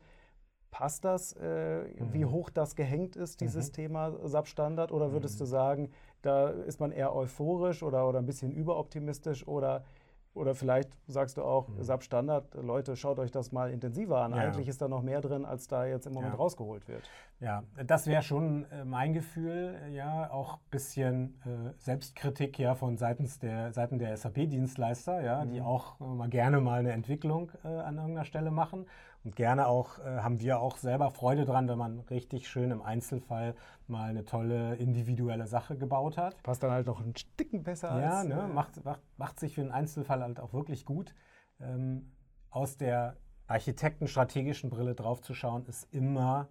Passt 0.72 1.06
das, 1.06 1.34
äh, 1.34 1.84
mhm. 1.84 2.12
wie 2.12 2.26
hoch 2.26 2.50
das 2.50 2.76
gehängt 2.76 3.16
ist, 3.16 3.40
dieses 3.40 3.68
mhm. 3.68 3.74
Thema 3.74 4.28
SAP-Standard? 4.28 4.92
Oder 4.92 5.12
würdest 5.12 5.40
du 5.40 5.44
mhm. 5.44 5.50
sagen, 5.50 5.92
da 6.24 6.50
ist 6.50 6.80
man 6.80 6.92
eher 6.92 7.16
euphorisch 7.16 7.84
oder, 7.84 8.10
oder 8.10 8.18
ein 8.18 8.26
bisschen 8.26 8.52
überoptimistisch? 8.52 9.48
Oder 9.48 9.86
oder 10.34 10.56
vielleicht 10.56 10.90
sagst 11.08 11.38
du 11.38 11.44
auch, 11.44 11.68
mhm. 11.68 11.84
SAP 11.84 12.04
Standard, 12.04 12.54
Leute, 12.56 12.96
schaut 12.96 13.20
euch 13.20 13.32
das 13.32 13.52
mal 13.52 13.70
intensiver 13.72 14.22
an. 14.22 14.32
Ja. 14.32 14.38
Eigentlich 14.38 14.68
ist 14.68 14.82
da 14.82 14.88
noch 14.88 15.02
mehr 15.02 15.22
drin, 15.22 15.46
als 15.46 15.68
da 15.68 15.86
jetzt 15.86 16.08
im 16.08 16.14
Moment 16.14 16.34
ja. 16.34 16.38
rausgeholt 16.38 16.88
wird. 16.88 17.10
Ja, 17.40 17.64
das 17.86 18.08
wäre 18.08 18.22
schon 18.22 18.66
äh, 18.72 18.86
mein 18.86 19.14
Gefühl, 19.14 19.76
ja, 19.92 20.30
auch 20.32 20.56
ein 20.56 20.70
bisschen 20.70 21.42
äh, 21.46 21.74
Selbstkritik 21.78 22.58
ja 22.60 22.76
von 22.76 22.98
seitens 22.98 23.40
der 23.40 23.74
Seiten 23.74 24.00
der 24.00 24.16
SAP-Dienstleister, 24.16 25.22
ja, 25.22 25.44
mhm. 25.44 25.50
die 25.50 25.62
auch 25.62 26.00
äh, 26.00 26.04
mal 26.04 26.30
gerne 26.30 26.62
mal 26.62 26.80
eine 26.80 26.92
Entwicklung 26.92 27.52
äh, 27.64 27.68
an 27.68 27.98
irgendeiner 27.98 28.26
Stelle 28.26 28.52
machen. 28.52 28.86
Und 29.24 29.36
gerne 29.36 29.68
auch 29.68 30.00
äh, 30.00 30.20
haben 30.20 30.40
wir 30.40 30.60
auch 30.60 30.78
selber 30.78 31.12
Freude 31.12 31.46
dran, 31.46 31.68
wenn 31.68 31.78
man 31.78 32.00
richtig 32.00 32.50
schön 32.50 32.72
im 32.72 32.82
Einzelfall 32.82 33.56
mal 33.88 34.10
eine 34.10 34.26
tolle 34.26 34.76
individuelle 34.76 35.46
Sache 35.46 35.78
gebaut 35.78 36.18
hat. 36.18 36.42
Passt 36.42 36.64
dann 36.64 36.72
halt 36.72 36.88
noch 36.88 37.02
ein 37.02 37.16
Stücken 37.16 37.64
besser 37.64 37.90
ja, 38.00 38.20
als. 38.20 38.30
Ja, 38.30 38.36
ne, 38.48 38.54
macht, 38.54 38.84
macht, 38.84 39.02
macht 39.18 39.40
sich 39.40 39.56
für 39.56 39.62
einen 39.62 39.72
Einzelfall 39.72 40.22
halt 40.22 40.40
auch 40.40 40.54
wirklich 40.54 40.86
gut. 40.86 41.14
Ähm, 41.60 42.12
aus 42.50 42.78
der 42.78 43.16
architektenstrategischen 43.48 44.70
Brille 44.70 44.96
draufzuschauen, 44.96 45.66
ist 45.66 45.94
immer 45.94 46.48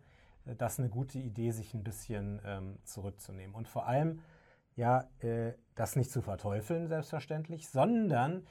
äh, 0.47 0.55
das 0.55 0.79
eine 0.79 0.89
gute 0.89 1.19
Idee, 1.19 1.51
sich 1.51 1.75
ein 1.75 1.83
bisschen 1.83 2.41
ähm, 2.45 2.79
zurückzunehmen. 2.85 3.55
Und 3.55 3.69
vor 3.69 3.87
allem, 3.87 4.21
ja, 4.77 5.09
äh, 5.21 5.55
das 5.75 5.97
nicht 5.97 6.11
zu 6.11 6.23
verteufeln, 6.23 6.87
selbstverständlich, 6.87 7.69
sondern 7.69 8.47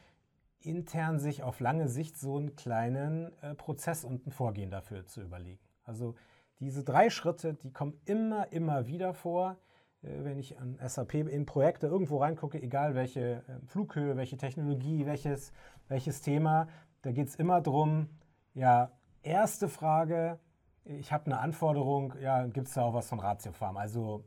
intern 0.62 1.20
sich 1.20 1.44
auf 1.44 1.60
lange 1.60 1.88
Sicht 1.88 2.18
so 2.18 2.38
einen 2.38 2.56
kleinen 2.56 3.32
äh, 3.42 3.56
Prozess 3.56 4.04
und 4.04 4.28
ein 4.28 4.32
Vorgehen 4.32 4.72
dafür 4.72 5.06
zu 5.06 5.22
überlegen. 5.22 5.60
Also 5.84 6.16
diese 6.60 6.84
drei 6.84 7.10
Schritte, 7.10 7.54
die 7.54 7.72
kommen 7.72 8.00
immer, 8.06 8.52
immer 8.52 8.88
wieder 8.88 9.14
vor. 9.14 9.58
Äh, 10.02 10.24
wenn 10.24 10.38
ich 10.38 10.60
an 10.60 10.78
SAP 10.86 11.16
in 11.16 11.46
Projekte 11.46 11.88
irgendwo 11.88 12.18
reingucke, 12.18 12.62
egal 12.62 12.96
welche 12.96 13.44
äh, 13.48 13.66
Flughöhe, 13.68 14.18
welche 14.18 14.38
Technologie, 14.38 15.06
welches, 15.06 15.52
welches 15.88 16.22
Thema, 16.22 16.68
da 17.02 17.12
geht 17.12 17.30
es 17.30 17.36
immer 17.36 17.62
darum, 17.62 18.10
ja, 18.54 18.92
erste 19.24 19.70
Frage, 19.70 20.40
ich 20.84 21.12
habe 21.12 21.28
eine 21.28 21.40
Anforderung, 21.40 22.16
ja, 22.22 22.46
gibt 22.48 22.68
es 22.68 22.74
da 22.74 22.84
auch 22.84 22.94
was 22.94 23.08
von 23.08 23.20
Ratiofarm? 23.20 23.78
Also 23.78 24.26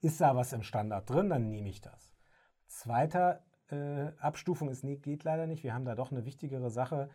ist 0.00 0.20
da 0.20 0.34
was 0.34 0.52
im 0.52 0.62
Standard 0.62 1.08
drin, 1.08 1.28
dann 1.28 1.50
nehme 1.50 1.68
ich 1.68 1.80
das. 1.80 2.14
Zweiter 2.66 3.42
äh, 3.70 4.12
Abstufung 4.18 4.68
ist, 4.68 4.84
nee, 4.84 4.96
geht 4.96 5.24
leider 5.24 5.46
nicht. 5.46 5.62
Wir 5.62 5.74
haben 5.74 5.84
da 5.84 5.94
doch 5.94 6.12
eine 6.12 6.24
wichtigere 6.24 6.70
Sache, 6.70 7.08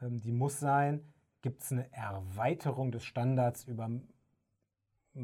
ähm, 0.00 0.20
die 0.20 0.32
muss 0.32 0.58
sein, 0.58 1.12
gibt 1.42 1.62
es 1.62 1.72
eine 1.72 1.92
Erweiterung 1.92 2.90
des 2.90 3.04
Standards 3.04 3.64
über 3.64 3.90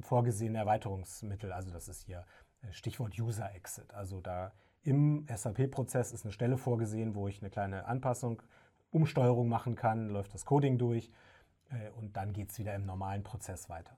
vorgesehene 0.00 0.58
Erweiterungsmittel. 0.58 1.52
Also 1.52 1.70
das 1.70 1.88
ist 1.88 2.02
hier 2.02 2.24
äh, 2.62 2.72
Stichwort 2.72 3.18
User 3.18 3.54
Exit. 3.54 3.94
Also 3.94 4.20
da 4.20 4.52
im 4.82 5.26
SAP-Prozess 5.34 6.12
ist 6.12 6.24
eine 6.24 6.32
Stelle 6.32 6.58
vorgesehen, 6.58 7.14
wo 7.14 7.28
ich 7.28 7.40
eine 7.40 7.50
kleine 7.50 7.86
Anpassung, 7.86 8.42
Umsteuerung 8.90 9.48
machen 9.48 9.74
kann, 9.74 10.08
läuft 10.08 10.34
das 10.34 10.44
Coding 10.44 10.78
durch 10.78 11.10
äh, 11.70 11.90
und 11.90 12.16
dann 12.16 12.32
geht 12.32 12.50
es 12.50 12.58
wieder 12.58 12.74
im 12.74 12.84
normalen 12.84 13.22
Prozess 13.22 13.68
weiter. 13.68 13.96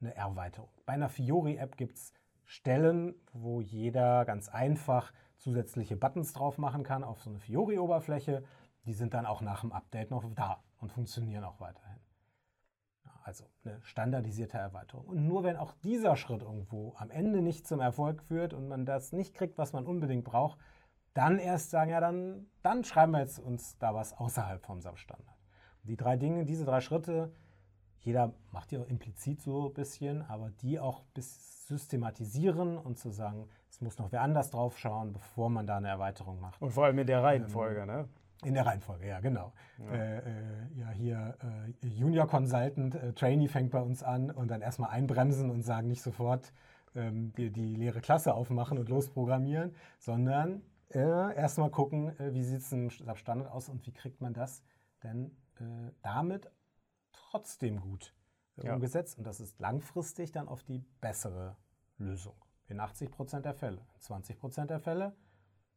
Eine 0.00 0.14
Erweiterung. 0.14 0.70
Bei 0.86 0.94
einer 0.94 1.08
Fiori-App 1.08 1.76
gibt 1.76 1.98
es 1.98 2.12
Stellen, 2.44 3.14
wo 3.32 3.60
jeder 3.60 4.24
ganz 4.24 4.48
einfach 4.48 5.12
zusätzliche 5.36 5.96
Buttons 5.96 6.32
drauf 6.32 6.58
machen 6.58 6.82
kann 6.82 7.04
auf 7.04 7.20
so 7.20 7.30
eine 7.30 7.40
Fiori-Oberfläche. 7.40 8.44
Die 8.84 8.92
sind 8.92 9.14
dann 9.14 9.26
auch 9.26 9.40
nach 9.40 9.62
dem 9.62 9.72
Update 9.72 10.10
noch 10.10 10.24
da 10.34 10.62
und 10.78 10.92
funktionieren 10.92 11.44
auch 11.44 11.60
weiterhin. 11.60 12.00
Also 13.22 13.44
eine 13.64 13.80
standardisierte 13.82 14.58
Erweiterung. 14.58 15.06
Und 15.06 15.26
nur 15.26 15.44
wenn 15.44 15.56
auch 15.56 15.72
dieser 15.82 16.14
Schritt 16.16 16.42
irgendwo 16.42 16.94
am 16.98 17.10
Ende 17.10 17.40
nicht 17.40 17.66
zum 17.66 17.80
Erfolg 17.80 18.22
führt 18.22 18.52
und 18.52 18.68
man 18.68 18.84
das 18.84 19.12
nicht 19.12 19.34
kriegt, 19.34 19.56
was 19.56 19.72
man 19.72 19.86
unbedingt 19.86 20.24
braucht, 20.24 20.58
dann 21.14 21.38
erst 21.38 21.70
sagen, 21.70 21.90
ja, 21.90 22.00
dann, 22.00 22.46
dann 22.62 22.84
schreiben 22.84 23.12
wir 23.12 23.20
jetzt 23.20 23.38
uns 23.38 23.78
da 23.78 23.94
was 23.94 24.12
außerhalb 24.12 24.62
vom 24.62 24.80
SAP-Standard. 24.80 25.38
Die 25.84 25.96
drei 25.96 26.16
Dinge, 26.16 26.44
diese 26.44 26.64
drei 26.64 26.80
Schritte, 26.80 27.32
jeder 28.04 28.34
macht 28.52 28.70
die 28.70 28.78
auch 28.78 28.86
implizit 28.86 29.40
so 29.40 29.68
ein 29.68 29.74
bisschen, 29.74 30.22
aber 30.22 30.50
die 30.50 30.78
auch 30.78 31.02
bis 31.14 31.66
systematisieren 31.66 32.76
und 32.76 32.98
zu 32.98 33.10
sagen, 33.10 33.48
es 33.70 33.80
muss 33.80 33.98
noch 33.98 34.12
wer 34.12 34.20
anders 34.20 34.50
drauf 34.50 34.78
schauen, 34.78 35.14
bevor 35.14 35.48
man 35.48 35.66
da 35.66 35.78
eine 35.78 35.88
Erweiterung 35.88 36.38
macht. 36.38 36.60
Und 36.60 36.70
vor 36.70 36.84
allem 36.84 36.98
in 36.98 37.06
der 37.06 37.22
Reihenfolge, 37.22 37.80
ähm, 37.80 37.86
ne? 37.86 38.08
In 38.44 38.52
der 38.52 38.66
Reihenfolge, 38.66 39.08
ja, 39.08 39.20
genau. 39.20 39.54
Ja, 39.78 39.94
äh, 39.94 40.18
äh, 40.18 40.22
ja 40.74 40.90
hier 40.90 41.38
äh, 41.82 41.86
Junior 41.86 42.26
Consultant, 42.26 42.94
äh, 42.94 43.14
Trainee 43.14 43.48
fängt 43.48 43.70
bei 43.70 43.80
uns 43.80 44.02
an 44.02 44.30
und 44.30 44.48
dann 44.48 44.60
erstmal 44.60 44.90
einbremsen 44.90 45.50
und 45.50 45.62
sagen 45.62 45.88
nicht 45.88 46.02
sofort 46.02 46.52
ähm, 46.94 47.32
die, 47.38 47.50
die 47.50 47.74
leere 47.74 48.02
Klasse 48.02 48.34
aufmachen 48.34 48.76
und 48.76 48.90
losprogrammieren, 48.90 49.74
sondern 49.98 50.60
äh, 50.90 51.34
erstmal 51.34 51.70
gucken, 51.70 52.18
äh, 52.20 52.34
wie 52.34 52.42
sieht 52.42 52.60
es 52.60 52.70
im 52.70 52.90
Standard 52.90 53.50
aus 53.50 53.70
und 53.70 53.86
wie 53.86 53.92
kriegt 53.92 54.20
man 54.20 54.34
das 54.34 54.62
denn 55.02 55.30
damit 56.02 56.50
trotzdem 57.34 57.80
gut 57.80 58.14
ja. 58.62 58.74
umgesetzt. 58.74 59.18
Und 59.18 59.26
das 59.26 59.40
ist 59.40 59.58
langfristig 59.60 60.30
dann 60.30 60.48
auf 60.48 60.62
die 60.62 60.84
bessere 61.00 61.56
Lösung. 61.98 62.36
In 62.68 62.80
80 62.80 63.10
Prozent 63.10 63.44
der 63.44 63.54
Fälle. 63.54 63.80
In 63.94 64.00
20 64.00 64.38
Prozent 64.38 64.70
der 64.70 64.80
Fälle, 64.80 65.14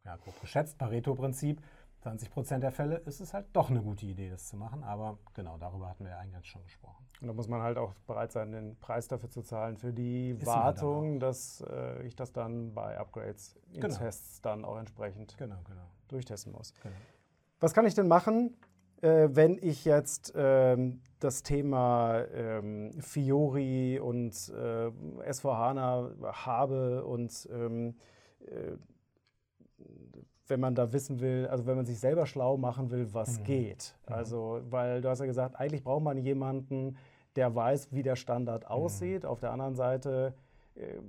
ja, 0.05 0.15
grob 0.17 0.39
geschätzt, 0.39 0.77
Pareto-Prinzip, 0.77 1.61
20 2.01 2.29
Prozent 2.29 2.63
der 2.63 2.71
Fälle 2.71 2.97
ist 2.97 3.19
es 3.19 3.33
halt 3.33 3.47
doch 3.53 3.71
eine 3.71 3.81
gute 3.81 4.05
Idee, 4.05 4.29
das 4.29 4.47
zu 4.47 4.55
machen. 4.55 4.83
Aber 4.83 5.17
genau, 5.33 5.57
darüber 5.57 5.89
hatten 5.89 6.03
wir 6.03 6.11
ja 6.11 6.19
eingangs 6.19 6.45
schon 6.45 6.63
gesprochen. 6.63 7.03
Und 7.19 7.27
da 7.27 7.33
muss 7.33 7.47
man 7.47 7.63
halt 7.63 7.79
auch 7.79 7.95
bereit 8.05 8.31
sein, 8.31 8.51
den 8.51 8.79
Preis 8.79 9.07
dafür 9.07 9.31
zu 9.31 9.41
zahlen, 9.41 9.77
für 9.77 9.91
die 9.91 10.29
ist 10.29 10.45
Wartung, 10.45 11.19
dass 11.19 11.61
äh, 11.67 12.05
ich 12.05 12.15
das 12.15 12.31
dann 12.31 12.75
bei 12.75 12.97
Upgrades 12.99 13.59
in 13.71 13.81
genau. 13.81 13.97
Tests 13.97 14.41
dann 14.41 14.63
auch 14.63 14.77
entsprechend 14.77 15.35
genau, 15.39 15.57
genau. 15.63 15.89
durchtesten 16.07 16.51
muss. 16.51 16.75
Genau. 16.83 16.95
Was 17.59 17.73
kann 17.73 17.87
ich 17.87 17.95
denn 17.95 18.07
machen, 18.07 18.55
äh, 19.01 19.29
wenn 19.31 19.57
ich 19.61 19.85
jetzt 19.85 20.33
ähm, 20.35 21.01
das 21.19 21.43
Thema 21.43 22.23
ähm, 22.33 22.93
Fiori 22.99 23.99
und 23.99 24.33
äh, 24.49 24.91
S4HANA 25.29 26.31
habe 26.33 27.05
und 27.05 27.47
ähm, 27.51 27.95
äh, 28.41 28.77
wenn 30.47 30.59
man 30.59 30.75
da 30.75 30.93
wissen 30.93 31.19
will, 31.19 31.47
also 31.47 31.65
wenn 31.65 31.75
man 31.75 31.85
sich 31.85 31.99
selber 31.99 32.25
schlau 32.25 32.57
machen 32.57 32.89
will, 32.89 33.13
was 33.13 33.39
mhm. 33.39 33.43
geht. 33.43 33.95
Mhm. 34.07 34.13
Also, 34.13 34.61
weil 34.69 35.01
du 35.01 35.09
hast 35.09 35.19
ja 35.19 35.25
gesagt, 35.25 35.55
eigentlich 35.59 35.83
braucht 35.83 36.03
man 36.03 36.17
jemanden, 36.17 36.97
der 37.35 37.53
weiß, 37.53 37.91
wie 37.91 38.01
der 38.01 38.15
Standard 38.15 38.63
mhm. 38.63 38.69
aussieht. 38.69 39.25
Auf 39.25 39.39
der 39.39 39.51
anderen 39.51 39.75
Seite, 39.75 40.33
äh, 40.75 40.99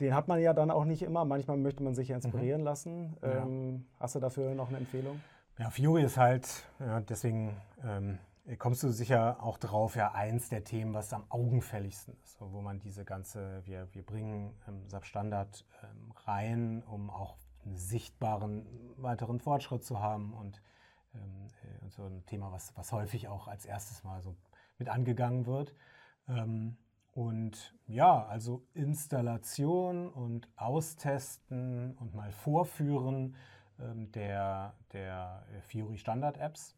den 0.00 0.14
hat 0.14 0.28
man 0.28 0.40
ja 0.40 0.52
dann 0.52 0.70
auch 0.70 0.84
nicht 0.84 1.02
immer. 1.02 1.24
Manchmal 1.24 1.58
möchte 1.58 1.82
man 1.82 1.94
sich 1.94 2.08
ja 2.08 2.16
inspirieren 2.16 2.62
mhm. 2.62 2.66
lassen. 2.66 3.16
Ähm, 3.22 3.74
ja. 3.74 4.00
Hast 4.00 4.14
du 4.14 4.20
dafür 4.20 4.54
noch 4.54 4.68
eine 4.68 4.78
Empfehlung? 4.78 5.20
Ja, 5.58 5.70
Fury 5.70 6.02
ist 6.02 6.18
halt, 6.18 6.66
ja, 6.80 7.00
deswegen 7.00 7.56
ähm, 7.82 8.18
kommst 8.58 8.82
du 8.82 8.90
sicher 8.90 9.42
auch 9.42 9.56
drauf, 9.56 9.96
ja, 9.96 10.12
eins 10.12 10.50
der 10.50 10.64
Themen, 10.64 10.92
was 10.92 11.14
am 11.14 11.24
augenfälligsten 11.30 12.14
ist, 12.22 12.38
wo 12.40 12.60
man 12.60 12.78
diese 12.78 13.06
ganze, 13.06 13.62
wir, 13.64 13.88
wir 13.94 14.04
bringen 14.04 14.52
ähm, 14.68 14.86
SAP 14.86 15.06
Standard 15.06 15.64
ähm, 15.82 16.12
rein, 16.26 16.82
um 16.82 17.08
auch 17.08 17.38
einen 17.64 17.78
sichtbaren 17.78 18.66
weiteren 18.98 19.40
Fortschritt 19.40 19.82
zu 19.82 19.98
haben 19.98 20.34
und, 20.34 20.60
ähm, 21.14 21.46
äh, 21.62 21.88
so 21.88 22.04
ein 22.04 22.26
Thema, 22.26 22.52
was, 22.52 22.76
was 22.76 22.92
häufig 22.92 23.28
auch 23.28 23.48
als 23.48 23.64
erstes 23.64 24.04
mal 24.04 24.20
so 24.20 24.36
mit 24.76 24.90
angegangen 24.90 25.46
wird. 25.46 25.74
Ähm, 26.28 26.76
und 27.12 27.74
ja, 27.86 28.26
also 28.26 28.66
Installation 28.74 30.10
und 30.10 30.50
Austesten 30.56 31.96
und 31.96 32.14
mal 32.14 32.30
vorführen 32.30 33.36
der, 33.78 34.74
der 34.92 35.46
Fiori 35.66 35.98
Standard 35.98 36.38
Apps. 36.38 36.76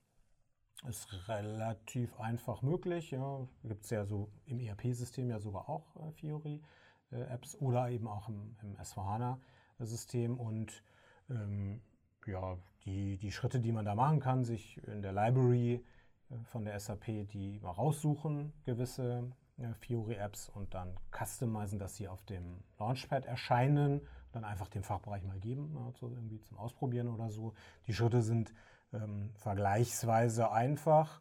Ist 0.86 1.28
relativ 1.28 2.18
einfach 2.20 2.62
möglich. 2.62 3.10
Ja. 3.10 3.48
Gibt 3.64 3.84
es 3.84 3.90
ja 3.90 4.04
so 4.04 4.30
im 4.46 4.60
ERP-System 4.60 5.28
ja 5.28 5.40
sogar 5.40 5.68
auch 5.68 5.96
äh, 5.96 6.12
Fiori 6.12 6.62
äh, 7.10 7.22
Apps 7.22 7.56
oder 7.56 7.90
eben 7.90 8.06
auch 8.06 8.28
im, 8.28 8.56
im 8.62 8.76
S4HANA-System. 8.76 10.38
Und 10.38 10.84
ähm, 11.30 11.80
ja, 12.26 12.56
die, 12.84 13.18
die 13.18 13.32
Schritte, 13.32 13.58
die 13.58 13.72
man 13.72 13.84
da 13.84 13.96
machen 13.96 14.20
kann, 14.20 14.44
sich 14.44 14.80
in 14.86 15.02
der 15.02 15.12
Library 15.12 15.84
äh, 16.30 16.44
von 16.44 16.64
der 16.64 16.78
SAP 16.78 17.06
die 17.28 17.58
mal 17.60 17.72
raussuchen, 17.72 18.52
gewisse 18.64 19.32
äh, 19.56 19.74
Fiori-Apps 19.74 20.48
und 20.48 20.74
dann 20.74 20.94
customizen, 21.10 21.80
dass 21.80 21.96
sie 21.96 22.06
auf 22.06 22.22
dem 22.22 22.62
Launchpad 22.78 23.26
erscheinen 23.26 24.06
dann 24.38 24.44
einfach 24.50 24.68
dem 24.68 24.82
Fachbereich 24.82 25.24
mal 25.24 25.38
geben, 25.38 25.76
also 25.86 26.08
irgendwie 26.08 26.40
zum 26.40 26.56
Ausprobieren 26.58 27.08
oder 27.08 27.30
so. 27.30 27.54
Die 27.86 27.92
Schritte 27.92 28.22
sind 28.22 28.52
ähm, 28.92 29.30
vergleichsweise 29.34 30.50
einfach. 30.52 31.20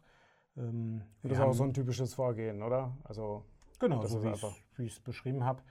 Ähm, 0.56 1.02
das 1.22 1.32
ist 1.32 1.40
auch 1.40 1.52
so 1.52 1.64
ein 1.64 1.74
typisches 1.74 2.14
Vorgehen, 2.14 2.62
oder? 2.62 2.96
Also 3.04 3.44
Genau, 3.80 4.04
so 4.06 4.22
wie 4.76 4.84
ich 4.84 4.92
es 4.92 5.00
beschrieben 5.00 5.44
habe, 5.44 5.62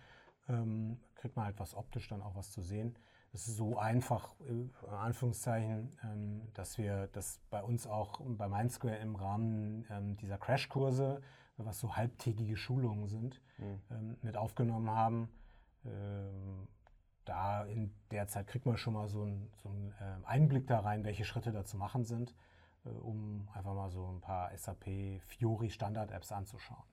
ähm, 0.47 0.97
kriegt 1.15 1.35
man 1.35 1.45
halt 1.45 1.59
was 1.59 1.75
optisch 1.75 2.07
dann 2.07 2.21
auch 2.21 2.35
was 2.35 2.51
zu 2.51 2.61
sehen. 2.61 2.95
Es 3.33 3.47
ist 3.47 3.57
so 3.57 3.77
einfach, 3.77 4.33
äh, 4.41 4.51
in 4.51 4.71
Anführungszeichen, 4.89 5.97
ähm, 6.03 6.41
dass 6.53 6.77
wir 6.77 7.07
das 7.07 7.41
bei 7.49 7.61
uns 7.61 7.85
auch 7.85 8.21
bei 8.21 8.47
Mindsquare 8.47 8.97
im 8.97 9.15
Rahmen 9.15 9.85
ähm, 9.89 10.15
dieser 10.17 10.37
Crashkurse, 10.37 11.21
was 11.57 11.79
so 11.79 11.95
halbtägige 11.95 12.55
Schulungen 12.55 13.07
sind, 13.07 13.41
mhm. 13.57 13.81
ähm, 13.91 14.17
mit 14.21 14.37
aufgenommen 14.37 14.89
haben. 14.89 15.29
Ähm, 17.28 17.34
da 17.34 17.63
in 17.65 17.93
der 18.11 18.28
Zeit 18.28 18.47
kriegt 18.47 18.65
man 18.65 18.78
schon 18.78 18.93
mal 18.93 19.07
so 19.07 19.23
einen, 19.23 19.51
so 19.61 19.69
einen 19.69 19.91
äh, 19.99 20.25
Einblick 20.25 20.67
da 20.67 20.80
rein, 20.80 21.03
welche 21.03 21.25
Schritte 21.25 21.51
da 21.51 21.65
zu 21.65 21.78
machen 21.78 22.05
sind, 22.05 22.34
äh, 22.86 22.89
um 22.89 23.47
einfach 23.53 23.73
mal 23.73 23.89
so 23.89 24.07
ein 24.07 24.21
paar 24.21 24.55
SAP 24.57 25.21
Fiori 25.25 25.69
Standard 25.69 26.11
Apps 26.11 26.32
anzuschauen. 26.32 26.84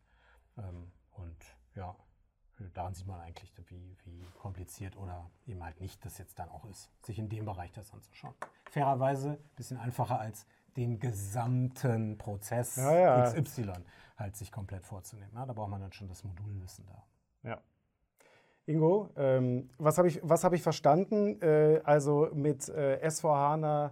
Ähm, 0.58 0.92
und 1.12 1.36
ja, 1.74 1.96
daran 2.72 2.94
sieht 2.94 3.06
man 3.06 3.20
eigentlich, 3.20 3.52
wie, 3.68 3.96
wie 4.04 4.24
kompliziert 4.38 4.96
oder 4.96 5.30
eben 5.46 5.62
halt 5.62 5.80
nicht 5.80 6.04
das 6.04 6.18
jetzt 6.18 6.38
dann 6.38 6.48
auch 6.48 6.64
ist, 6.66 6.90
sich 7.04 7.18
in 7.18 7.28
dem 7.28 7.44
Bereich 7.44 7.72
das 7.72 7.92
anzuschauen. 7.92 8.34
Fairerweise 8.70 9.32
ein 9.32 9.56
bisschen 9.56 9.76
einfacher 9.76 10.20
als 10.20 10.46
den 10.76 10.98
gesamten 10.98 12.18
Prozess 12.18 12.76
ja, 12.76 12.92
ja. 12.92 13.42
XY 13.42 13.72
halt 14.16 14.36
sich 14.36 14.50
komplett 14.50 14.84
vorzunehmen. 14.84 15.32
Ja, 15.34 15.46
da 15.46 15.52
braucht 15.52 15.70
man 15.70 15.80
dann 15.80 15.92
schon 15.92 16.08
das 16.08 16.24
Modulwissen 16.24 16.86
da. 16.86 17.06
Ja. 17.42 17.60
Ingo, 18.66 19.10
ähm, 19.16 19.68
was 19.78 19.98
habe 19.98 20.08
ich, 20.08 20.22
hab 20.22 20.52
ich 20.52 20.62
verstanden? 20.62 21.40
Äh, 21.42 21.80
also 21.84 22.28
mit 22.32 22.68
äh, 22.68 22.98
S4HANA 23.06 23.90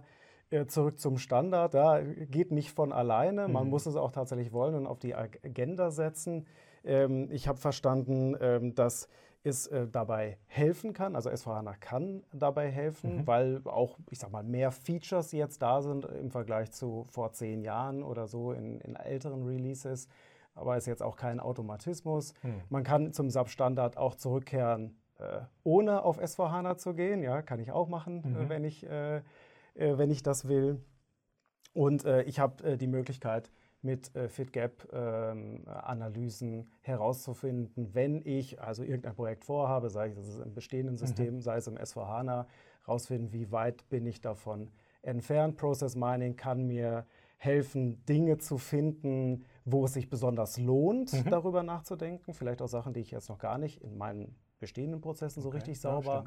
äh, 0.49 0.65
zurück 0.65 0.99
zum 0.99 1.17
Standard, 1.17 1.73
da 1.73 2.01
geht 2.01 2.51
nicht 2.51 2.71
von 2.71 2.91
alleine. 2.91 3.47
Man 3.47 3.65
mhm. 3.65 3.69
muss 3.69 3.85
es 3.85 3.95
auch 3.95 4.11
tatsächlich 4.11 4.51
wollen 4.51 4.75
und 4.75 4.87
auf 4.87 4.99
die 4.99 5.15
Agenda 5.15 5.91
setzen. 5.91 6.47
Ähm, 6.83 7.29
ich 7.31 7.47
habe 7.47 7.59
verstanden, 7.59 8.35
ähm, 8.41 8.73
dass 8.73 9.09
es 9.43 9.67
äh, 9.67 9.87
dabei 9.87 10.37
helfen 10.47 10.93
kann, 10.93 11.15
also 11.15 11.29
S4HANA 11.29 11.75
kann 11.79 12.23
dabei 12.31 12.71
helfen, 12.71 13.17
mhm. 13.17 13.27
weil 13.27 13.61
auch, 13.65 13.97
ich 14.09 14.19
sag 14.19 14.31
mal, 14.31 14.43
mehr 14.43 14.71
Features 14.71 15.33
jetzt 15.33 15.61
da 15.61 15.81
sind 15.81 16.05
im 16.05 16.31
Vergleich 16.31 16.71
zu 16.71 17.05
vor 17.09 17.33
zehn 17.33 17.61
Jahren 17.61 18.03
oder 18.03 18.27
so 18.27 18.53
in, 18.53 18.79
in 18.81 18.95
älteren 18.95 19.45
Releases. 19.45 20.07
Aber 20.55 20.77
ist 20.77 20.85
jetzt 20.85 21.01
auch 21.01 21.15
kein 21.15 21.39
Automatismus. 21.39 22.33
Mhm. 22.43 22.61
Man 22.69 22.83
kann 22.83 23.13
zum 23.13 23.29
SAP-Standard 23.29 23.97
auch 23.97 24.15
zurückkehren, 24.15 24.97
äh, 25.17 25.41
ohne 25.63 26.03
auf 26.03 26.19
S4HANA 26.19 26.77
zu 26.77 26.93
gehen. 26.93 27.23
Ja, 27.23 27.41
kann 27.41 27.59
ich 27.59 27.71
auch 27.71 27.87
machen, 27.87 28.23
äh, 28.23 28.27
mhm. 28.27 28.35
äh, 28.35 28.49
wenn, 28.49 28.63
ich, 28.63 28.85
äh, 28.85 29.17
äh, 29.17 29.21
wenn 29.75 30.11
ich 30.11 30.23
das 30.23 30.47
will. 30.47 30.83
Und 31.73 32.05
ich 32.05 32.39
habe 32.39 32.77
die 32.77 32.85
Möglichkeit, 32.85 33.49
mit 33.83 34.15
äh, 34.15 34.27
FitGap-Analysen 34.29 36.53
ähm, 36.53 36.67
herauszufinden, 36.81 37.93
wenn 37.93 38.25
ich 38.25 38.59
also 38.61 38.81
irgendein 38.83 39.15
Projekt 39.15 39.43
vorhabe, 39.43 39.89
sei 39.89 40.09
es 40.09 40.39
im 40.39 40.53
bestehenden 40.53 40.95
System, 40.97 41.33
mhm. 41.35 41.41
sei 41.41 41.57
es 41.57 41.67
im 41.67 41.77
S4HANA, 41.77 42.45
herausfinden, 42.85 43.33
wie 43.33 43.51
weit 43.51 43.89
bin 43.89 44.05
ich 44.05 44.21
davon 44.21 44.71
entfernt. 45.01 45.57
Process 45.57 45.97
Mining 45.97 46.37
kann 46.37 46.65
mir 46.65 47.05
helfen, 47.43 48.05
Dinge 48.05 48.37
zu 48.37 48.57
finden, 48.57 49.45
wo 49.65 49.85
es 49.85 49.93
sich 49.93 50.09
besonders 50.09 50.57
lohnt, 50.57 51.13
mhm. 51.13 51.29
darüber 51.29 51.63
nachzudenken. 51.63 52.33
Vielleicht 52.33 52.61
auch 52.61 52.67
Sachen, 52.67 52.93
die 52.93 53.01
ich 53.01 53.11
jetzt 53.11 53.29
noch 53.29 53.39
gar 53.39 53.57
nicht 53.57 53.81
in 53.81 53.97
meinen 53.97 54.35
bestehenden 54.59 55.01
Prozessen 55.01 55.41
so 55.41 55.49
richtig 55.49 55.79
sauber 55.79 56.23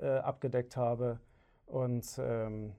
ja, 0.00 0.18
äh, 0.18 0.20
abgedeckt 0.20 0.76
habe. 0.76 1.18
Und 1.66 2.06
ähm, 2.18 2.74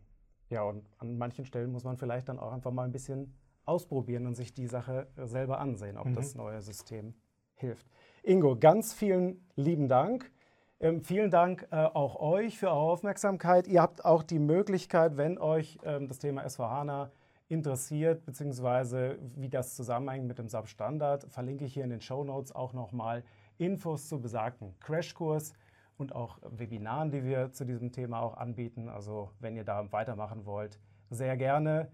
ja, 0.49 0.63
und 0.63 0.85
an 0.99 1.17
manchen 1.17 1.45
Stellen 1.45 1.71
muss 1.71 1.83
man 1.83 1.97
vielleicht 1.97 2.29
dann 2.29 2.39
auch 2.39 2.51
einfach 2.51 2.71
mal 2.71 2.83
ein 2.83 2.91
bisschen 2.91 3.33
ausprobieren 3.65 4.27
und 4.27 4.35
sich 4.35 4.53
die 4.53 4.67
Sache 4.67 5.07
selber 5.17 5.59
ansehen, 5.59 5.97
ob 5.97 6.07
mhm. 6.07 6.15
das 6.15 6.35
neue 6.35 6.61
System 6.61 7.13
hilft. 7.55 7.87
Ingo, 8.23 8.55
ganz 8.57 8.93
vielen 8.93 9.45
lieben 9.55 9.87
Dank. 9.87 10.31
Ähm, 10.79 11.01
vielen 11.01 11.31
Dank 11.31 11.67
äh, 11.71 11.75
auch 11.75 12.19
euch 12.19 12.57
für 12.57 12.67
eure 12.67 12.79
Aufmerksamkeit. 12.79 13.67
Ihr 13.67 13.81
habt 13.81 14.05
auch 14.05 14.23
die 14.23 14.39
Möglichkeit, 14.39 15.17
wenn 15.17 15.37
euch 15.37 15.77
ähm, 15.83 16.07
das 16.07 16.19
Thema 16.19 16.45
S4HANA 16.45 17.09
interessiert, 17.53 18.25
beziehungsweise 18.25 19.17
wie 19.35 19.49
das 19.49 19.75
zusammenhängt 19.75 20.27
mit 20.27 20.39
dem 20.39 20.49
SAP-Standard, 20.49 21.25
verlinke 21.29 21.65
ich 21.65 21.73
hier 21.73 21.83
in 21.83 21.89
den 21.89 22.01
Show 22.01 22.23
Notes 22.23 22.53
auch 22.53 22.73
nochmal 22.73 23.23
Infos 23.57 24.09
zu 24.09 24.19
besagten 24.19 24.73
Crashkurs 24.79 25.53
und 25.97 26.15
auch 26.15 26.39
Webinaren, 26.41 27.11
die 27.11 27.23
wir 27.23 27.51
zu 27.51 27.65
diesem 27.65 27.91
Thema 27.91 28.21
auch 28.21 28.35
anbieten. 28.35 28.89
Also 28.89 29.29
wenn 29.39 29.55
ihr 29.55 29.63
da 29.63 29.91
weitermachen 29.91 30.45
wollt, 30.45 30.79
sehr 31.09 31.37
gerne. 31.37 31.89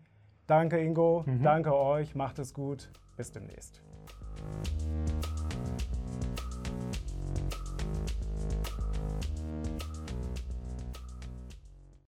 Danke 0.47 0.80
Ingo, 0.80 1.24
mhm. 1.26 1.43
danke 1.43 1.76
euch, 1.76 2.16
macht 2.16 2.39
es 2.39 2.53
gut, 2.53 2.89
bis 3.18 3.32
demnächst. 3.32 3.84